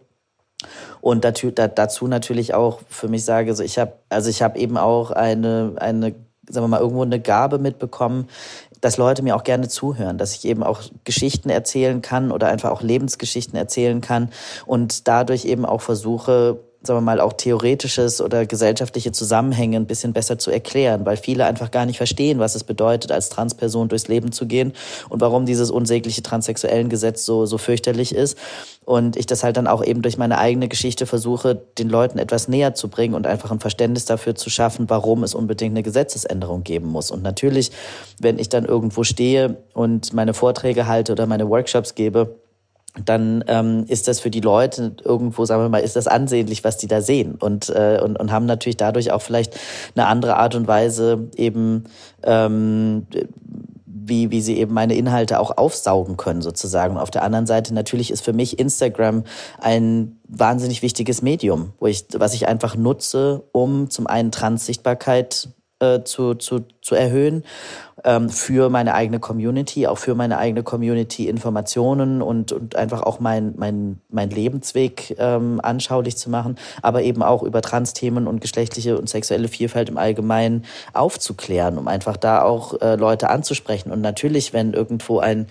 Und 1.03 1.24
dazu, 1.24 2.07
natürlich 2.07 2.55
auch 2.55 2.80
für 2.88 3.09
mich 3.09 3.24
sage, 3.24 3.50
also 3.50 3.64
ich 3.64 3.76
habe 3.76 3.92
also 4.09 4.30
ich 4.30 4.40
habe 4.40 4.59
eben 4.59 4.78
auch 4.78 5.11
eine 5.11 5.74
eine 5.76 6.14
sagen 6.48 6.64
wir 6.64 6.68
mal 6.68 6.80
irgendwo 6.80 7.03
eine 7.03 7.20
Gabe 7.20 7.59
mitbekommen, 7.59 8.28
dass 8.80 8.98
Leute 8.98 9.22
mir 9.22 9.34
auch 9.34 9.42
gerne 9.42 9.68
zuhören, 9.68 10.16
dass 10.16 10.34
ich 10.34 10.44
eben 10.44 10.62
auch 10.62 10.80
Geschichten 11.05 11.50
erzählen 11.50 12.03
kann 12.03 12.30
oder 12.30 12.48
einfach 12.48 12.70
auch 12.70 12.82
Lebensgeschichten 12.82 13.57
erzählen 13.59 14.00
kann 14.00 14.30
und 14.64 15.09
dadurch 15.09 15.44
eben 15.44 15.64
auch 15.66 15.80
versuche, 15.80 16.61
sagen 16.85 16.99
wir 16.99 17.03
mal, 17.03 17.20
auch 17.20 17.33
theoretisches 17.33 18.20
oder 18.20 18.45
gesellschaftliche 18.45 19.12
Zusammenhänge 19.12 19.76
ein 19.76 19.87
bisschen 19.87 20.12
besser 20.12 20.39
zu 20.39 20.51
erklären, 20.51 21.07
weil 21.07 21.16
viele 21.16 21.47
einfach 21.47 21.70
gar 21.70 21.87
nicht 21.87 21.97
verstehen, 21.97 22.39
was 22.39 22.55
es 22.55 22.64
bedeutet, 22.64 23.12
als 23.12 23.28
Transperson 23.28 23.89
durchs 23.89 24.09
Leben 24.09 24.33
zu 24.33 24.47
gehen 24.47 24.72
und 25.09 25.20
warum 25.20 25.47
dieses 25.47 25.70
unsägliche 25.70 26.22
transsexuellen 26.22 26.89
Gesetz 26.89 27.24
so, 27.24 27.47
so 27.47 27.59
fürchterlich 27.59 28.14
ist. 28.14 28.37
Und 28.85 29.16
ich 29.16 29.26
das 29.26 29.45
halt 29.45 29.57
dann 29.57 29.68
auch 29.68 29.85
eben 29.85 30.03
durch 30.03 30.18
meine 30.18 30.39
eigene 30.39 30.66
Geschichte 30.66 31.07
versuche, 31.07 31.55
den 31.78 31.89
Leuten 31.89 32.18
etwas 32.18 32.49
näher 32.49 32.74
zu 32.74 32.89
bringen 32.89 33.14
und 33.14 33.28
einfach 33.28 33.53
ein 33.53 33.61
Verständnis 33.61 34.05
dafür 34.07 34.35
zu 34.35 34.51
schaffen, 34.51 34.91
warum 34.91 35.22
es 35.22 35.35
unbedingt 35.35 35.72
eine 35.72 35.85
Gesetzesänderung 35.85 36.64
geben 36.64 36.89
muss. 36.89 37.12
Und 37.12 37.22
natürlich, 37.22 37.70
wenn 38.18 38.41
ich 38.41 38.49
dann 38.49 38.64
irgendwo 38.64 39.05
stehe 39.05 39.59
und 39.72 40.12
meine 40.12 40.35
Vorträge 40.35 40.89
halte 40.89 41.12
oder 41.12 41.26
meine 41.26 41.49
Workshops 41.49 41.95
gebe, 41.95 42.41
dann 43.05 43.43
ähm, 43.49 43.84
ist 43.88 44.07
das 44.07 44.20
für 44.20 44.30
die 44.30 44.40
Leute 44.40 44.95
irgendwo, 45.03 45.45
sagen 45.45 45.62
wir 45.62 45.68
mal, 45.68 45.78
ist 45.78 45.97
das 45.97 46.07
ansehnlich, 46.07 46.62
was 46.62 46.76
die 46.76 46.88
da 46.88 47.01
sehen 47.01 47.36
und, 47.36 47.70
äh, 47.70 48.01
und, 48.03 48.18
und 48.20 48.30
haben 48.30 48.45
natürlich 48.45 48.76
dadurch 48.76 49.12
auch 49.12 49.22
vielleicht 49.22 49.59
eine 49.97 50.07
andere 50.07 50.36
Art 50.36 50.55
und 50.55 50.68
Weise 50.68 51.30
eben, 51.36 51.84
ähm, 52.22 53.07
wie, 53.86 54.30
wie 54.30 54.43
sie 54.43 54.59
eben 54.59 54.74
meine 54.74 54.95
Inhalte 54.95 55.40
auch 55.40 55.57
aufsaugen 55.57 56.18
können 56.18 56.43
sozusagen. 56.43 56.99
Auf 56.99 57.11
der 57.11 57.22
anderen 57.22 57.47
Seite 57.47 57.72
natürlich 57.72 58.11
ist 58.11 58.22
für 58.22 58.34
mich 58.34 58.59
Instagram 58.59 59.24
ein 59.59 60.18
wahnsinnig 60.28 60.82
wichtiges 60.82 61.22
Medium, 61.22 61.72
wo 61.78 61.86
ich, 61.86 62.07
was 62.14 62.34
ich 62.34 62.47
einfach 62.47 62.76
nutze, 62.76 63.45
um 63.53 63.88
zum 63.88 64.07
einen 64.07 64.32
Transsichtbarkeit 64.32 65.49
äh, 65.78 66.03
zu, 66.03 66.34
zu, 66.34 66.66
zu 66.82 66.95
erhöhen 66.95 67.45
ähm, 68.05 68.28
für 68.30 68.68
meine 68.70 68.94
eigene 68.94 69.20
Community, 69.20 69.86
auch 69.86 69.98
für 69.98 70.14
meine 70.14 70.38
eigene 70.38 70.62
Community 70.62 71.28
Informationen 71.28 72.22
und, 72.22 72.53
und 72.53 72.76
einfach 72.76 73.03
auch 73.03 73.20
mein, 73.20 73.55
mein, 73.57 74.00
mein 74.09 74.30
Lebensweg 74.30 75.16
ähm, 75.18 75.61
anschaulich 75.62 76.16
zu 76.16 76.30
machen, 76.30 76.57
aber 76.82 77.03
eben 77.03 77.22
auch 77.22 77.42
über 77.42 77.62
Trans-Themen 77.62 78.26
und 78.26 78.40
geschlechtliche 78.40 78.98
und 78.98 79.09
sexuelle 79.09 79.48
Vielfalt 79.48 79.88
im 79.88 79.98
Allgemeinen 79.98 80.64
aufzuklären, 80.92 81.78
um 81.78 81.88
einfach 81.88 82.16
da 82.16 82.42
auch 82.42 82.80
äh, 82.80 82.96
Leute 82.96 83.30
anzusprechen. 83.30 83.90
Und 83.92 84.00
natürlich, 84.00 84.53
wenn 84.53 84.72
irgendwo 84.72 85.18
ein 85.18 85.46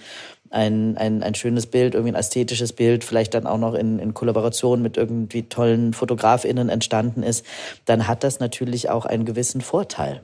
ein, 0.51 0.97
ein, 0.97 1.23
ein 1.23 1.33
schönes 1.33 1.65
Bild, 1.65 1.93
irgendwie 1.93 2.11
ein 2.11 2.19
ästhetisches 2.19 2.73
Bild, 2.73 3.03
vielleicht 3.03 3.33
dann 3.33 3.47
auch 3.47 3.57
noch 3.57 3.73
in, 3.73 3.99
in 3.99 4.13
Kollaboration 4.13 4.81
mit 4.81 4.97
irgendwie 4.97 5.43
tollen 5.43 5.93
FotografInnen 5.93 6.67
entstanden 6.67 7.23
ist, 7.23 7.45
dann 7.85 8.07
hat 8.07 8.25
das 8.25 8.39
natürlich 8.41 8.89
auch 8.89 9.05
einen 9.05 9.23
gewissen 9.25 9.61
Vorteil. 9.61 10.23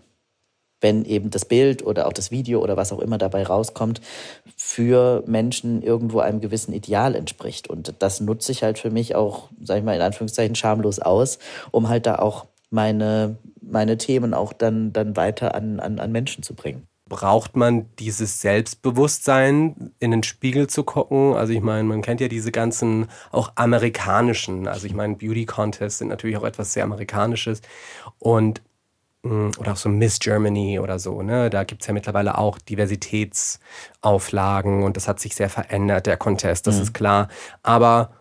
Wenn 0.80 1.06
eben 1.06 1.30
das 1.30 1.46
Bild 1.46 1.84
oder 1.84 2.08
auch 2.08 2.14
das 2.14 2.32
Video 2.32 2.62
oder 2.62 2.78
was 2.78 2.92
auch 2.92 3.00
immer 3.00 3.18
dabei 3.18 3.44
rauskommt, 3.44 4.02
für 4.56 5.24
Menschen 5.26 5.82
irgendwo 5.82 6.20
einem 6.20 6.42
gewissen 6.42 6.74
Ideal 6.74 7.16
entspricht. 7.16 7.70
Und 7.70 7.96
das 8.00 8.20
nutze 8.20 8.52
ich 8.52 8.64
halt 8.64 8.78
für 8.80 8.92
mich 8.92 9.16
auch, 9.16 9.50
sag 9.62 9.80
ich 9.80 9.84
mal, 9.84 9.96
in 9.96 10.02
Anführungszeichen 10.02 10.56
schamlos 10.56 11.00
aus, 11.00 11.40
um 11.72 11.90
halt 11.90 12.06
da 12.06 12.20
auch 12.20 12.46
meine, 12.70 13.38
meine 13.62 13.98
Themen 13.98 14.34
auch 14.34 14.54
dann, 14.54 14.94
dann 14.94 15.16
weiter 15.16 15.56
an, 15.56 15.80
an, 15.80 16.00
an 16.00 16.12
Menschen 16.12 16.44
zu 16.44 16.54
bringen 16.54 16.88
braucht 17.08 17.56
man 17.56 17.86
dieses 18.00 18.42
Selbstbewusstsein, 18.42 19.92
in 20.00 20.12
den 20.12 20.24
Spiegel 20.24 20.68
zu 20.68 20.84
gucken? 20.84 21.34
Also 21.34 21.54
ich 21.54 21.62
meine, 21.62 21.84
man 21.84 22.02
kennt 22.02 22.22
ja 22.22 22.28
diese 22.28 22.52
ganzen 22.52 23.08
auch 23.32 23.52
amerikanischen, 23.56 24.68
also 24.68 24.86
ich 24.88 24.94
meine, 24.94 25.16
Beauty 25.16 25.46
Contests 25.46 26.00
sind 26.00 26.10
natürlich 26.10 26.38
auch 26.38 26.44
etwas 26.44 26.74
sehr 26.74 26.84
Amerikanisches 26.84 27.62
und 28.20 28.62
oder 29.24 29.74
auch 29.74 29.78
so 29.78 29.90
Miss 29.90 30.20
Germany 30.20 30.80
oder 30.80 31.00
so, 31.00 31.22
ne? 31.22 31.50
Da 31.50 31.64
gibt's 31.64 31.88
ja 31.88 31.94
mittlerweile 31.94 32.38
auch 32.38 32.60
Diversitätsauflagen 32.60 34.84
und 34.84 34.96
das 34.96 35.08
hat 35.08 35.20
sich 35.20 35.34
sehr 35.36 35.50
verändert, 35.50 36.06
der 36.06 36.18
Contest, 36.18 36.68
das 36.68 36.76
mhm. 36.78 36.84
ist 36.84 36.94
klar. 36.94 37.28
Aber 37.64 38.12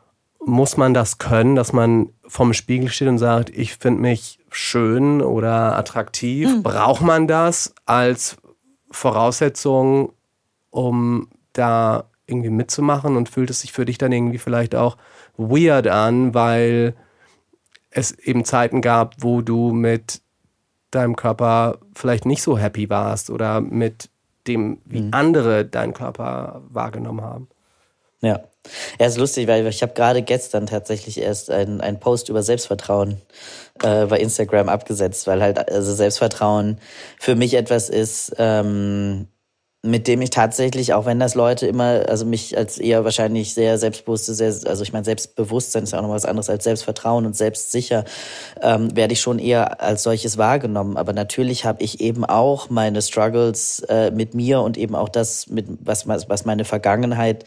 muss 0.45 0.77
man 0.77 0.95
das 0.95 1.19
können, 1.19 1.57
dass 1.57 1.73
man 1.73 2.11
vom 2.27 2.53
Spiegel 2.55 2.89
steht 2.89 3.09
und 3.09 3.19
sagt, 3.19 3.51
ich 3.51 3.77
finde 3.77 4.01
mich 4.01 4.39
schön 4.51 5.23
oder 5.23 5.77
attraktiv? 5.77 6.49
Mhm. 6.49 6.63
Braucht 6.63 7.03
man 7.03 7.27
das 7.27 7.75
als 7.85 8.37
Voraussetzung, 8.91 10.13
um 10.71 11.29
da 11.53 12.05
irgendwie 12.27 12.51
mitzumachen 12.51 13.17
und 13.17 13.29
fühlt 13.29 13.51
es 13.51 13.61
sich 13.61 13.73
für 13.73 13.85
dich 13.85 13.99
dann 13.99 14.13
irgendwie 14.13 14.39
vielleicht 14.39 14.75
auch 14.75 14.97
weird 15.37 15.87
an, 15.87 16.35
weil 16.35 16.97
es 17.91 18.13
eben 18.13 18.45
Zeiten 18.45 18.83
gab, 18.83 19.15
wo 19.21 19.43
du 19.43 19.73
mit 19.73 20.23
deinem 20.97 21.17
Körper 21.17 21.79
vielleicht 21.95 22.27
nicht 22.27 22.43
so 22.43 22.59
happy 22.59 22.91
warst 22.91 23.31
oder 23.31 23.61
mit 23.61 24.11
dem, 24.47 24.79
wie 24.85 25.03
mhm. 25.03 25.11
andere 25.13 25.65
deinen 25.65 25.93
Körper 25.93 26.63
wahrgenommen 26.69 27.23
haben. 27.23 27.49
Ja. 28.21 28.41
Ja, 28.99 29.07
ist 29.07 29.19
lustig, 29.19 29.47
weil 29.47 29.65
ich 29.69 29.83
habe 29.83 29.93
gerade 29.95 30.23
gestern 30.23 30.67
tatsächlich 30.67 31.21
erst 31.21 31.51
einen 31.51 32.01
Post 32.01 32.29
über 32.29 32.43
Selbstvertrauen 32.43 33.23
äh, 33.83 34.07
bei 34.07 34.19
Instagram 34.19 34.69
abgesetzt, 34.69 35.29
weil 35.29 35.41
halt 35.41 35.71
also 35.71 35.95
Selbstvertrauen 35.95 36.81
für 37.21 37.37
mich 37.37 37.55
etwas 37.55 37.89
ist, 37.89 38.35
ähm, 38.39 39.29
mit 39.83 40.09
dem 40.09 40.21
ich 40.21 40.31
tatsächlich, 40.31 40.95
auch 40.95 41.07
wenn 41.07 41.21
das 41.21 41.35
Leute 41.35 41.67
immer, 41.67 42.03
also 42.09 42.27
mich 42.27 42.57
als 42.57 42.79
eher 42.79 43.05
wahrscheinlich 43.05 43.55
sehr 43.55 43.79
selbstbewusste, 43.79 44.35
sehr, 44.35 44.53
also 44.69 44.83
ich 44.83 44.93
meine, 44.93 45.05
Selbstbewusstsein 45.05 45.85
ist 45.85 45.93
ja 45.93 45.99
auch 45.99 46.03
noch 46.03 46.11
was 46.11 46.25
anderes 46.25 46.51
als 46.51 46.65
Selbstvertrauen 46.65 47.25
und 47.25 47.37
selbstsicher, 47.37 48.05
ähm, 48.61 48.95
werde 48.97 49.13
ich 49.13 49.21
schon 49.21 49.39
eher 49.39 49.81
als 49.81 50.03
solches 50.03 50.39
wahrgenommen. 50.39 50.97
Aber 50.97 51.13
natürlich 51.13 51.65
habe 51.65 51.83
ich 51.83 52.01
eben 52.01 52.25
auch 52.25 52.69
meine 52.69 53.01
Struggles 53.01 53.81
äh, 53.89 54.11
mit 54.11 54.35
mir 54.35 54.61
und 54.61 54.77
eben 54.77 54.97
auch 54.97 55.09
das, 55.09 55.49
mit 55.49 55.67
was, 55.81 56.09
was 56.09 56.45
meine 56.45 56.65
Vergangenheit 56.65 57.45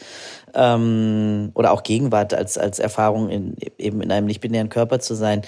ähm, 0.54 1.50
oder 1.54 1.72
auch 1.72 1.82
Gegenwart 1.82 2.32
als, 2.32 2.56
als 2.56 2.78
Erfahrung 2.78 3.28
in, 3.28 3.56
eben 3.78 4.00
in 4.00 4.10
einem 4.10 4.26
nicht-binären 4.26 4.68
Körper 4.70 5.00
zu 5.00 5.14
sein, 5.14 5.42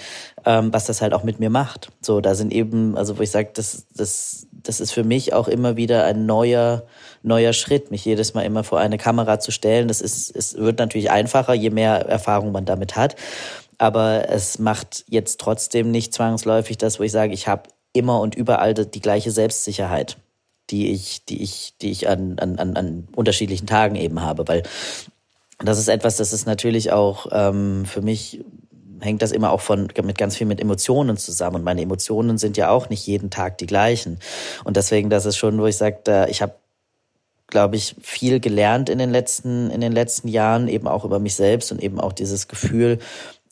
ähm, 0.45 0.71
was 0.71 0.85
das 0.85 1.01
halt 1.01 1.13
auch 1.13 1.23
mit 1.23 1.39
mir 1.39 1.49
macht. 1.49 1.89
So, 2.01 2.21
da 2.21 2.35
sind 2.35 2.53
eben, 2.53 2.97
also 2.97 3.17
wo 3.17 3.21
ich 3.23 3.31
sage, 3.31 3.49
das, 3.53 3.87
das, 3.95 4.47
das 4.63 4.79
ist 4.79 4.91
für 4.91 5.03
mich 5.03 5.33
auch 5.33 5.47
immer 5.47 5.75
wieder 5.75 6.05
ein 6.05 6.25
neuer, 6.25 6.83
neuer 7.21 7.53
Schritt, 7.53 7.91
mich 7.91 8.05
jedes 8.05 8.33
Mal 8.33 8.43
immer 8.43 8.63
vor 8.63 8.79
eine 8.79 8.97
Kamera 8.97 9.39
zu 9.39 9.51
stellen. 9.51 9.87
Das 9.87 10.01
ist, 10.01 10.35
es 10.35 10.55
wird 10.55 10.79
natürlich 10.79 11.11
einfacher, 11.11 11.53
je 11.53 11.69
mehr 11.69 12.05
Erfahrung 12.07 12.51
man 12.51 12.65
damit 12.65 12.95
hat. 12.95 13.15
Aber 13.77 14.29
es 14.29 14.59
macht 14.59 15.03
jetzt 15.09 15.39
trotzdem 15.39 15.91
nicht 15.91 16.13
zwangsläufig 16.13 16.77
das, 16.77 16.99
wo 16.99 17.03
ich 17.03 17.11
sage, 17.11 17.33
ich 17.33 17.47
habe 17.47 17.63
immer 17.91 18.21
und 18.21 18.35
überall 18.35 18.73
die 18.73 19.01
gleiche 19.01 19.31
Selbstsicherheit, 19.31 20.17
die 20.69 20.91
ich, 20.91 21.25
die 21.25 21.43
ich, 21.43 21.73
die 21.81 21.91
ich 21.91 22.07
an, 22.07 22.39
an, 22.39 22.59
an 22.59 23.07
unterschiedlichen 23.15 23.67
Tagen 23.67 23.95
eben 23.95 24.21
habe. 24.21 24.47
Weil 24.47 24.63
das 25.59 25.77
ist 25.77 25.89
etwas, 25.89 26.17
das 26.17 26.33
ist 26.33 26.45
natürlich 26.45 26.91
auch 26.91 27.27
ähm, 27.31 27.85
für 27.85 28.01
mich 28.01 28.43
hängt 29.03 29.21
das 29.21 29.31
immer 29.31 29.51
auch 29.51 29.61
von, 29.61 29.89
mit 30.03 30.17
ganz 30.17 30.37
viel 30.37 30.47
mit 30.47 30.59
Emotionen 30.59 31.17
zusammen. 31.17 31.57
Und 31.57 31.63
meine 31.63 31.81
Emotionen 31.81 32.37
sind 32.37 32.57
ja 32.57 32.69
auch 32.69 32.89
nicht 32.89 33.05
jeden 33.05 33.29
Tag 33.29 33.57
die 33.59 33.67
gleichen. 33.67 34.19
Und 34.63 34.77
deswegen, 34.77 35.09
das 35.09 35.25
ist 35.25 35.37
schon, 35.37 35.59
wo 35.59 35.67
ich 35.67 35.77
sage, 35.77 36.27
ich 36.29 36.41
habe 36.41 36.55
glaube 37.47 37.75
ich, 37.75 37.95
viel 38.01 38.39
gelernt 38.39 38.89
in 38.89 38.97
den 38.97 39.11
letzten, 39.11 39.69
in 39.69 39.79
den 39.79 39.91
letzten 39.91 40.27
Jahren, 40.27 40.67
eben 40.67 40.87
auch 40.87 41.05
über 41.05 41.19
mich 41.19 41.35
selbst 41.35 41.71
und 41.71 41.83
eben 41.83 41.99
auch 41.99 42.11
dieses 42.11 42.47
Gefühl, 42.47 42.97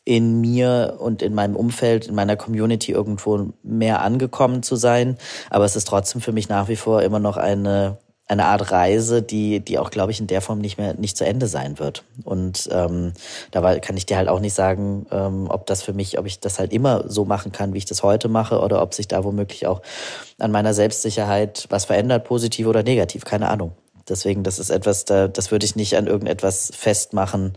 in 0.04 0.40
mir 0.40 0.96
und 0.98 1.22
in 1.22 1.34
meinem 1.34 1.54
Umfeld, 1.54 2.08
in 2.08 2.14
meiner 2.14 2.36
Community 2.36 2.92
irgendwo 2.92 3.52
mehr 3.62 4.02
angekommen 4.02 4.62
zu 4.62 4.76
sein. 4.76 5.16
Aber 5.48 5.64
es 5.64 5.76
ist 5.76 5.86
trotzdem 5.86 6.20
für 6.20 6.32
mich 6.32 6.48
nach 6.48 6.68
wie 6.68 6.76
vor 6.76 7.02
immer 7.02 7.20
noch 7.20 7.36
eine 7.36 7.98
eine 8.32 8.46
Art 8.46 8.72
Reise, 8.72 9.22
die, 9.22 9.60
die 9.60 9.78
auch, 9.78 9.90
glaube 9.90 10.10
ich, 10.10 10.20
in 10.20 10.26
der 10.26 10.40
Form 10.40 10.58
nicht 10.58 10.78
mehr 10.78 10.94
nicht 10.94 11.16
zu 11.16 11.24
Ende 11.24 11.46
sein 11.46 11.78
wird. 11.78 12.04
Und 12.24 12.68
ähm, 12.72 13.12
dabei 13.50 13.78
kann 13.80 13.96
ich 13.96 14.06
dir 14.06 14.16
halt 14.16 14.28
auch 14.28 14.40
nicht 14.40 14.54
sagen, 14.54 15.06
ähm, 15.10 15.46
ob 15.48 15.66
das 15.66 15.82
für 15.82 15.92
mich, 15.92 16.18
ob 16.18 16.26
ich 16.26 16.40
das 16.40 16.58
halt 16.58 16.72
immer 16.72 17.04
so 17.08 17.24
machen 17.24 17.52
kann, 17.52 17.74
wie 17.74 17.78
ich 17.78 17.84
das 17.84 18.02
heute 18.02 18.28
mache, 18.28 18.60
oder 18.60 18.82
ob 18.82 18.94
sich 18.94 19.08
da 19.08 19.22
womöglich 19.22 19.66
auch 19.66 19.82
an 20.38 20.50
meiner 20.50 20.74
Selbstsicherheit 20.74 21.66
was 21.70 21.84
verändert, 21.84 22.24
positiv 22.24 22.66
oder 22.66 22.82
negativ, 22.82 23.24
keine 23.24 23.48
Ahnung. 23.48 23.72
Deswegen, 24.08 24.42
das 24.42 24.58
ist 24.58 24.70
etwas, 24.70 25.04
da, 25.04 25.28
das 25.28 25.50
würde 25.50 25.64
ich 25.64 25.76
nicht 25.76 25.96
an 25.96 26.06
irgendetwas 26.06 26.72
festmachen, 26.74 27.56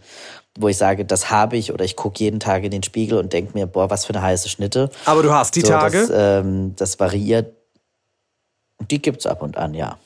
wo 0.57 0.67
ich 0.67 0.77
sage, 0.77 1.03
das 1.05 1.29
habe 1.29 1.57
ich, 1.57 1.73
oder 1.73 1.83
ich 1.83 1.95
gucke 1.95 2.23
jeden 2.23 2.39
Tag 2.39 2.63
in 2.63 2.71
den 2.71 2.83
Spiegel 2.83 3.17
und 3.17 3.33
denke 3.33 3.57
mir, 3.57 3.65
boah, 3.65 3.89
was 3.89 4.05
für 4.05 4.13
eine 4.13 4.21
heiße 4.21 4.49
Schnitte. 4.49 4.89
Aber 5.05 5.23
du 5.23 5.31
hast 5.31 5.55
die 5.55 5.61
so, 5.61 5.67
Tage? 5.67 6.07
Das, 6.07 6.11
ähm, 6.13 6.75
das 6.75 6.99
variiert. 6.99 7.53
Die 8.91 9.01
gibt's 9.01 9.25
ab 9.25 9.41
und 9.41 9.57
an, 9.57 9.73
ja. 9.73 9.97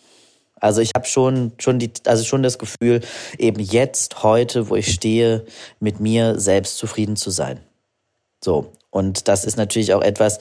Also 0.59 0.81
ich 0.81 0.91
habe 0.95 1.05
schon 1.05 1.51
schon 1.57 1.79
die 1.79 1.91
also 2.05 2.23
schon 2.23 2.43
das 2.43 2.57
Gefühl 2.57 3.01
eben 3.37 3.59
jetzt 3.59 4.23
heute, 4.23 4.69
wo 4.69 4.75
ich 4.75 4.93
stehe, 4.93 5.45
mit 5.79 5.99
mir 5.99 6.39
selbst 6.39 6.77
zufrieden 6.77 7.15
zu 7.15 7.29
sein. 7.29 7.59
So 8.43 8.71
und 8.89 9.27
das 9.27 9.45
ist 9.45 9.57
natürlich 9.57 9.93
auch 9.93 10.01
etwas, 10.01 10.39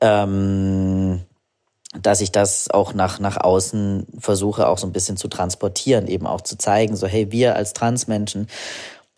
ähm, 0.00 1.22
dass 2.00 2.20
ich 2.20 2.32
das 2.32 2.70
auch 2.70 2.94
nach 2.94 3.18
nach 3.18 3.36
außen 3.36 4.06
versuche 4.18 4.68
auch 4.68 4.78
so 4.78 4.86
ein 4.86 4.92
bisschen 4.92 5.16
zu 5.16 5.28
transportieren, 5.28 6.06
eben 6.06 6.26
auch 6.26 6.40
zu 6.40 6.56
zeigen, 6.56 6.96
so 6.96 7.06
hey 7.06 7.30
wir 7.32 7.56
als 7.56 7.72
Transmenschen 7.72 8.48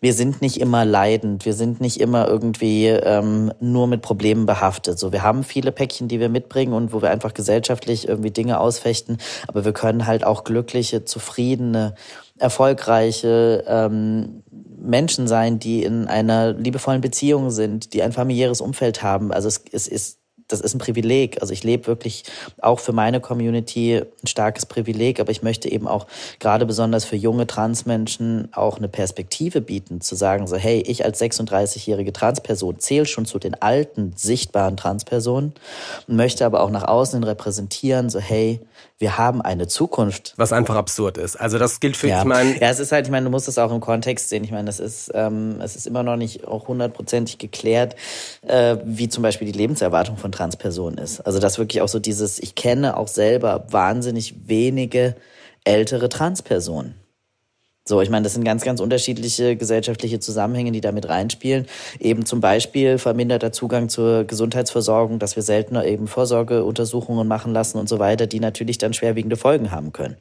wir 0.05 0.13
sind 0.13 0.39
nicht 0.39 0.61
immer 0.61 0.85
leidend, 0.85 1.45
wir 1.47 1.55
sind 1.55 1.81
nicht 1.81 1.99
immer 1.99 2.27
irgendwie 2.27 2.89
ähm, 2.89 3.51
nur 3.59 3.87
mit 3.87 4.03
Problemen 4.03 4.45
behaftet. 4.45 4.99
So, 4.99 5.11
wir 5.11 5.23
haben 5.23 5.43
viele 5.43 5.71
Päckchen, 5.71 6.07
die 6.07 6.19
wir 6.19 6.29
mitbringen 6.29 6.73
und 6.73 6.93
wo 6.93 7.01
wir 7.01 7.09
einfach 7.09 7.33
gesellschaftlich 7.33 8.07
irgendwie 8.07 8.29
Dinge 8.29 8.59
ausfechten, 8.59 9.17
aber 9.47 9.65
wir 9.65 9.73
können 9.73 10.05
halt 10.05 10.23
auch 10.23 10.43
glückliche, 10.43 11.05
zufriedene, 11.05 11.95
erfolgreiche 12.37 13.63
ähm, 13.67 14.43
Menschen 14.77 15.27
sein, 15.27 15.57
die 15.57 15.81
in 15.81 16.05
einer 16.05 16.53
liebevollen 16.53 17.01
Beziehung 17.01 17.49
sind, 17.49 17.93
die 17.93 18.03
ein 18.03 18.11
familiäres 18.11 18.61
Umfeld 18.61 19.01
haben. 19.01 19.31
Also 19.31 19.47
es, 19.47 19.63
es 19.71 19.87
ist 19.87 20.19
das 20.47 20.61
ist 20.61 20.75
ein 20.75 20.79
Privileg. 20.79 21.41
Also 21.41 21.53
ich 21.53 21.63
lebe 21.63 21.87
wirklich 21.87 22.23
auch 22.61 22.79
für 22.79 22.91
meine 22.91 23.19
Community 23.19 23.97
ein 23.97 24.27
starkes 24.27 24.65
Privileg, 24.65 25.19
aber 25.19 25.31
ich 25.31 25.41
möchte 25.41 25.69
eben 25.69 25.87
auch 25.87 26.07
gerade 26.39 26.65
besonders 26.65 27.05
für 27.05 27.15
junge 27.15 27.47
Transmenschen 27.47 28.49
auch 28.53 28.77
eine 28.77 28.87
Perspektive 28.87 29.61
bieten, 29.61 30.01
zu 30.01 30.15
sagen 30.15 30.47
so, 30.47 30.55
hey, 30.55 30.81
ich 30.81 31.03
als 31.03 31.21
36-jährige 31.21 32.13
Transperson 32.13 32.79
zähle 32.79 33.05
schon 33.05 33.25
zu 33.25 33.39
den 33.39 33.55
alten, 33.55 34.13
sichtbaren 34.15 34.77
Transpersonen 34.77 35.53
und 36.07 36.15
möchte 36.15 36.45
aber 36.45 36.61
auch 36.61 36.69
nach 36.69 36.87
außen 36.87 37.23
repräsentieren, 37.23 38.09
so, 38.09 38.19
hey, 38.19 38.61
wir 38.97 39.17
haben 39.17 39.41
eine 39.41 39.67
Zukunft. 39.67 40.33
Was 40.37 40.53
einfach 40.53 40.75
absurd 40.75 41.17
ist. 41.17 41.35
Also 41.35 41.57
das 41.57 41.79
gilt 41.81 41.97
für, 41.97 42.07
ja. 42.07 42.19
ich 42.19 42.25
meine. 42.25 42.59
Ja, 42.59 42.69
es 42.69 42.79
ist 42.79 42.91
halt, 42.91 43.05
ich 43.05 43.11
meine, 43.11 43.25
du 43.25 43.29
musst 43.29 43.47
es 43.47 43.57
auch 43.57 43.71
im 43.71 43.81
Kontext 43.81 44.29
sehen. 44.29 44.43
Ich 44.43 44.51
meine, 44.51 44.65
das 44.65 44.79
ist, 44.79 45.11
ähm, 45.13 45.59
es 45.61 45.75
ist 45.75 45.85
immer 45.85 46.03
noch 46.03 46.15
nicht 46.15 46.47
auch 46.47 46.67
hundertprozentig 46.67 47.37
geklärt, 47.37 47.95
äh, 48.47 48.77
wie 48.85 49.09
zum 49.09 49.21
Beispiel 49.21 49.51
die 49.51 49.57
Lebenserwartung 49.57 50.17
von 50.17 50.31
Transpersonen 50.31 50.97
ist. 50.97 51.19
Also 51.21 51.39
das 51.39 51.57
wirklich 51.57 51.81
auch 51.81 51.89
so 51.89 51.99
dieses, 51.99 52.39
ich 52.39 52.55
kenne 52.55 52.95
auch 52.95 53.09
selber 53.09 53.65
wahnsinnig 53.69 54.47
wenige 54.47 55.15
ältere 55.65 56.07
Transpersonen. 56.07 56.95
So, 57.87 58.01
ich 58.01 58.09
meine, 58.09 58.23
das 58.23 58.33
sind 58.33 58.43
ganz, 58.43 58.63
ganz 58.63 58.79
unterschiedliche 58.79 59.55
gesellschaftliche 59.55 60.19
Zusammenhänge, 60.19 60.71
die 60.71 60.81
da 60.81 60.91
mit 60.91 61.07
reinspielen. 61.07 61.67
Eben 61.99 62.25
zum 62.25 62.41
Beispiel 62.41 62.97
verminderter 62.97 63.51
Zugang 63.51 63.89
zur 63.89 64.23
Gesundheitsversorgung, 64.23 65.19
dass 65.19 65.35
wir 65.35 65.43
seltener 65.43 65.85
eben 65.85 66.07
Vorsorgeuntersuchungen 66.07 67.27
machen 67.27 67.53
lassen 67.53 67.77
und 67.77 67.87
so 67.87 67.99
weiter, 67.99 68.25
die 68.25 68.39
natürlich 68.39 68.79
dann 68.79 68.93
schwerwiegende 68.93 69.37
Folgen 69.37 69.69
haben 69.69 69.93
können. 69.93 70.17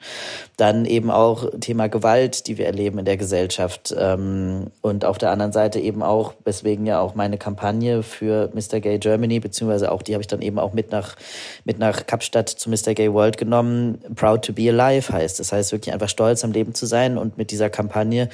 Dann 0.58 0.84
eben 0.84 1.10
auch 1.10 1.48
Thema 1.58 1.88
Gewalt, 1.88 2.48
die 2.48 2.58
wir 2.58 2.66
erleben 2.66 2.98
in 2.98 3.06
der 3.06 3.16
Gesellschaft. 3.16 3.94
Ähm, 3.98 4.66
und 4.82 5.06
auf 5.06 5.16
der 5.16 5.30
anderen 5.30 5.52
Seite 5.52 5.80
eben 5.80 6.02
auch, 6.02 6.34
weswegen 6.44 6.84
ja 6.84 7.00
auch 7.00 7.14
meine 7.14 7.38
Kampagne 7.38 8.02
für 8.02 8.50
Mr. 8.52 8.80
Gay 8.80 8.98
Germany, 8.98 9.40
beziehungsweise 9.40 9.90
auch 9.90 10.02
die 10.02 10.12
habe 10.12 10.20
ich 10.20 10.28
dann 10.28 10.42
eben 10.42 10.58
auch 10.58 10.74
mit 10.74 10.92
nach, 10.92 11.16
mit 11.64 11.78
nach 11.78 12.04
Kapstadt 12.04 12.50
zu 12.50 12.68
Mr. 12.68 12.92
Gay 12.92 13.10
World 13.14 13.38
genommen, 13.38 14.02
Proud 14.14 14.44
to 14.44 14.52
be 14.52 14.68
alive 14.68 15.10
heißt. 15.10 15.40
Das 15.40 15.50
heißt 15.50 15.72
wirklich 15.72 15.94
einfach 15.94 16.10
stolz 16.10 16.44
am 16.44 16.52
Leben 16.52 16.74
zu 16.74 16.84
sein 16.84 17.16
und 17.16 17.38
mit 17.38 17.53
dieser 17.54 17.70
Kampagne 17.70 18.28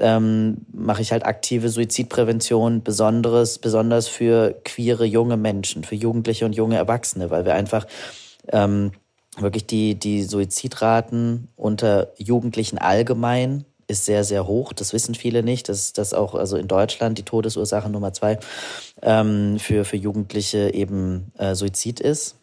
ähm, 0.00 0.56
mache 0.72 1.02
ich 1.02 1.12
halt 1.12 1.24
aktive 1.26 1.68
Suizidprävention, 1.68 2.82
besonderes, 2.82 3.58
besonders 3.58 4.08
für 4.08 4.54
queere 4.64 5.04
junge 5.04 5.36
Menschen, 5.36 5.84
für 5.84 5.94
Jugendliche 5.94 6.46
und 6.46 6.54
junge 6.54 6.76
Erwachsene, 6.76 7.30
weil 7.30 7.44
wir 7.44 7.54
einfach 7.54 7.86
ähm, 8.48 8.92
wirklich 9.38 9.66
die, 9.66 9.96
die 9.96 10.22
Suizidraten 10.22 11.48
unter 11.56 12.12
Jugendlichen 12.16 12.78
allgemein 12.78 13.64
ist 13.86 14.06
sehr, 14.06 14.24
sehr 14.24 14.46
hoch. 14.46 14.72
Das 14.72 14.94
wissen 14.94 15.14
viele 15.14 15.42
nicht. 15.42 15.68
dass 15.68 15.92
das 15.92 16.14
auch 16.14 16.34
also 16.34 16.56
in 16.56 16.68
Deutschland 16.68 17.18
die 17.18 17.22
Todesursache 17.22 17.90
Nummer 17.90 18.14
zwei 18.14 18.38
ähm, 19.02 19.58
für, 19.58 19.84
für 19.84 19.96
Jugendliche 19.96 20.72
eben 20.72 21.32
äh, 21.36 21.54
Suizid 21.54 22.00
ist. 22.00 22.36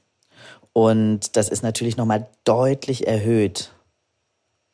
Und 0.74 1.36
das 1.36 1.50
ist 1.50 1.64
natürlich 1.64 1.98
nochmal 1.98 2.28
deutlich 2.44 3.08
erhöht 3.08 3.72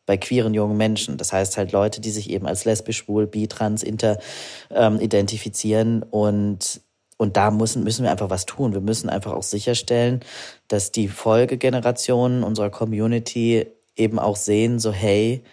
bei 0.07 0.17
queeren 0.17 0.55
jungen 0.55 0.77
Menschen. 0.77 1.17
Das 1.17 1.31
heißt 1.31 1.57
halt 1.57 1.71
Leute, 1.71 2.01
die 2.01 2.09
sich 2.09 2.31
eben 2.31 2.47
als 2.47 2.65
lesbisch, 2.65 2.97
schwul, 2.97 3.27
bi, 3.27 3.47
trans, 3.47 3.83
inter 3.83 4.17
ähm, 4.71 4.99
identifizieren 4.99 6.01
und 6.01 6.81
und 7.19 7.35
da 7.35 7.49
müssen, 7.49 7.83
müssen 7.83 8.03
wir 8.03 8.11
einfach 8.11 8.29
was 8.29 8.45
tun. 8.45 8.73
Wir 8.73 8.81
müssen 8.81 9.09
einfach 9.09 9.33
auch 9.33 9.43
sicherstellen, 9.43 10.19
dass 10.67 10.91
die 10.91 11.07
Folgegenerationen 11.07 12.43
unserer 12.43 12.69
Community 12.69 13.65
eben 13.95 14.19
auch 14.19 14.35
sehen, 14.35 14.77
so 14.77 14.91
hey, 14.91 15.43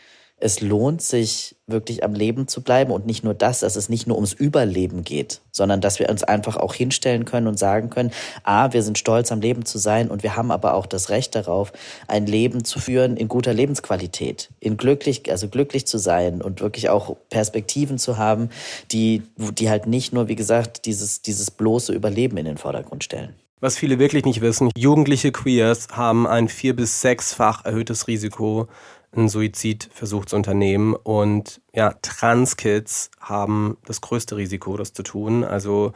es 0.45 0.61
lohnt 0.61 1.01
sich 1.01 1.57
wirklich 1.66 2.05
am 2.05 2.12
Leben 2.12 2.47
zu 2.49 2.61
bleiben 2.61 2.92
und 2.92 3.07
nicht 3.07 3.24
nur 3.24 3.32
das, 3.32 3.61
dass 3.61 3.76
es 3.76 3.88
nicht 3.88 4.07
nur 4.07 4.18
ums 4.18 4.34
Überleben 4.34 5.03
geht, 5.03 5.40
sondern 5.51 5.80
dass 5.80 5.99
wir 5.99 6.11
uns 6.11 6.22
einfach 6.22 6.59
auch 6.59 6.74
hinstellen 6.74 7.24
können 7.24 7.47
und 7.47 7.59
sagen 7.59 7.88
können, 7.88 8.11
ah, 8.42 8.70
wir 8.74 8.82
sind 8.82 8.99
stolz 8.99 9.32
am 9.32 9.40
Leben 9.40 9.64
zu 9.64 9.78
sein 9.78 10.11
und 10.11 10.22
wir 10.22 10.36
haben 10.36 10.51
aber 10.51 10.74
auch 10.74 10.84
das 10.84 11.09
Recht 11.09 11.34
darauf, 11.34 11.72
ein 12.09 12.26
Leben 12.26 12.62
zu 12.62 12.78
führen 12.78 13.16
in 13.16 13.28
guter 13.28 13.55
Lebensqualität, 13.55 14.51
in 14.61 14.76
glücklich, 14.76 15.30
also 15.30 15.49
glücklich 15.49 15.86
zu 15.86 15.97
sein 15.97 16.42
und 16.42 16.61
wirklich 16.61 16.90
auch 16.90 17.16
Perspektiven 17.30 17.97
zu 17.97 18.18
haben, 18.18 18.51
die, 18.92 19.22
die 19.38 19.70
halt 19.70 19.86
nicht 19.86 20.12
nur, 20.12 20.28
wie 20.28 20.36
gesagt, 20.36 20.84
dieses, 20.84 21.22
dieses 21.22 21.51
bloße 21.51 21.95
Überleben 21.95 22.36
in 22.36 22.45
den 22.45 22.59
Vordergrund 22.59 23.03
stellen. 23.03 23.34
Was 23.61 23.78
viele 23.78 23.99
wirklich 23.99 24.26
nicht 24.26 24.42
wissen, 24.42 24.68
jugendliche 24.76 25.32
Queers 25.32 25.88
haben 25.92 26.26
ein 26.26 26.51
vier- 26.51 26.76
bis 26.76 27.01
sechsfach 27.01 27.64
erhöhtes 27.64 28.09
Risiko, 28.09 28.68
einen 29.16 29.28
Suizidversuch 29.28 30.24
zu 30.26 30.36
unternehmen. 30.36 30.94
Und 30.94 31.60
ja, 31.72 31.94
Transkids 32.02 33.10
haben 33.20 33.76
das 33.86 34.00
größte 34.00 34.36
Risiko, 34.36 34.76
das 34.76 34.92
zu 34.92 35.02
tun. 35.02 35.44
Also 35.44 35.92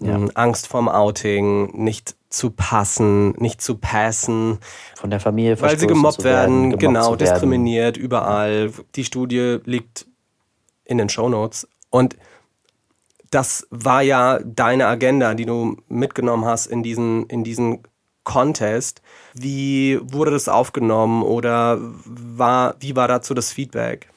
ja. 0.00 0.18
Angst 0.34 0.66
vorm 0.66 0.88
Outing, 0.88 1.76
nicht 1.76 2.16
zu 2.28 2.50
passen, 2.50 3.30
nicht 3.32 3.62
zu 3.62 3.76
passen. 3.76 4.58
Von 4.96 5.10
der 5.10 5.20
Familie 5.20 5.60
Weil 5.60 5.78
sie 5.78 5.86
gemobbt 5.86 6.24
werden, 6.24 6.70
werden 6.70 6.78
genau, 6.78 7.16
diskriminiert, 7.16 7.96
überall. 7.96 8.72
Die 8.96 9.04
Studie 9.04 9.58
liegt 9.64 10.06
in 10.84 10.98
den 10.98 11.08
Show 11.08 11.28
Notes. 11.28 11.68
Und 11.90 12.16
das 13.30 13.66
war 13.70 14.02
ja 14.02 14.40
deine 14.44 14.86
Agenda, 14.86 15.34
die 15.34 15.46
du 15.46 15.76
mitgenommen 15.88 16.44
hast 16.44 16.66
in 16.66 16.82
diesen, 16.82 17.26
in 17.26 17.44
diesen 17.44 17.82
Contest. 18.24 19.02
Wie 19.34 19.98
wurde 20.00 20.30
das 20.30 20.48
aufgenommen 20.48 21.22
oder 21.22 21.78
war, 22.04 22.76
wie 22.78 22.94
war 22.94 23.08
dazu 23.08 23.34
das 23.34 23.52
Feedback? 23.52 24.08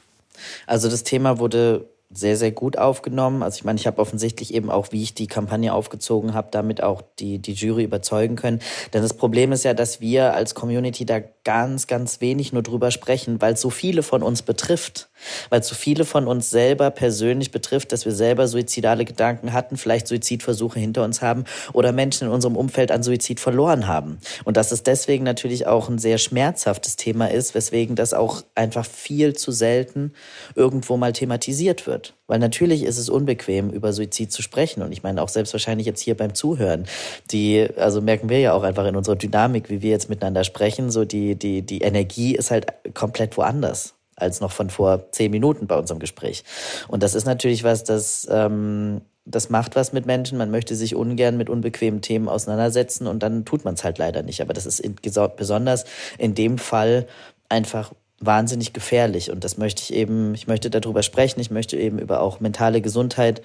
Also 0.68 0.90
das 0.90 1.04
Thema 1.04 1.40
wurde 1.40 1.90
sehr, 2.10 2.38
sehr 2.38 2.52
gut 2.52 2.78
aufgenommen. 2.78 3.44
Also 3.44 3.58
ich 3.58 3.64
meine, 3.66 3.78
ich 3.78 3.86
habe 3.86 4.00
offensichtlich 4.00 4.54
eben 4.54 4.72
auch, 4.72 4.92
wie 4.92 5.04
ich 5.04 5.14
die 5.14 5.28
Kampagne 5.28 5.74
aufgezogen 5.74 6.34
habe, 6.34 6.48
damit 6.52 6.82
auch 6.82 7.02
die, 7.20 7.40
die 7.40 7.52
Jury 7.52 7.84
überzeugen 7.84 8.38
können. 8.38 8.60
Denn 8.94 9.02
das 9.02 9.14
Problem 9.14 9.52
ist 9.52 9.66
ja, 9.66 9.74
dass 9.74 10.00
wir 10.00 10.34
als 10.34 10.56
Community 10.56 11.06
da 11.06 11.20
ganz, 11.44 11.86
ganz 11.86 12.22
wenig 12.22 12.54
nur 12.54 12.64
drüber 12.64 12.92
sprechen, 12.92 13.42
weil 13.42 13.54
es 13.54 13.62
so 13.62 13.70
viele 13.70 14.04
von 14.04 14.24
uns 14.24 14.42
betrifft. 14.42 15.10
Weil 15.50 15.62
es 15.62 15.68
so 15.68 15.76
viele 15.76 16.06
von 16.06 16.28
uns 16.28 16.50
selber 16.50 16.92
persönlich 16.92 17.52
betrifft, 17.52 17.92
dass 17.92 18.06
wir 18.06 18.14
selber 18.14 18.48
suizidale 18.48 19.04
Gedanken 19.04 19.52
hatten, 19.52 19.76
vielleicht 19.76 20.08
Suizidversuche 20.08 20.80
hinter 20.80 21.04
uns 21.04 21.22
haben 21.22 21.44
oder 21.74 21.92
Menschen 21.92 22.28
in 22.28 22.34
unserem 22.34 22.56
Umfeld 22.56 22.92
an 22.92 23.04
Suizid 23.04 23.40
verloren 23.40 23.88
haben. 23.88 24.20
Und 24.46 24.56
dass 24.56 24.72
es 24.72 24.84
deswegen 24.84 25.24
natürlich 25.24 25.68
auch 25.68 25.90
ein 25.90 25.98
sehr 25.98 26.20
schmerzhaftes 26.20 26.96
Thema 26.96 27.32
ist, 27.32 27.54
weswegen 27.54 27.96
das 27.96 28.14
auch 28.14 28.44
einfach 28.56 28.86
viel 28.86 29.36
zu 29.36 29.52
selten 29.52 30.14
irgendwo 30.56 30.96
mal 30.96 31.12
thematisiert 31.12 31.86
wird 31.88 31.97
wird. 31.98 32.14
Weil 32.28 32.40
natürlich 32.40 32.84
ist 32.84 32.98
es 32.98 33.10
unbequem, 33.10 33.70
über 33.70 33.92
Suizid 33.92 34.32
zu 34.32 34.42
sprechen. 34.42 34.84
Und 34.84 34.92
ich 34.92 35.04
meine 35.04 35.22
auch 35.22 35.30
selbst 35.30 35.54
wahrscheinlich 35.54 35.88
jetzt 35.88 36.02
hier 36.02 36.16
beim 36.16 36.34
Zuhören. 36.34 36.86
Die, 37.32 37.68
also 37.78 38.02
merken 38.02 38.30
wir 38.30 38.40
ja 38.40 38.54
auch 38.54 38.64
einfach 38.64 38.86
in 38.86 38.96
unserer 38.96 39.16
Dynamik, 39.16 39.70
wie 39.70 39.82
wir 39.82 39.90
jetzt 39.90 40.10
miteinander 40.10 40.44
sprechen, 40.44 40.92
so 40.92 41.06
die, 41.06 41.36
die, 41.36 41.62
die 41.64 41.82
Energie 41.82 42.36
ist 42.36 42.52
halt 42.52 42.68
komplett 42.94 43.38
woanders 43.38 43.96
als 44.16 44.42
noch 44.42 44.52
von 44.52 44.72
vor 44.72 45.12
zehn 45.12 45.30
Minuten 45.30 45.68
bei 45.68 45.78
unserem 45.78 46.00
Gespräch. 46.00 46.44
Und 46.88 47.04
das 47.04 47.14
ist 47.14 47.26
natürlich 47.26 47.64
was, 47.64 47.84
das, 47.84 48.28
ähm, 48.32 49.02
das 49.26 49.52
macht 49.52 49.76
was 49.76 49.94
mit 49.94 50.08
Menschen. 50.08 50.40
Man 50.40 50.50
möchte 50.50 50.76
sich 50.76 50.96
ungern 50.96 51.38
mit 51.38 51.50
unbequemen 51.50 52.02
Themen 52.02 52.28
auseinandersetzen 52.28 53.06
und 53.06 53.22
dann 53.22 53.46
tut 53.46 53.64
man 53.64 53.76
es 53.76 53.84
halt 53.84 54.00
leider 54.00 54.24
nicht. 54.24 54.42
Aber 54.42 54.54
das 54.54 54.66
ist 54.66 54.80
in, 54.80 54.96
besonders 55.36 55.86
in 56.18 56.34
dem 56.34 56.58
Fall 56.58 57.06
einfach 57.48 57.94
wahnsinnig 58.20 58.74
gefährlich. 58.74 59.32
Und 59.32 59.44
das 59.44 59.58
möchte 59.58 59.84
ich 59.84 59.94
eben, 59.94 60.34
ich 60.34 60.48
möchte 60.48 60.70
darüber 60.70 61.04
sprechen, 61.04 61.40
ich 61.40 61.52
möchte 61.52 61.78
eben 61.78 62.00
über 62.00 62.22
auch 62.22 62.40
mentale 62.40 62.82
Gesundheit 62.82 63.42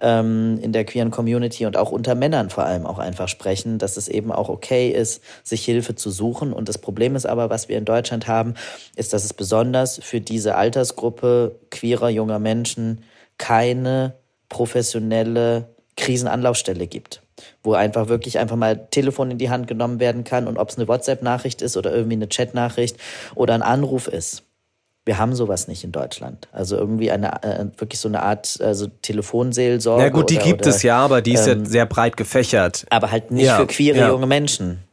ähm, 0.00 0.58
in 0.60 0.72
der 0.72 0.84
queeren 0.84 1.10
Community 1.10 1.64
und 1.64 1.76
auch 1.76 1.90
unter 1.90 2.14
Männern 2.14 2.50
vor 2.50 2.64
allem 2.64 2.86
auch 2.86 2.98
einfach 2.98 3.28
sprechen, 3.28 3.78
dass 3.78 3.96
es 3.96 4.08
eben 4.08 4.30
auch 4.30 4.48
okay 4.48 4.90
ist, 4.90 5.22
sich 5.42 5.64
Hilfe 5.64 5.94
zu 5.94 6.10
suchen. 6.10 6.52
Und 6.52 6.68
das 6.68 6.78
Problem 6.78 7.16
ist 7.16 7.26
aber, 7.26 7.48
was 7.48 7.68
wir 7.68 7.78
in 7.78 7.86
Deutschland 7.86 8.28
haben, 8.28 8.54
ist, 8.94 9.12
dass 9.12 9.24
es 9.24 9.32
besonders 9.32 9.98
für 10.02 10.20
diese 10.20 10.54
Altersgruppe 10.54 11.58
queerer 11.70 12.10
junger 12.10 12.38
Menschen 12.38 13.02
keine 13.38 14.14
professionelle 14.50 15.74
Krisenanlaufstelle 15.96 16.86
gibt 16.86 17.22
wo 17.62 17.74
einfach 17.74 18.08
wirklich 18.08 18.38
einfach 18.38 18.56
mal 18.56 18.86
Telefon 18.90 19.30
in 19.30 19.38
die 19.38 19.50
Hand 19.50 19.66
genommen 19.66 20.00
werden 20.00 20.24
kann 20.24 20.46
und 20.46 20.58
ob 20.58 20.68
es 20.70 20.76
eine 20.76 20.88
WhatsApp-Nachricht 20.88 21.62
ist 21.62 21.76
oder 21.76 21.94
irgendwie 21.94 22.16
eine 22.16 22.28
Chat-Nachricht 22.28 22.96
oder 23.34 23.54
ein 23.54 23.62
Anruf 23.62 24.08
ist. 24.08 24.44
Wir 25.06 25.18
haben 25.18 25.34
sowas 25.34 25.66
nicht 25.66 25.82
in 25.82 25.92
Deutschland. 25.92 26.48
Also 26.52 26.76
irgendwie 26.76 27.10
eine 27.10 27.42
äh, 27.42 27.66
wirklich 27.78 28.00
so 28.00 28.08
eine 28.08 28.22
Art 28.22 28.58
also 28.60 28.86
Telefonseelsorge. 28.86 30.02
Ja 30.02 30.08
gut, 30.10 30.30
die 30.30 30.36
oder, 30.36 30.44
gibt 30.44 30.62
oder, 30.62 30.70
es 30.70 30.82
ja, 30.82 30.98
aber 30.98 31.22
die 31.22 31.32
ist 31.32 31.46
ähm, 31.46 31.64
ja 31.64 31.70
sehr 31.70 31.86
breit 31.86 32.16
gefächert. 32.16 32.86
Aber 32.90 33.10
halt 33.10 33.30
nicht 33.30 33.46
ja, 33.46 33.56
für 33.56 33.66
queere 33.66 33.98
ja. 33.98 34.08
junge 34.08 34.26
Menschen. 34.26 34.84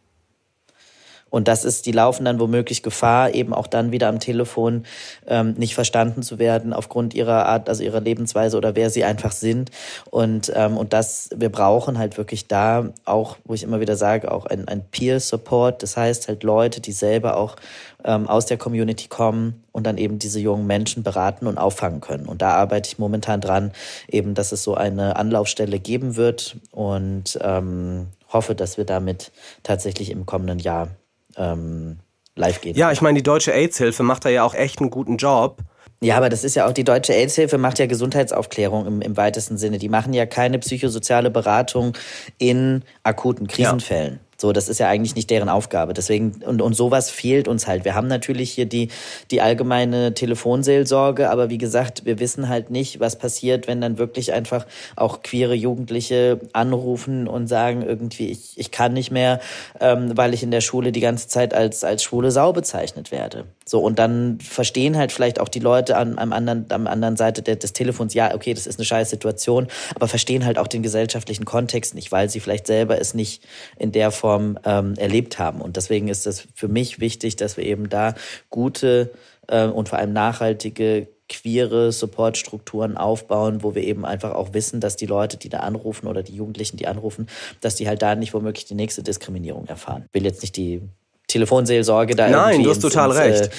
Und 1.30 1.48
das 1.48 1.66
ist, 1.66 1.86
die 1.86 1.92
laufen 1.92 2.26
dann 2.26 2.40
womöglich 2.40 2.84
Gefahr, 2.84 3.34
eben 3.34 3.54
auch 3.54 3.68
dann 3.68 3.92
wieder 3.92 4.08
am 4.08 4.20
Telefon 4.20 4.86
ähm, 5.28 5.56
nicht 5.58 5.76
verstanden 5.76 6.24
zu 6.24 6.40
werden 6.40 6.74
aufgrund 6.74 7.14
ihrer 7.14 7.46
Art, 7.46 7.70
also 7.70 7.84
ihrer 7.84 8.00
Lebensweise 8.02 8.58
oder 8.58 8.76
wer 8.76 8.90
sie 8.90 9.04
einfach 9.04 9.32
sind. 9.32 9.72
Und, 10.10 10.52
ähm, 10.56 10.78
und 10.78 10.94
das, 10.94 11.30
wir 11.36 11.50
brauchen 11.50 11.98
halt 11.98 12.18
wirklich 12.18 12.48
da 12.48 12.90
auch, 13.06 13.38
wo 13.44 13.54
ich 13.54 13.64
immer 13.64 13.80
wieder 13.80 13.96
sage, 13.96 14.32
auch 14.32 14.46
ein, 14.46 14.68
ein 14.68 14.84
Peer-Support. 14.90 15.84
Das 15.84 15.98
heißt 15.98 16.28
halt 16.28 16.44
Leute, 16.44 16.82
die 16.82 16.92
selber 16.92 17.38
auch 17.38 17.56
ähm, 18.04 18.28
aus 18.28 18.46
der 18.46 18.58
Community 18.58 19.08
kommen 19.08 19.64
und 19.72 19.86
dann 19.86 19.98
eben 19.98 20.20
diese 20.20 20.40
jungen 20.40 20.66
Menschen 20.66 21.04
beraten 21.04 21.48
und 21.48 21.58
auffangen 21.58 22.02
können. 22.02 22.26
Und 22.26 22.42
da 22.42 22.52
arbeite 22.52 22.90
ich 22.90 23.00
momentan 23.00 23.42
dran, 23.42 23.72
eben, 24.08 24.34
dass 24.34 24.52
es 24.52 24.64
so 24.64 24.76
eine 24.76 25.18
Anlaufstelle 25.18 25.80
geben 25.80 26.16
wird 26.16 26.58
und 26.72 27.38
ähm, 27.42 28.08
hoffe, 28.32 28.56
dass 28.56 28.78
wir 28.78 28.86
damit 28.86 29.32
tatsächlich 29.64 30.10
im 30.12 30.26
kommenden 30.26 30.60
Jahr 30.60 30.90
ähm, 31.38 32.00
live 32.36 32.62
gehen. 32.62 32.76
Ja, 32.76 32.92
ich 32.92 33.02
meine, 33.02 33.18
die 33.18 33.24
Deutsche 33.24 33.54
AIDS-Hilfe 33.54 34.04
macht 34.04 34.26
da 34.26 34.30
ja 34.30 34.44
auch 34.44 34.54
echt 34.54 34.80
einen 34.80 34.90
guten 34.90 35.18
Job. 35.18 35.62
Ja, 36.02 36.18
aber 36.18 36.30
das 36.30 36.44
ist 36.44 36.56
ja 36.56 36.68
auch 36.68 36.74
die 36.74 36.84
Deutsche 36.84 37.14
AIDS-Hilfe 37.14 37.58
macht 37.58 37.80
ja 37.80 37.88
Gesundheitsaufklärung 37.88 38.86
im, 38.86 39.02
im 39.02 39.18
weitesten 39.18 39.58
Sinne. 39.58 39.80
Die 39.80 39.90
machen 39.90 40.14
ja 40.14 40.26
keine 40.28 40.60
psychosoziale 40.60 41.32
Beratung 41.32 41.98
in 42.38 42.84
akuten 43.04 43.48
Krisenfällen. 43.48 44.14
Ja. 44.14 44.27
So, 44.40 44.54
das 44.54 44.70
ist 44.70 44.80
ja 44.80 44.88
eigentlich 44.88 45.16
nicht 45.16 45.32
deren 45.32 45.50
Aufgabe. 45.50 45.94
Deswegen, 45.94 46.44
und, 46.46 46.62
und 46.62 46.74
sowas 46.74 47.10
fehlt 47.10 47.48
uns 47.48 47.66
halt. 47.66 47.86
Wir 47.86 47.96
haben 47.96 48.08
natürlich 48.08 48.52
hier 48.52 48.68
die, 48.68 48.90
die 49.32 49.42
allgemeine 49.42 50.14
Telefonseelsorge, 50.14 51.32
aber 51.32 51.50
wie 51.50 51.58
gesagt, 51.58 52.06
wir 52.06 52.20
wissen 52.20 52.48
halt 52.48 52.70
nicht, 52.70 53.00
was 53.00 53.18
passiert, 53.18 53.68
wenn 53.68 53.82
dann 53.82 53.98
wirklich 53.98 54.34
einfach 54.34 54.68
auch 54.96 55.24
queere 55.24 55.56
Jugendliche 55.56 56.40
anrufen 56.54 57.28
und 57.28 57.48
sagen 57.48 57.82
irgendwie, 57.82 58.30
ich, 58.30 58.58
ich 58.58 58.70
kann 58.70 58.94
nicht 58.94 59.10
mehr, 59.10 59.40
ähm, 59.80 60.16
weil 60.16 60.36
ich 60.36 60.44
in 60.44 60.52
der 60.52 60.62
Schule 60.62 60.92
die 60.92 61.00
ganze 61.00 61.28
Zeit 61.28 61.56
als, 61.56 61.84
als 61.84 62.04
schwule 62.04 62.30
Sau 62.30 62.54
bezeichnet 62.54 63.12
werde. 63.12 63.46
So, 63.68 63.80
und 63.82 64.00
dann 64.00 64.40
verstehen 64.40 64.98
halt 64.98 65.12
vielleicht 65.12 65.42
auch 65.42 65.50
die 65.50 65.60
Leute 65.60 65.98
an, 65.98 66.18
am 66.18 66.32
anderen, 66.32 66.66
am 66.70 66.88
anderen 66.88 67.18
Seite 67.18 67.42
des 67.42 67.74
Telefons, 67.74 68.14
ja, 68.14 68.34
okay, 68.34 68.54
das 68.54 68.66
ist 68.66 68.80
eine 68.80 68.86
scheiß 68.86 69.10
Situation, 69.10 69.68
aber 69.94 70.08
verstehen 70.08 70.46
halt 70.46 70.58
auch 70.58 70.68
den 70.68 70.84
gesellschaftlichen 70.84 71.44
Kontext 71.44 71.94
nicht, 71.94 72.12
weil 72.12 72.30
sie 72.30 72.40
vielleicht 72.40 72.66
selber 72.66 73.00
es 73.00 73.14
nicht 73.14 73.46
in 73.78 73.92
der 73.92 74.12
Form 74.12 74.58
ähm, 74.64 74.94
erlebt 74.96 75.38
haben. 75.38 75.60
Und 75.60 75.76
deswegen 75.76 76.08
ist 76.08 76.26
es 76.28 76.48
für 76.56 76.70
mich 76.70 77.02
wichtig, 77.02 77.36
dass 77.36 77.58
wir 77.58 77.66
eben 77.66 77.90
da 77.90 78.16
gute 78.50 79.12
äh, 79.48 79.66
und 79.66 79.90
vor 79.90 80.00
allem 80.00 80.14
nachhaltige 80.14 81.10
queere 81.28 81.92
Supportstrukturen 81.92 82.96
aufbauen, 82.96 83.64
wo 83.64 83.76
wir 83.76 83.84
eben 83.84 84.06
einfach 84.06 84.34
auch 84.34 84.54
wissen, 84.54 84.80
dass 84.80 84.96
die 84.96 85.08
Leute, 85.08 85.36
die 85.36 85.50
da 85.50 85.60
anrufen 85.60 86.08
oder 86.08 86.24
die 86.24 86.36
Jugendlichen, 86.36 86.78
die 86.78 86.88
anrufen, 86.88 87.28
dass 87.60 87.76
die 87.76 87.88
halt 87.88 88.02
da 88.02 88.16
nicht 88.16 88.34
womöglich 88.34 88.64
die 88.64 88.76
nächste 88.76 89.04
Diskriminierung 89.04 89.68
erfahren. 89.68 90.06
Ich 90.08 90.14
will 90.14 90.26
jetzt 90.26 90.42
nicht 90.42 90.56
die 90.56 90.82
Telefonseelsorge 91.28 92.16
da 92.16 92.30
Nein, 92.30 92.54
irgendwie 92.54 92.64
du 92.64 92.70
hast 92.72 92.80
total 92.80 93.10
ins, 93.10 93.20
recht. 93.20 93.52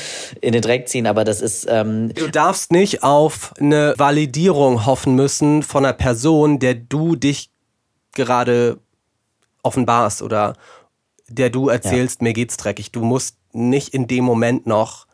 Äh, 0.43 0.47
in 0.47 0.53
den 0.53 0.63
Dreck 0.63 0.89
ziehen, 0.89 1.07
aber 1.07 1.25
das 1.25 1.41
ist 1.41 1.67
ähm, 1.69 2.13
Du 2.15 2.29
darfst 2.29 2.73
nicht 2.73 3.03
auf 3.03 3.53
eine 3.61 3.95
Validierung 3.97 4.87
hoffen 4.87 5.15
müssen 5.15 5.63
von 5.63 5.85
einer 5.85 5.93
Person, 5.93 6.59
der 6.59 6.75
du 6.75 7.15
dich 7.15 7.51
gerade 8.15 8.79
offenbarst 9.63 10.23
oder 10.23 10.55
der 11.29 11.51
du 11.51 11.69
erzählst, 11.69 12.21
ja. 12.21 12.25
mir 12.25 12.33
geht's 12.33 12.57
dreckig. 12.57 12.91
Du 12.91 13.03
musst 13.03 13.37
nicht 13.53 13.93
in 13.93 14.07
dem 14.07 14.25
Moment 14.25 14.67
noch 14.67 15.08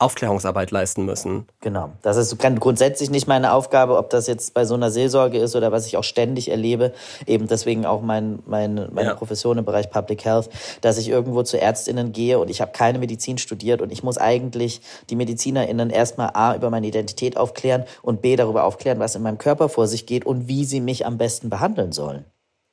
Aufklärungsarbeit 0.00 0.70
leisten 0.70 1.04
müssen. 1.04 1.46
Genau. 1.60 1.90
Das 2.02 2.16
ist 2.16 2.36
grundsätzlich 2.38 3.10
nicht 3.10 3.28
meine 3.28 3.52
Aufgabe, 3.52 3.98
ob 3.98 4.10
das 4.10 4.26
jetzt 4.26 4.54
bei 4.54 4.64
so 4.64 4.74
einer 4.74 4.90
Seelsorge 4.90 5.38
ist 5.38 5.54
oder 5.54 5.72
was 5.72 5.86
ich 5.86 5.96
auch 5.96 6.04
ständig 6.04 6.50
erlebe. 6.50 6.92
Eben 7.26 7.46
deswegen 7.46 7.84
auch 7.84 8.00
mein, 8.00 8.40
mein, 8.46 8.88
meine 8.92 9.10
ja. 9.10 9.14
Profession 9.14 9.58
im 9.58 9.64
Bereich 9.64 9.90
Public 9.90 10.24
Health, 10.24 10.48
dass 10.80 10.96
ich 10.96 11.08
irgendwo 11.08 11.42
zu 11.42 11.60
Ärztinnen 11.60 12.12
gehe 12.12 12.38
und 12.38 12.48
ich 12.48 12.60
habe 12.60 12.72
keine 12.72 12.98
Medizin 12.98 13.38
studiert 13.38 13.82
und 13.82 13.92
ich 13.92 14.02
muss 14.02 14.16
eigentlich 14.16 14.80
die 15.10 15.16
MedizinerInnen 15.16 15.90
erstmal 15.90 16.30
A 16.34 16.54
über 16.54 16.70
meine 16.70 16.86
Identität 16.86 17.36
aufklären 17.36 17.84
und 18.02 18.22
B 18.22 18.36
darüber 18.36 18.64
aufklären, 18.64 18.98
was 18.98 19.14
in 19.14 19.22
meinem 19.22 19.38
Körper 19.38 19.68
vor 19.68 19.86
sich 19.86 20.06
geht 20.06 20.24
und 20.24 20.48
wie 20.48 20.64
sie 20.64 20.80
mich 20.80 21.04
am 21.04 21.18
besten 21.18 21.50
behandeln 21.50 21.92
sollen. 21.92 22.24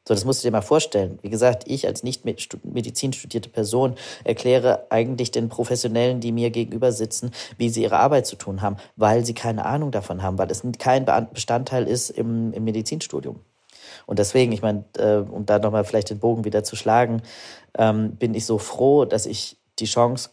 So, 0.07 0.13
das 0.13 0.23
musst 0.23 0.41
du 0.41 0.47
dir 0.47 0.53
mal 0.53 0.61
vorstellen. 0.61 1.19
Wie 1.21 1.29
gesagt, 1.29 1.65
ich 1.67 1.85
als 1.85 2.01
nicht 2.01 2.23
Medizin 2.23 3.11
studierte 3.11 3.49
Person 3.49 3.95
erkläre 4.23 4.87
eigentlich 4.89 5.31
den 5.31 5.49
Professionellen, 5.49 6.21
die 6.21 6.31
mir 6.31 6.49
gegenüber 6.49 6.93
sitzen, 6.93 7.31
wie 7.57 7.67
sie 7.67 7.83
ihre 7.83 7.99
Arbeit 7.99 8.25
zu 8.25 8.37
tun 8.37 8.61
haben, 8.61 8.77
weil 8.95 9.25
sie 9.25 9.33
keine 9.33 9.65
Ahnung 9.65 9.91
davon 9.91 10.23
haben, 10.23 10.37
weil 10.37 10.49
es 10.49 10.63
kein 10.79 11.05
Bestandteil 11.33 11.85
ist 11.89 12.09
im, 12.09 12.53
im 12.53 12.63
Medizinstudium. 12.63 13.41
Und 14.05 14.19
deswegen, 14.19 14.53
ich 14.53 14.61
meine, 14.61 14.85
äh, 14.97 15.17
um 15.17 15.45
da 15.45 15.59
nochmal 15.59 15.83
vielleicht 15.83 16.09
den 16.09 16.19
Bogen 16.19 16.45
wieder 16.45 16.63
zu 16.63 16.77
schlagen, 16.77 17.21
ähm, 17.77 18.15
bin 18.15 18.33
ich 18.33 18.45
so 18.45 18.59
froh, 18.59 19.03
dass 19.03 19.25
ich 19.25 19.57
die 19.79 19.85
Chance 19.87 20.29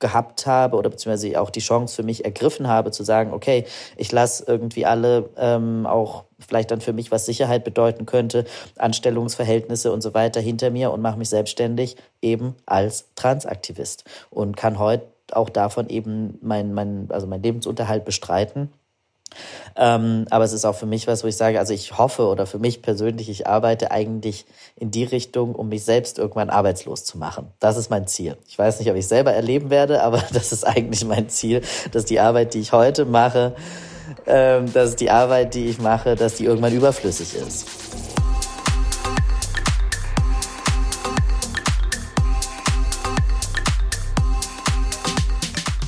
gehabt 0.00 0.46
habe 0.46 0.76
oder 0.76 0.90
beziehungsweise 0.90 1.40
auch 1.40 1.50
die 1.50 1.60
Chance 1.60 1.94
für 1.94 2.02
mich 2.02 2.24
ergriffen 2.24 2.68
habe, 2.68 2.90
zu 2.90 3.04
sagen, 3.04 3.32
okay, 3.32 3.64
ich 3.96 4.12
lasse 4.12 4.44
irgendwie 4.46 4.84
alle 4.84 5.30
ähm, 5.36 5.86
auch 5.86 6.24
vielleicht 6.38 6.70
dann 6.70 6.80
für 6.80 6.92
mich, 6.92 7.10
was 7.10 7.26
Sicherheit 7.26 7.64
bedeuten 7.64 8.04
könnte, 8.04 8.44
Anstellungsverhältnisse 8.76 9.92
und 9.92 10.02
so 10.02 10.12
weiter 10.12 10.40
hinter 10.40 10.70
mir 10.70 10.90
und 10.90 11.00
mache 11.00 11.18
mich 11.18 11.28
selbstständig 11.30 11.96
eben 12.20 12.54
als 12.66 13.06
Transaktivist 13.14 14.04
und 14.30 14.56
kann 14.56 14.78
heute 14.78 15.06
auch 15.32 15.48
davon 15.48 15.88
eben 15.88 16.38
mein, 16.42 16.74
mein, 16.74 17.06
also 17.10 17.26
mein 17.26 17.42
Lebensunterhalt 17.42 18.04
bestreiten 18.04 18.70
ähm, 19.76 20.26
aber 20.30 20.44
es 20.44 20.52
ist 20.52 20.64
auch 20.64 20.74
für 20.74 20.86
mich 20.86 21.06
was, 21.06 21.24
wo 21.24 21.28
ich 21.28 21.36
sage, 21.36 21.58
also 21.58 21.72
ich 21.72 21.98
hoffe 21.98 22.26
oder 22.26 22.46
für 22.46 22.58
mich 22.58 22.82
persönlich, 22.82 23.28
ich 23.28 23.46
arbeite 23.46 23.90
eigentlich 23.90 24.46
in 24.76 24.90
die 24.90 25.04
Richtung, 25.04 25.54
um 25.54 25.68
mich 25.68 25.84
selbst 25.84 26.18
irgendwann 26.18 26.50
arbeitslos 26.50 27.04
zu 27.04 27.18
machen. 27.18 27.52
Das 27.58 27.76
ist 27.76 27.90
mein 27.90 28.06
Ziel. 28.06 28.36
Ich 28.46 28.58
weiß 28.58 28.78
nicht, 28.78 28.90
ob 28.90 28.96
ich 28.96 29.08
selber 29.08 29.32
erleben 29.32 29.70
werde, 29.70 30.02
aber 30.02 30.22
das 30.32 30.52
ist 30.52 30.64
eigentlich 30.64 31.04
mein 31.04 31.28
Ziel, 31.28 31.62
dass 31.92 32.04
die 32.04 32.20
Arbeit, 32.20 32.54
die 32.54 32.60
ich 32.60 32.72
heute 32.72 33.04
mache, 33.04 33.56
ähm, 34.26 34.72
dass 34.72 34.96
die 34.96 35.10
Arbeit, 35.10 35.54
die 35.54 35.66
ich 35.66 35.78
mache, 35.78 36.14
dass 36.14 36.36
die 36.36 36.44
irgendwann 36.44 36.72
überflüssig 36.72 37.34
ist. 37.34 37.66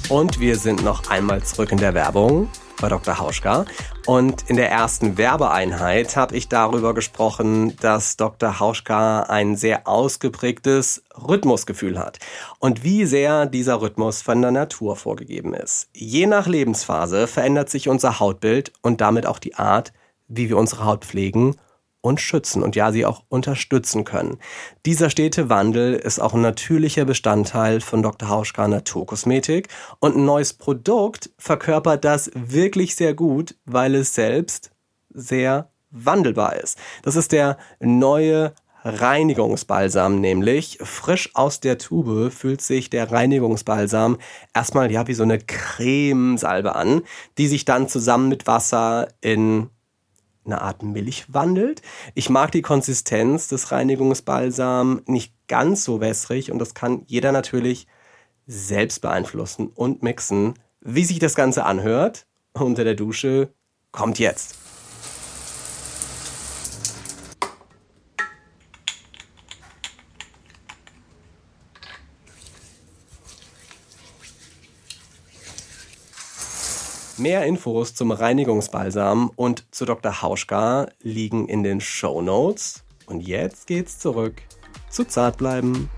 Und 0.08 0.38
wir 0.38 0.56
sind 0.56 0.84
noch 0.84 1.10
einmal 1.10 1.42
zurück 1.42 1.72
in 1.72 1.78
der 1.78 1.92
Werbung 1.92 2.48
bei 2.80 2.88
Dr. 2.88 3.18
Hauschka. 3.18 3.64
Und 4.06 4.48
in 4.48 4.56
der 4.56 4.70
ersten 4.70 5.18
Werbeeinheit 5.18 6.16
habe 6.16 6.36
ich 6.36 6.48
darüber 6.48 6.94
gesprochen, 6.94 7.76
dass 7.78 8.16
Dr. 8.16 8.60
Hauschka 8.60 9.22
ein 9.24 9.56
sehr 9.56 9.88
ausgeprägtes 9.88 11.02
Rhythmusgefühl 11.16 11.98
hat 11.98 12.18
und 12.58 12.84
wie 12.84 13.06
sehr 13.06 13.46
dieser 13.46 13.80
Rhythmus 13.80 14.22
von 14.22 14.42
der 14.42 14.50
Natur 14.50 14.96
vorgegeben 14.96 15.54
ist. 15.54 15.88
Je 15.92 16.26
nach 16.26 16.46
Lebensphase 16.46 17.26
verändert 17.26 17.70
sich 17.70 17.88
unser 17.88 18.20
Hautbild 18.20 18.72
und 18.82 19.00
damit 19.00 19.26
auch 19.26 19.38
die 19.38 19.54
Art, 19.54 19.92
wie 20.28 20.48
wir 20.48 20.56
unsere 20.56 20.84
Haut 20.84 21.04
pflegen 21.04 21.56
und 22.06 22.20
schützen 22.20 22.62
und 22.62 22.76
ja, 22.76 22.92
sie 22.92 23.04
auch 23.04 23.24
unterstützen 23.28 24.04
können. 24.04 24.38
Dieser 24.84 25.10
stete 25.10 25.48
Wandel 25.48 25.94
ist 25.94 26.18
auch 26.18 26.34
ein 26.34 26.40
natürlicher 26.40 27.04
Bestandteil 27.04 27.80
von 27.80 28.02
Dr. 28.02 28.28
Hauschka 28.28 28.68
Naturkosmetik 28.68 29.68
und 30.00 30.16
ein 30.16 30.24
neues 30.24 30.52
Produkt 30.52 31.30
verkörpert 31.38 32.04
das 32.04 32.30
wirklich 32.34 32.96
sehr 32.96 33.14
gut, 33.14 33.56
weil 33.64 33.94
es 33.94 34.14
selbst 34.14 34.70
sehr 35.10 35.70
wandelbar 35.90 36.56
ist. 36.56 36.78
Das 37.02 37.16
ist 37.16 37.32
der 37.32 37.56
neue 37.80 38.52
Reinigungsbalsam 38.84 40.20
nämlich. 40.20 40.78
Frisch 40.80 41.30
aus 41.34 41.58
der 41.58 41.78
Tube 41.78 42.32
fühlt 42.32 42.60
sich 42.60 42.88
der 42.88 43.10
Reinigungsbalsam 43.10 44.18
erstmal 44.54 44.92
ja 44.92 45.08
wie 45.08 45.14
so 45.14 45.24
eine 45.24 45.38
Cremesalbe 45.38 46.76
an, 46.76 47.02
die 47.36 47.48
sich 47.48 47.64
dann 47.64 47.88
zusammen 47.88 48.28
mit 48.28 48.46
Wasser 48.46 49.08
in 49.20 49.70
eine 50.46 50.62
Art 50.62 50.82
Milch 50.82 51.26
wandelt. 51.28 51.82
Ich 52.14 52.30
mag 52.30 52.52
die 52.52 52.62
Konsistenz 52.62 53.48
des 53.48 53.72
Reinigungsbalsam 53.72 55.02
nicht 55.06 55.34
ganz 55.48 55.84
so 55.84 56.00
wässrig 56.00 56.50
und 56.50 56.58
das 56.58 56.74
kann 56.74 57.02
jeder 57.06 57.32
natürlich 57.32 57.86
selbst 58.46 59.00
beeinflussen 59.00 59.68
und 59.68 60.02
mixen. 60.02 60.54
Wie 60.80 61.04
sich 61.04 61.18
das 61.18 61.34
Ganze 61.34 61.64
anhört 61.64 62.26
unter 62.54 62.84
der 62.84 62.94
Dusche, 62.94 63.52
kommt 63.92 64.18
jetzt. 64.18 64.65
Mehr 77.26 77.44
Infos 77.44 77.92
zum 77.92 78.12
Reinigungsbalsam 78.12 79.32
und 79.34 79.64
zu 79.72 79.84
Dr. 79.84 80.22
Hauschka 80.22 80.86
liegen 81.02 81.48
in 81.48 81.64
den 81.64 81.80
Show 81.80 82.22
Notes. 82.22 82.84
Und 83.06 83.20
jetzt 83.20 83.66
geht's 83.66 83.98
zurück 83.98 84.34
zu 84.90 85.02
Zartbleiben. 85.04 85.90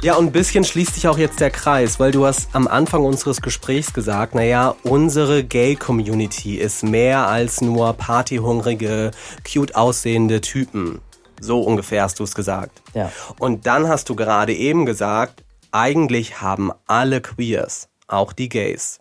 Ja, 0.00 0.14
und 0.14 0.26
ein 0.26 0.30
bisschen 0.30 0.62
schließt 0.62 0.94
sich 0.94 1.08
auch 1.08 1.18
jetzt 1.18 1.40
der 1.40 1.50
Kreis, 1.50 1.98
weil 1.98 2.12
du 2.12 2.24
hast 2.24 2.50
am 2.52 2.68
Anfang 2.68 3.04
unseres 3.04 3.42
Gesprächs 3.42 3.92
gesagt, 3.92 4.36
naja, 4.36 4.76
unsere 4.84 5.42
Gay-Community 5.42 6.54
ist 6.54 6.84
mehr 6.84 7.26
als 7.26 7.62
nur 7.62 7.94
partyhungrige, 7.94 9.10
cute 9.44 9.74
aussehende 9.74 10.40
Typen. 10.40 11.00
So 11.40 11.62
ungefähr 11.62 12.04
hast 12.04 12.20
du 12.20 12.22
es 12.22 12.36
gesagt. 12.36 12.80
Ja. 12.94 13.10
Und 13.40 13.66
dann 13.66 13.88
hast 13.88 14.08
du 14.08 14.14
gerade 14.14 14.54
eben 14.54 14.86
gesagt, 14.86 15.42
eigentlich 15.72 16.40
haben 16.40 16.72
alle 16.86 17.20
Queers, 17.20 17.88
auch 18.06 18.32
die 18.32 18.48
Gays, 18.48 19.00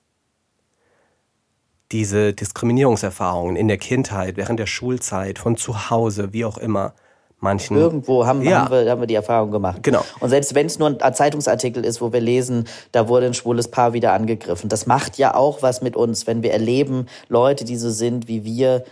diese 1.91 2.34
Diskriminierungserfahrungen 2.34 3.55
in 3.55 3.68
der 3.68 3.78
Kindheit, 3.78 4.36
während 4.38 4.59
der 4.59 4.65
Schulzeit, 4.68 5.39
von 5.39 5.55
zu 5.55 5.89
Hause, 5.89 6.34
wie 6.34 6.43
auch 6.43 6.57
immer, 6.57 6.93
manchen. 7.39 7.78
Irgendwo 7.78 8.26
haben, 8.26 8.41
Ja. 8.41 8.65
haben, 8.65 8.72
wir, 8.72 8.91
haben 8.91 9.01
wir 9.01 9.07
die 9.07 9.15
Erfahrung 9.15 9.51
gemacht. 9.51 9.84
Genau. 9.84 10.03
Und 10.20 10.30
selbst 10.30 10.53
wenn 10.55 10.65
es 10.65 10.80
nur 10.80 11.01
ein 11.01 11.13
Zeitungsartikel 11.13 11.86
ist, 11.86 12.01
wo 12.01 12.11
wir 12.11 12.20
lesen, 12.20 12.65
da 12.91 13.07
wurde 13.07 13.28
ein 13.28 13.34
schwules 13.34 13.70
Paar 13.70 13.93
wieder 13.93 14.13
angegriffen. 14.13 14.70
Das 14.70 14.86
macht 14.86 15.18
ja 15.18 15.36
auch 15.36 15.61
was 15.61 15.82
mit 15.82 15.95
uns, 15.95 16.28
wenn 16.28 16.43
wir 16.43 16.51
erleben, 16.51 17.05
Leute, 17.30 17.63
die 17.63 17.78
so 17.78 17.89
sind 17.89 18.28
wie 18.28 18.43
wir, 18.43 18.84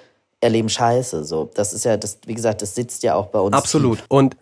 erleben 0.42 0.70
Scheiße. 0.70 1.26
So, 1.26 1.50
das 1.56 1.74
ist 1.74 1.86
ja, 1.86 1.98
das, 1.98 2.20
wie 2.26 2.36
gesagt, 2.36 2.62
das 2.62 2.76
sitzt 2.76 3.04
ja 3.04 3.16
auch 3.16 3.28
bei 3.28 3.40
uns. 3.40 3.56
Absolut. 3.56 4.04
Und 4.08 4.38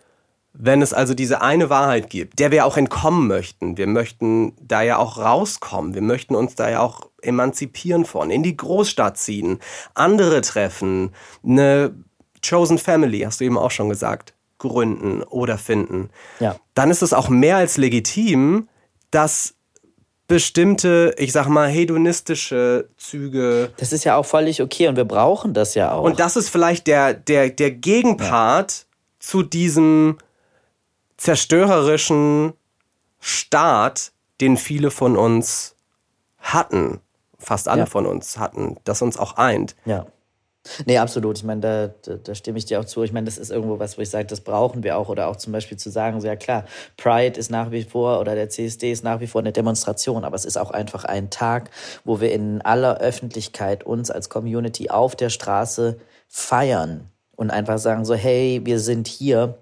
wenn 0.56 0.82
es 0.82 0.92
also 0.94 1.14
diese 1.14 1.42
eine 1.42 1.68
Wahrheit 1.68 2.08
gibt, 2.10 2.38
der 2.38 2.52
wir 2.52 2.64
auch 2.64 2.76
entkommen 2.76 3.26
möchten, 3.26 3.76
wir 3.76 3.88
möchten 3.88 4.54
da 4.62 4.82
ja 4.82 4.98
auch 4.98 5.18
rauskommen, 5.18 5.94
wir 5.94 6.02
möchten 6.02 6.34
uns 6.36 6.54
da 6.54 6.70
ja 6.70 6.80
auch 6.80 7.10
emanzipieren 7.22 8.04
von, 8.04 8.30
in 8.30 8.42
die 8.44 8.56
Großstadt 8.56 9.18
ziehen, 9.18 9.58
andere 9.94 10.40
treffen, 10.42 11.10
eine 11.44 11.94
Chosen 12.48 12.78
Family, 12.78 13.20
hast 13.20 13.40
du 13.40 13.44
eben 13.44 13.58
auch 13.58 13.72
schon 13.72 13.88
gesagt, 13.88 14.34
gründen 14.58 15.22
oder 15.24 15.58
finden, 15.58 16.10
Ja. 16.38 16.56
dann 16.74 16.90
ist 16.90 17.02
es 17.02 17.12
auch 17.12 17.28
mehr 17.28 17.56
als 17.56 17.76
legitim, 17.76 18.68
dass 19.10 19.54
bestimmte, 20.28 21.14
ich 21.18 21.32
sag 21.32 21.48
mal, 21.48 21.68
hedonistische 21.68 22.88
Züge 22.96 23.72
Das 23.76 23.92
ist 23.92 24.04
ja 24.04 24.16
auch 24.16 24.24
völlig 24.24 24.62
okay 24.62 24.88
und 24.88 24.96
wir 24.96 25.04
brauchen 25.04 25.52
das 25.52 25.74
ja 25.74 25.92
auch. 25.92 26.02
und 26.04 26.20
das 26.20 26.36
ist 26.36 26.48
vielleicht 26.48 26.86
der, 26.86 27.12
der, 27.12 27.50
der 27.50 27.70
Gegenpart 27.72 28.86
zu 29.18 29.42
diesem 29.42 30.16
zerstörerischen 31.16 32.52
Staat, 33.20 34.12
den 34.40 34.56
viele 34.56 34.90
von 34.90 35.16
uns 35.16 35.76
hatten. 36.38 37.00
Fast 37.38 37.68
alle 37.68 37.80
Ja. 37.80 37.86
von 37.86 38.06
uns 38.06 38.38
hatten, 38.38 38.76
das 38.84 39.02
uns 39.02 39.16
auch 39.18 39.36
eint. 39.36 39.74
Ja. 39.84 40.06
Nee, 40.86 40.96
absolut. 40.96 41.36
Ich 41.36 41.44
meine, 41.44 41.60
da, 41.60 41.86
da, 42.02 42.14
da 42.16 42.34
stimme 42.34 42.56
ich 42.56 42.64
dir 42.64 42.80
auch 42.80 42.86
zu. 42.86 43.02
Ich 43.02 43.12
meine, 43.12 43.26
das 43.26 43.36
ist 43.36 43.50
irgendwo 43.50 43.78
was, 43.78 43.98
wo 43.98 44.02
ich 44.02 44.08
sage, 44.08 44.26
das 44.26 44.40
brauchen 44.40 44.82
wir 44.82 44.96
auch. 44.96 45.10
Oder 45.10 45.28
auch 45.28 45.36
zum 45.36 45.52
Beispiel 45.52 45.76
zu 45.76 45.90
sagen, 45.90 46.22
so 46.22 46.26
ja 46.26 46.36
klar, 46.36 46.64
Pride 46.96 47.38
ist 47.38 47.50
nach 47.50 47.70
wie 47.70 47.82
vor 47.82 48.18
oder 48.18 48.34
der 48.34 48.48
CSD 48.48 48.90
ist 48.90 49.04
nach 49.04 49.20
wie 49.20 49.26
vor 49.26 49.42
eine 49.42 49.52
Demonstration, 49.52 50.24
aber 50.24 50.36
es 50.36 50.46
ist 50.46 50.56
auch 50.56 50.70
einfach 50.70 51.04
ein 51.04 51.28
Tag, 51.28 51.68
wo 52.04 52.20
wir 52.22 52.32
in 52.32 52.62
aller 52.62 52.96
Öffentlichkeit 52.96 53.84
uns 53.84 54.10
als 54.10 54.30
Community 54.30 54.88
auf 54.88 55.14
der 55.16 55.28
Straße 55.28 55.98
feiern 56.28 57.10
und 57.36 57.50
einfach 57.50 57.76
sagen 57.78 58.06
so, 58.06 58.14
hey, 58.14 58.62
wir 58.64 58.80
sind 58.80 59.06
hier. 59.06 59.58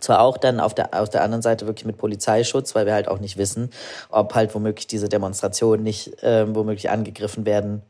Zwar 0.00 0.20
auch 0.20 0.36
dann 0.38 0.60
auf 0.60 0.74
der, 0.74 1.00
auf 1.00 1.10
der 1.10 1.22
anderen 1.22 1.42
Seite 1.42 1.66
wirklich 1.66 1.86
mit 1.86 1.96
Polizeischutz, 1.98 2.74
weil 2.74 2.86
wir 2.86 2.94
halt 2.94 3.08
auch 3.08 3.18
nicht 3.18 3.36
wissen, 3.36 3.70
ob 4.10 4.34
halt 4.34 4.54
womöglich 4.54 4.86
diese 4.86 5.08
Demonstration 5.08 5.82
nicht 5.82 6.16
ähm, 6.22 6.54
womöglich 6.54 6.90
angegriffen 6.90 7.46
werden 7.46 7.82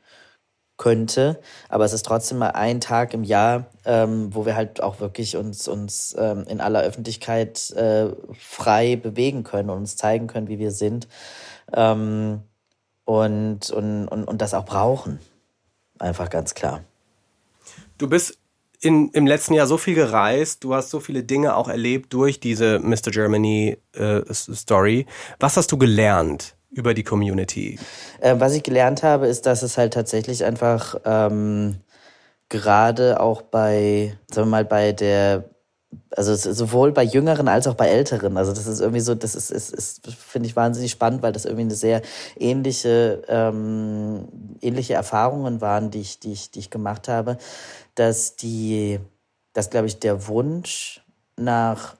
könnte. 0.76 1.40
Aber 1.68 1.84
es 1.84 1.92
ist 1.92 2.04
trotzdem 2.04 2.38
mal 2.38 2.50
ein 2.50 2.80
Tag 2.80 3.14
im 3.14 3.24
Jahr, 3.24 3.66
ähm, 3.84 4.34
wo 4.34 4.46
wir 4.46 4.56
halt 4.56 4.82
auch 4.82 5.00
wirklich 5.00 5.36
uns, 5.36 5.68
uns 5.68 6.14
ähm, 6.18 6.44
in 6.48 6.60
aller 6.60 6.82
Öffentlichkeit 6.82 7.70
äh, 7.70 8.10
frei 8.38 8.96
bewegen 8.96 9.42
können 9.42 9.70
und 9.70 9.78
uns 9.78 9.96
zeigen 9.96 10.26
können, 10.26 10.48
wie 10.48 10.58
wir 10.58 10.70
sind. 10.70 11.08
Ähm, 11.72 12.42
und, 13.04 13.70
und, 13.70 14.08
und, 14.08 14.24
und 14.24 14.42
das 14.42 14.52
auch 14.52 14.64
brauchen. 14.64 15.20
Einfach 15.98 16.28
ganz 16.28 16.54
klar. 16.54 16.82
Du 17.98 18.08
bist 18.08 18.38
in, 18.86 19.08
im 19.10 19.26
letzten 19.26 19.54
Jahr 19.54 19.66
so 19.66 19.78
viel 19.78 19.94
gereist, 19.94 20.62
du 20.62 20.74
hast 20.74 20.90
so 20.90 21.00
viele 21.00 21.24
Dinge 21.24 21.56
auch 21.56 21.68
erlebt 21.68 22.12
durch 22.12 22.38
diese 22.38 22.78
Mr. 22.78 23.10
Germany 23.10 23.78
äh, 23.94 24.22
Story. 24.32 25.06
Was 25.40 25.56
hast 25.56 25.72
du 25.72 25.78
gelernt 25.78 26.54
über 26.70 26.94
die 26.94 27.02
Community? 27.02 27.78
Äh, 28.20 28.36
was 28.38 28.54
ich 28.54 28.62
gelernt 28.62 29.02
habe, 29.02 29.26
ist, 29.26 29.46
dass 29.46 29.62
es 29.62 29.76
halt 29.76 29.94
tatsächlich 29.94 30.44
einfach 30.44 30.94
ähm, 31.04 31.80
gerade 32.48 33.18
auch 33.18 33.42
bei, 33.42 34.16
sagen 34.30 34.48
wir 34.48 34.52
mal, 34.52 34.64
bei 34.64 34.92
der, 34.92 35.50
also 36.10 36.34
sowohl 36.34 36.92
bei 36.92 37.02
Jüngeren 37.02 37.48
als 37.48 37.66
auch 37.66 37.74
bei 37.74 37.88
Älteren. 37.88 38.36
Also 38.36 38.52
das 38.52 38.68
ist 38.68 38.80
irgendwie 38.80 39.00
so, 39.00 39.16
das 39.16 39.34
ist, 39.34 39.50
ist, 39.50 39.74
ist 39.74 40.06
finde 40.06 40.48
ich 40.48 40.54
wahnsinnig 40.54 40.92
spannend, 40.92 41.22
weil 41.22 41.32
das 41.32 41.44
irgendwie 41.44 41.62
eine 41.62 41.74
sehr 41.74 42.02
ähnliche, 42.38 43.22
ähm, 43.26 44.28
ähnliche 44.60 44.94
Erfahrungen 44.94 45.60
waren, 45.60 45.90
die 45.90 46.00
ich, 46.00 46.20
die 46.20 46.32
ich, 46.32 46.52
die 46.52 46.60
ich 46.60 46.70
gemacht 46.70 47.08
habe, 47.08 47.38
dass 47.96 48.36
die, 48.36 49.00
dass 49.52 49.70
glaube 49.70 49.88
ich 49.88 49.98
der 49.98 50.28
Wunsch 50.28 51.02
nach 51.36 51.96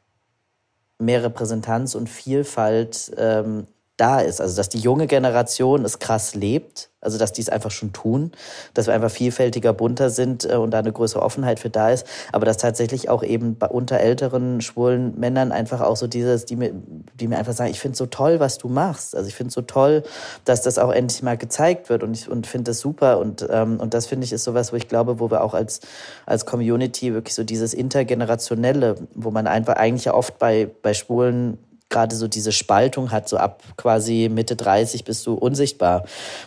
mehr 0.98 1.24
Repräsentanz 1.24 1.94
und 1.94 2.08
Vielfalt 2.08 3.12
ähm, 3.16 3.66
da 3.96 4.20
ist. 4.20 4.40
Also 4.40 4.56
dass 4.56 4.68
die 4.68 4.78
junge 4.78 5.06
Generation 5.06 5.84
es 5.84 5.98
krass 5.98 6.34
lebt, 6.34 6.90
also 7.00 7.18
dass 7.18 7.32
die 7.32 7.40
es 7.40 7.48
einfach 7.48 7.70
schon 7.70 7.92
tun, 7.92 8.32
dass 8.74 8.86
wir 8.88 8.94
einfach 8.94 9.10
vielfältiger, 9.10 9.72
bunter 9.72 10.10
sind 10.10 10.44
äh, 10.44 10.56
und 10.56 10.72
da 10.72 10.80
eine 10.80 10.92
größere 10.92 11.22
Offenheit 11.22 11.60
für 11.60 11.70
da 11.70 11.90
ist, 11.90 12.06
aber 12.32 12.44
dass 12.44 12.58
tatsächlich 12.58 13.08
auch 13.08 13.22
eben 13.22 13.56
bei, 13.56 13.68
unter 13.68 13.98
älteren 13.98 14.60
schwulen 14.60 15.18
Männern 15.18 15.52
einfach 15.52 15.80
auch 15.80 15.96
so 15.96 16.06
dieses, 16.08 16.44
die 16.44 16.56
mir, 16.56 16.72
die 17.14 17.28
mir 17.28 17.38
einfach 17.38 17.52
sagen, 17.52 17.70
ich 17.70 17.80
finde 17.80 17.96
so 17.96 18.06
toll, 18.06 18.40
was 18.40 18.58
du 18.58 18.68
machst. 18.68 19.16
Also 19.16 19.28
ich 19.28 19.34
finde 19.34 19.52
so 19.52 19.62
toll, 19.62 20.02
dass 20.44 20.62
das 20.62 20.78
auch 20.78 20.92
endlich 20.92 21.22
mal 21.22 21.38
gezeigt 21.38 21.88
wird 21.88 22.02
und 22.02 22.14
ich 22.16 22.28
und 22.28 22.46
finde 22.46 22.70
das 22.70 22.80
super 22.80 23.18
und 23.18 23.46
ähm, 23.48 23.78
und 23.80 23.94
das 23.94 24.06
finde 24.06 24.24
ich 24.24 24.32
ist 24.32 24.44
sowas, 24.44 24.72
wo 24.72 24.76
ich 24.76 24.88
glaube, 24.88 25.20
wo 25.20 25.30
wir 25.30 25.42
auch 25.42 25.54
als 25.54 25.80
als 26.26 26.44
Community 26.44 27.14
wirklich 27.14 27.34
so 27.34 27.44
dieses 27.44 27.72
intergenerationelle, 27.72 28.96
wo 29.14 29.30
man 29.30 29.46
einfach 29.46 29.76
eigentlich 29.76 30.06
ja 30.06 30.14
oft 30.14 30.38
bei 30.38 30.68
bei 30.82 30.92
Schwulen 30.92 31.58
gerade 31.88 32.16
so 32.16 32.28
diese 32.28 32.52
Spaltung 32.52 33.10
hat, 33.10 33.28
so 33.28 33.36
ab 33.36 33.62
quasi 33.76 34.28
Mitte 34.32 34.56
30 34.56 35.04
bist 35.04 35.26
du 35.26 35.34
unsichtbar, 35.34 36.04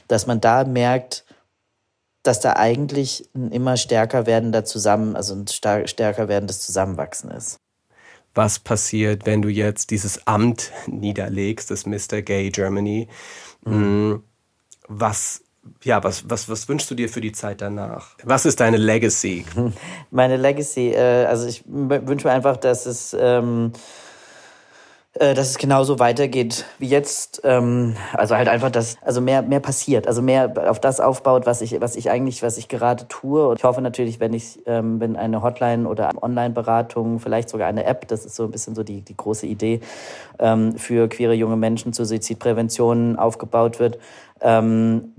dass 0.08 0.28
man 0.28 0.42
da 0.42 0.64
merkt, 0.64 1.26
dass 2.24 2.40
da 2.40 2.54
eigentlich 2.54 3.30
ein 3.34 3.52
immer 3.52 3.78
stärker 3.78 4.26
werdender 4.26 4.66
Zusammen, 4.66 5.16
also 5.16 5.34
ein 5.34 5.48
stärker 5.48 6.28
werdendes 6.28 6.62
Zusammenwachsen 6.62 7.32
ist. 7.32 7.60
Was 8.36 8.60
passiert, 8.60 9.26
wenn 9.26 9.42
du 9.42 9.50
jetzt 9.50 9.90
dieses 9.90 10.28
Amt 10.28 10.72
niederlegst, 10.88 11.72
das 11.72 11.86
Mr. 11.86 12.22
Gay 12.22 12.52
Germany? 12.52 13.08
Mm, 13.66 14.16
Was, 14.88 15.42
ja, 15.84 16.04
was, 16.04 16.30
was, 16.30 16.48
was 16.50 16.70
wünschst 16.70 16.92
du 16.92 16.96
dir 16.96 17.10
für 17.10 17.22
die 17.22 17.32
Zeit 17.32 17.62
danach? 17.62 18.16
Was 18.24 18.46
ist 18.46 18.60
deine 18.60 18.78
Legacy? 18.78 19.46
Meine 20.12 20.38
Legacy, 20.38 20.92
äh, 20.92 21.26
also 21.26 21.48
ich 21.48 21.64
wünsche 21.66 22.28
mir 22.28 22.34
einfach, 22.34 22.58
dass 22.58 22.86
es, 22.86 23.16
ähm, 23.20 23.72
äh, 23.74 23.80
dass 25.14 25.50
es 25.50 25.58
genauso 25.58 25.98
weitergeht 25.98 26.66
wie 26.78 26.88
jetzt. 26.88 27.42
Ähm, 27.44 27.96
also 28.14 28.36
halt 28.36 28.48
einfach, 28.48 28.70
dass 28.70 28.98
also 29.02 29.22
mehr 29.22 29.42
mehr 29.42 29.60
passiert, 29.60 30.08
also 30.08 30.22
mehr 30.22 30.54
auf 30.70 30.80
das 30.80 31.00
aufbaut, 31.00 31.46
was 31.46 31.62
ich 31.62 31.82
was 31.82 31.96
ich 31.96 32.12
eigentlich 32.12 32.44
was 32.44 32.58
ich 32.58 32.68
gerade 32.68 33.08
tue. 33.08 33.48
Und 33.48 33.58
ich 33.58 33.64
hoffe 33.64 33.82
natürlich, 33.82 34.20
wenn 34.20 34.34
ich 34.34 34.60
ähm, 34.68 35.00
wenn 35.00 35.16
eine 35.16 35.42
Hotline 35.42 35.88
oder 35.88 36.12
Online-Beratung, 36.22 37.20
vielleicht 37.20 37.50
sogar 37.50 37.68
eine 37.68 37.86
App, 37.86 38.08
das 38.08 38.26
ist 38.26 38.36
so 38.36 38.44
ein 38.44 38.52
bisschen 38.52 38.76
so 38.76 38.84
die 38.84 39.02
die 39.02 39.18
große 39.18 39.48
Idee 39.48 39.82
ähm, 40.38 40.78
für 40.78 41.08
queere 41.08 41.34
junge 41.34 41.58
Menschen 41.58 41.92
zur 41.92 42.06
Suizidprävention 42.06 43.18
aufgebaut 43.18 43.80
wird. 43.80 43.98
Ähm, 44.42 45.14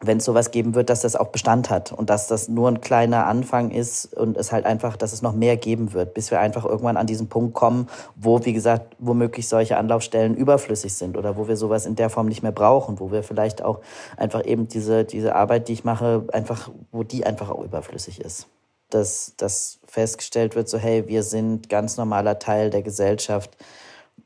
wenn 0.00 0.18
es 0.18 0.24
sowas 0.24 0.52
geben 0.52 0.76
wird, 0.76 0.90
dass 0.90 1.00
das 1.00 1.16
auch 1.16 1.28
Bestand 1.28 1.70
hat 1.70 1.90
und 1.90 2.08
dass 2.08 2.28
das 2.28 2.48
nur 2.48 2.68
ein 2.68 2.80
kleiner 2.80 3.26
Anfang 3.26 3.72
ist 3.72 4.14
und 4.14 4.36
es 4.36 4.52
halt 4.52 4.64
einfach, 4.64 4.96
dass 4.96 5.12
es 5.12 5.22
noch 5.22 5.32
mehr 5.32 5.56
geben 5.56 5.92
wird, 5.92 6.14
bis 6.14 6.30
wir 6.30 6.38
einfach 6.38 6.64
irgendwann 6.64 6.96
an 6.96 7.08
diesen 7.08 7.28
Punkt 7.28 7.54
kommen, 7.54 7.88
wo, 8.14 8.44
wie 8.44 8.52
gesagt, 8.52 8.94
womöglich 9.00 9.48
solche 9.48 9.76
Anlaufstellen 9.76 10.36
überflüssig 10.36 10.94
sind 10.94 11.16
oder 11.16 11.36
wo 11.36 11.48
wir 11.48 11.56
sowas 11.56 11.84
in 11.84 11.96
der 11.96 12.10
Form 12.10 12.26
nicht 12.28 12.44
mehr 12.44 12.52
brauchen, 12.52 13.00
wo 13.00 13.10
wir 13.10 13.24
vielleicht 13.24 13.60
auch 13.62 13.80
einfach 14.16 14.44
eben 14.44 14.68
diese, 14.68 15.04
diese 15.04 15.34
Arbeit, 15.34 15.66
die 15.66 15.72
ich 15.72 15.84
mache, 15.84 16.24
einfach, 16.32 16.70
wo 16.92 17.02
die 17.02 17.26
einfach 17.26 17.50
auch 17.50 17.64
überflüssig 17.64 18.20
ist. 18.20 18.46
Dass, 18.90 19.34
dass 19.36 19.80
festgestellt 19.84 20.54
wird, 20.54 20.68
so 20.68 20.78
hey, 20.78 21.08
wir 21.08 21.22
sind 21.22 21.68
ganz 21.68 21.96
normaler 21.96 22.38
Teil 22.38 22.70
der 22.70 22.82
Gesellschaft, 22.82 23.56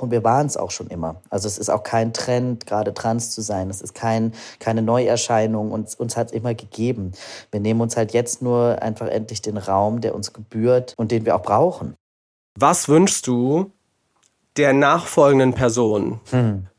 und 0.03 0.11
wir 0.11 0.25
waren 0.25 0.47
es 0.47 0.57
auch 0.57 0.73
schon 0.73 0.89
immer. 0.89 1.17
Also 1.31 1.47
es 1.47 1.59
ist 1.59 1.71
auch 1.71 1.85
kein 1.85 2.13
Trend, 2.13 2.67
gerade 2.67 2.93
trans 2.93 3.31
zu 3.31 3.41
sein. 3.41 3.71
Es 3.71 3.81
ist 3.81 3.95
kein, 3.95 4.33
keine 4.59 4.83
Neuerscheinung. 4.83 5.71
Uns, 5.71 5.95
uns 5.95 6.17
hat 6.17 6.29
es 6.29 6.33
immer 6.33 6.55
gegeben. 6.55 7.13
Wir 7.53 7.61
nehmen 7.61 7.81
uns 7.81 7.97
halt 7.97 8.13
jetzt 8.13 8.43
nur 8.43 8.83
einfach 8.83 9.07
endlich 9.07 9.43
den 9.43 9.57
Raum, 9.57 10.01
der 10.01 10.15
uns 10.15 10.33
gebührt 10.33 10.95
und 10.97 11.13
den 11.13 11.25
wir 11.25 11.37
auch 11.37 11.43
brauchen. 11.43 11.95
Was 12.59 12.89
wünschst 12.89 13.29
du 13.29 13.71
der 14.57 14.73
nachfolgenden 14.73 15.55
Person? 15.55 16.21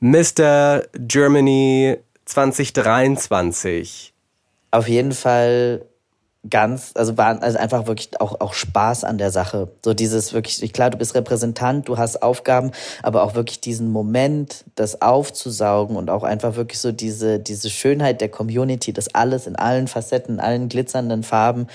Mr. 0.01 0.84
Germany 0.93 1.97
2023. 2.26 4.13
Auf 4.71 4.88
jeden 4.88 5.13
Fall 5.13 5.86
ganz, 6.50 6.91
also 6.96 7.18
war 7.18 7.41
also 7.41 7.58
einfach 7.58 7.88
wirklich 7.88 8.20
auch, 8.20 8.41
auch 8.41 8.54
Spaß 8.54 9.06
an 9.06 9.18
der 9.18 9.32
Sache. 9.32 9.70
So 9.84 9.94
dieses 9.94 10.34
wirklich, 10.34 10.74
klar, 10.74 10.89
du 10.89 10.98
bist 10.98 11.16
Repräsentant, 11.16 11.88
du 11.88 11.98
hast 11.98 12.22
Aufgaben, 12.22 12.72
aber 13.02 13.24
auch 13.24 13.36
wirklich 13.36 13.62
diesen 13.62 13.91
Moment, 13.91 14.66
das 14.76 15.02
aufzusaugen 15.02 15.96
und 15.96 16.10
auch 16.10 16.24
einfach 16.24 16.56
wirklich 16.56 16.80
so 16.80 16.91
diese, 16.91 17.39
diese 17.39 17.70
Schönheit 17.70 18.20
der 18.20 18.30
Community, 18.30 18.91
das 18.91 19.16
alles 19.16 19.48
in 19.48 19.56
allen 19.56 19.88
Facetten, 19.88 20.36
in 20.36 20.39
allen 20.41 20.68
glitzernden 20.68 21.24
Farben 21.24 21.68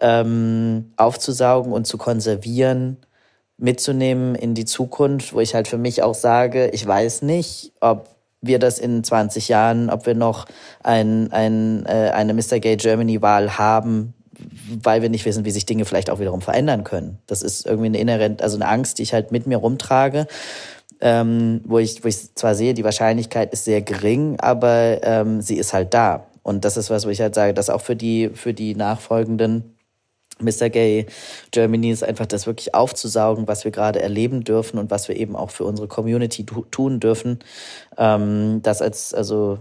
ähm, 0.00 0.92
aufzusaugen 0.96 1.72
und 1.72 1.86
zu 1.86 1.98
konservieren 1.98 2.98
mitzunehmen 3.58 4.34
in 4.34 4.54
die 4.54 4.64
Zukunft, 4.64 5.32
wo 5.34 5.40
ich 5.40 5.54
halt 5.54 5.68
für 5.68 5.78
mich 5.78 6.02
auch 6.02 6.14
sage, 6.14 6.68
ich 6.70 6.86
weiß 6.86 7.22
nicht, 7.22 7.72
ob 7.80 8.11
wir 8.42 8.58
das 8.58 8.78
in 8.78 9.02
20 9.02 9.48
Jahren, 9.48 9.88
ob 9.88 10.04
wir 10.04 10.14
noch 10.14 10.46
ein, 10.82 11.32
ein, 11.32 11.86
äh, 11.86 12.10
eine 12.12 12.34
Mr. 12.34 12.58
Gay 12.58 12.76
Germany 12.76 13.22
Wahl 13.22 13.56
haben, 13.56 14.14
weil 14.82 15.00
wir 15.00 15.08
nicht 15.08 15.24
wissen, 15.24 15.44
wie 15.44 15.50
sich 15.50 15.64
Dinge 15.64 15.84
vielleicht 15.84 16.10
auch 16.10 16.18
wiederum 16.18 16.42
verändern 16.42 16.84
können. 16.84 17.18
Das 17.26 17.42
ist 17.42 17.64
irgendwie 17.64 17.86
eine 17.86 17.98
inhärent, 17.98 18.42
also 18.42 18.56
eine 18.56 18.66
Angst, 18.66 18.98
die 18.98 19.04
ich 19.04 19.14
halt 19.14 19.30
mit 19.30 19.46
mir 19.46 19.58
rumtrage, 19.58 20.26
ähm, 21.00 21.60
wo 21.64 21.78
ich, 21.78 22.02
wo 22.02 22.08
ich 22.08 22.34
zwar 22.34 22.54
sehe, 22.54 22.74
die 22.74 22.84
Wahrscheinlichkeit 22.84 23.52
ist 23.52 23.64
sehr 23.64 23.80
gering, 23.80 24.38
aber 24.40 24.98
ähm, 25.02 25.40
sie 25.40 25.56
ist 25.56 25.72
halt 25.72 25.94
da. 25.94 26.26
Und 26.42 26.64
das 26.64 26.76
ist 26.76 26.90
was, 26.90 27.06
wo 27.06 27.10
ich 27.10 27.20
halt 27.20 27.36
sage, 27.36 27.54
dass 27.54 27.70
auch 27.70 27.80
für 27.80 27.94
die, 27.94 28.30
für 28.34 28.52
die 28.52 28.74
nachfolgenden 28.74 29.76
Mr. 30.40 30.70
Gay 30.70 31.06
Germany 31.50 31.90
ist 31.90 32.04
einfach 32.04 32.26
das 32.26 32.46
wirklich 32.46 32.74
aufzusaugen, 32.74 33.48
was 33.48 33.64
wir 33.64 33.70
gerade 33.70 34.00
erleben 34.00 34.44
dürfen 34.44 34.78
und 34.78 34.90
was 34.90 35.08
wir 35.08 35.16
eben 35.16 35.36
auch 35.36 35.50
für 35.50 35.64
unsere 35.64 35.88
Community 35.88 36.44
tun 36.44 37.00
dürfen. 37.00 37.38
Ähm, 37.96 38.60
das 38.62 38.82
als, 38.82 39.14
also, 39.14 39.58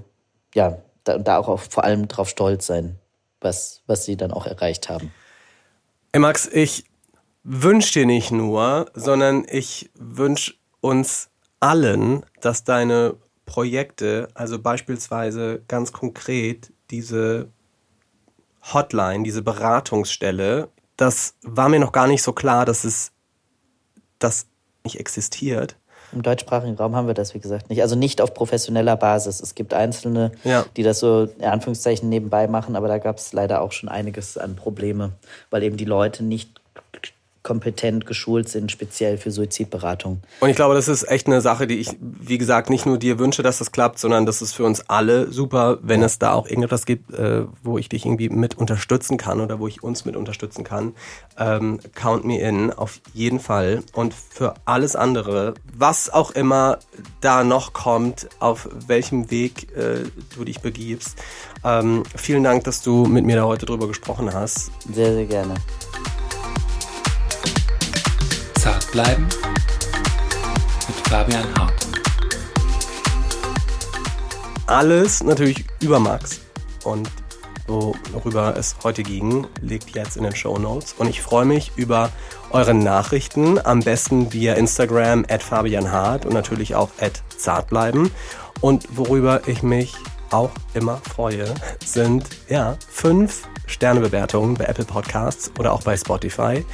ja, 0.55 0.78
da, 1.03 1.17
da 1.17 1.38
auch 1.38 1.47
auf, 1.47 1.67
vor 1.69 1.84
allem 1.84 2.07
drauf 2.07 2.30
stolz 2.30 2.67
sein, 2.67 2.97
was, 3.39 3.82
was 3.88 4.05
sie 4.05 4.17
dann 4.17 4.32
auch 4.32 4.45
erreicht 4.45 4.89
haben. 4.89 5.11
Hey 6.13 6.19
Max, 6.19 6.47
ich 6.47 6.86
wünsche 7.43 7.93
dir 7.93 8.05
nicht 8.05 8.32
nur, 8.32 8.91
sondern 8.93 9.45
ich 9.49 9.89
wünsche 9.95 10.53
uns 10.82 11.30
allen, 11.59 12.26
dass 12.41 12.63
deine 12.63 13.15
Projekte, 13.45 14.28
also 14.34 14.59
beispielsweise 14.59 15.63
ganz 15.67 15.91
konkret 15.91 16.72
diese 16.89 17.49
Hotline, 18.62 19.24
diese 19.24 19.41
Beratungsstelle, 19.41 20.70
das 20.97 21.36
war 21.41 21.70
mir 21.70 21.80
noch 21.80 21.91
gar 21.91 22.07
nicht 22.07 22.22
so 22.22 22.34
klar, 22.34 22.66
dass 22.66 22.84
es 22.84 23.12
das 24.20 24.47
nicht 24.84 24.99
existiert. 24.99 25.76
Im 26.14 26.22
deutschsprachigen 26.22 26.76
Raum 26.76 26.95
haben 26.95 27.07
wir 27.07 27.14
das, 27.14 27.34
wie 27.34 27.39
gesagt, 27.39 27.70
nicht. 27.70 27.82
Also 27.82 27.95
nicht 27.95 28.22
auf 28.22 28.34
professioneller 28.34 28.97
Basis. 28.97 29.39
Es 29.39 29.55
gibt 29.55 29.74
Einzelne, 29.74 30.32
ja. 30.43 30.66
die 30.76 30.84
das 30.84 30.99
so 30.99 31.30
in 31.38 31.45
Anführungszeichen 31.45 32.09
nebenbei 32.09 32.47
machen, 32.47 32.76
aber 32.76 32.88
da 32.88 32.97
gab 32.97 33.18
es 33.18 33.32
leider 33.34 33.62
auch 33.62 33.72
schon 33.72 33.88
einiges 33.89 34.38
an 34.38 34.55
Probleme, 34.55 35.14
weil 35.49 35.64
eben 35.64 35.78
die 35.78 35.86
Leute 35.86 36.24
nicht 36.24 36.61
kompetent 37.43 38.05
geschult 38.05 38.49
sind, 38.49 38.71
speziell 38.71 39.17
für 39.17 39.31
Suizidberatung. 39.31 40.21
Und 40.41 40.49
ich 40.49 40.55
glaube, 40.55 40.75
das 40.75 40.87
ist 40.87 41.09
echt 41.09 41.27
eine 41.27 41.41
Sache, 41.41 41.65
die 41.65 41.79
ich, 41.79 41.89
wie 41.99 42.37
gesagt, 42.37 42.69
nicht 42.69 42.85
nur 42.85 42.99
dir 42.99 43.17
wünsche, 43.17 43.41
dass 43.41 43.57
das 43.57 43.71
klappt, 43.71 43.97
sondern 43.97 44.25
das 44.25 44.41
ist 44.41 44.53
für 44.53 44.63
uns 44.63 44.89
alle 44.89 45.31
super, 45.31 45.79
wenn 45.81 46.03
es 46.03 46.19
da 46.19 46.33
auch 46.33 46.45
irgendetwas 46.45 46.85
gibt, 46.85 47.11
äh, 47.13 47.45
wo 47.63 47.77
ich 47.79 47.89
dich 47.89 48.05
irgendwie 48.05 48.29
mit 48.29 48.57
unterstützen 48.57 49.17
kann 49.17 49.41
oder 49.41 49.59
wo 49.59 49.67
ich 49.67 49.81
uns 49.81 50.05
mit 50.05 50.15
unterstützen 50.15 50.63
kann. 50.63 50.93
Ähm, 51.37 51.79
count 51.95 52.25
me 52.25 52.39
in, 52.39 52.71
auf 52.71 53.01
jeden 53.13 53.39
Fall. 53.39 53.83
Und 53.93 54.13
für 54.13 54.53
alles 54.65 54.95
andere, 54.95 55.55
was 55.75 56.11
auch 56.11 56.31
immer 56.31 56.77
da 57.21 57.43
noch 57.43 57.73
kommt, 57.73 58.29
auf 58.39 58.69
welchem 58.87 59.31
Weg 59.31 59.75
äh, 59.75 60.03
du 60.35 60.43
dich 60.43 60.61
begibst. 60.61 61.17
Ähm, 61.63 62.03
vielen 62.15 62.43
Dank, 62.43 62.65
dass 62.65 62.83
du 62.83 63.05
mit 63.05 63.25
mir 63.25 63.35
da 63.35 63.43
heute 63.45 63.65
drüber 63.65 63.87
gesprochen 63.87 64.31
hast. 64.33 64.71
Sehr, 64.93 65.13
sehr 65.13 65.25
gerne. 65.25 65.55
Bleiben 68.91 69.27
mit 70.87 71.07
Fabian 71.07 71.45
Hartung. 71.57 71.91
Alles 74.67 75.23
natürlich 75.23 75.65
über 75.81 75.99
Max 75.99 76.41
und 76.83 77.09
worüber 77.67 78.55
es 78.57 78.75
heute 78.83 79.03
ging, 79.03 79.47
liegt 79.61 79.91
jetzt 79.91 80.17
in 80.17 80.23
den 80.23 80.35
Show 80.35 80.57
Notes. 80.57 80.93
Und 80.97 81.09
ich 81.09 81.21
freue 81.21 81.45
mich 81.45 81.71
über 81.77 82.11
eure 82.49 82.73
Nachrichten, 82.73 83.63
am 83.65 83.79
besten 83.79 84.33
via 84.33 84.55
Instagram 84.55 85.25
at 85.29 85.41
Fabian 85.41 85.89
Hart 85.89 86.25
und 86.25 86.33
natürlich 86.33 86.75
auch 86.75 86.89
at 86.99 87.23
Zartbleiben. 87.37 88.11
Und 88.59 88.85
worüber 88.97 89.47
ich 89.47 89.63
mich 89.63 89.93
auch 90.31 90.51
immer 90.73 90.97
freue, 90.97 91.45
sind 91.85 92.25
ja 92.49 92.77
fünf 92.89 93.47
Sternebewertungen 93.72 94.55
bei 94.55 94.65
Apple 94.65 94.86
Podcasts 94.86 95.51
oder 95.57 95.74
auch 95.74 95.84
bei 95.84 95.97
Spotify. 95.97 96.65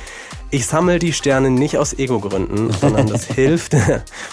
Ich 0.52 0.66
sammle 0.66 1.00
die 1.00 1.14
Sterne 1.14 1.50
nicht 1.50 1.78
aus 1.78 1.98
Ego-Gründen, 1.98 2.72
sondern 2.82 3.08
das 3.08 3.26
hilft, 3.26 3.76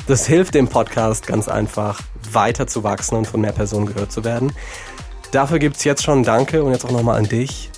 das 0.07 0.27
hilft 0.27 0.55
dem 0.55 0.69
Podcast 0.69 1.27
ganz 1.27 1.49
einfach 1.49 2.01
weiter 2.33 2.67
zu 2.67 2.83
wachsen 2.83 3.17
und 3.17 3.27
von 3.27 3.41
mehr 3.41 3.53
Personen 3.53 3.87
gehört 3.87 4.11
zu 4.11 4.25
werden. 4.25 4.53
Dafür 5.31 5.59
gibt 5.59 5.77
es 5.77 5.85
jetzt 5.85 6.03
schon 6.03 6.23
Danke 6.23 6.62
und 6.62 6.73
jetzt 6.73 6.85
auch 6.85 6.91
nochmal 6.91 7.19
an 7.19 7.29
dich. 7.29 7.71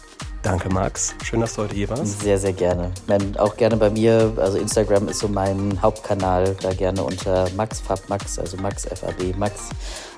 Danke, 0.47 0.69
Max. 0.69 1.13
Schön, 1.25 1.41
dass 1.41 1.55
du 1.55 1.63
heute 1.63 1.75
hier 1.75 1.89
warst. 1.89 2.21
Sehr, 2.21 2.39
sehr 2.39 2.53
gerne. 2.53 2.93
Auch 3.37 3.57
gerne 3.57 3.77
bei 3.77 3.91
mir. 3.91 4.33
Also 4.37 4.59
Instagram 4.59 5.09
ist 5.09 5.19
so 5.19 5.27
mein 5.27 5.83
Hauptkanal. 5.83 6.55
Da 6.63 6.73
gerne 6.73 7.03
unter 7.03 7.51
MaxFabMax, 7.57 8.39
also 8.39 8.57
MaxFAB 8.59 9.37
Max. 9.37 9.71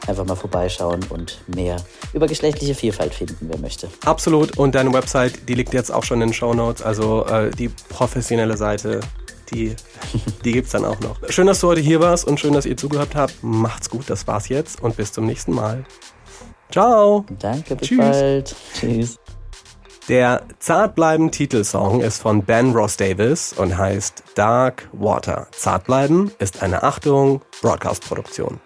Einfach 0.09 0.25
mal 0.25 0.35
vorbeischauen 0.35 1.05
und 1.11 1.39
mehr 1.55 1.77
über 2.13 2.27
geschlechtliche 2.27 2.75
Vielfalt 2.75 3.15
finden, 3.15 3.37
wer 3.49 3.59
möchte. 3.59 3.89
Absolut. 4.05 4.57
Und 4.57 4.75
deine 4.75 4.93
Website, 4.93 5.49
die 5.49 5.55
liegt 5.55 5.75
jetzt 5.75 5.93
auch 5.93 6.03
schon 6.03 6.21
in 6.23 6.29
den 6.29 6.35
Show 6.35 6.55
Notes. 6.55 6.83
Also 6.83 7.27
äh, 7.27 7.51
die 7.51 7.69
professionelle 7.69 8.57
Seite 8.57 9.01
die, 9.51 9.75
die 10.45 10.53
gibt 10.53 10.67
es 10.67 10.73
dann 10.73 10.85
auch 10.85 11.01
noch. 11.01 11.17
Schön, 11.29 11.47
dass 11.47 11.61
du 11.61 11.69
heute 11.69 11.81
hier 11.81 12.01
warst 12.01 12.27
und 12.27 12.41
schön, 12.41 12.53
dass 12.53 12.67
ihr 12.67 12.77
zugehört 12.77 13.15
habt. 13.15 13.35
Macht's 13.43 13.91
gut, 13.91 14.09
das 14.09 14.27
war's 14.27 14.49
jetzt 14.49 14.83
und 14.83 14.97
bis 14.97 15.13
zum 15.13 15.27
nächsten 15.27 15.53
Mal. 15.53 15.85
Ciao. 16.71 17.25
Danke, 17.39 17.77
bis 17.77 17.89
Tschüss. 17.89 17.99
bald. 17.99 18.57
Tschüss. 18.75 19.19
Der 20.09 20.43
Zartbleiben 20.59 21.31
Titelsong 21.31 22.01
ist 22.01 22.23
von 22.23 22.43
Ben 22.43 22.73
Ross 22.73 22.97
Davis 22.97 23.53
und 23.53 23.77
heißt 23.77 24.23
Dark 24.35 24.89
Water. 24.93 25.49
Zartbleiben 25.53 26.31
ist 26.39 26.63
eine 26.63 26.83
Achtung 26.83 27.43
Broadcast 27.61 28.07
Produktion. 28.07 28.59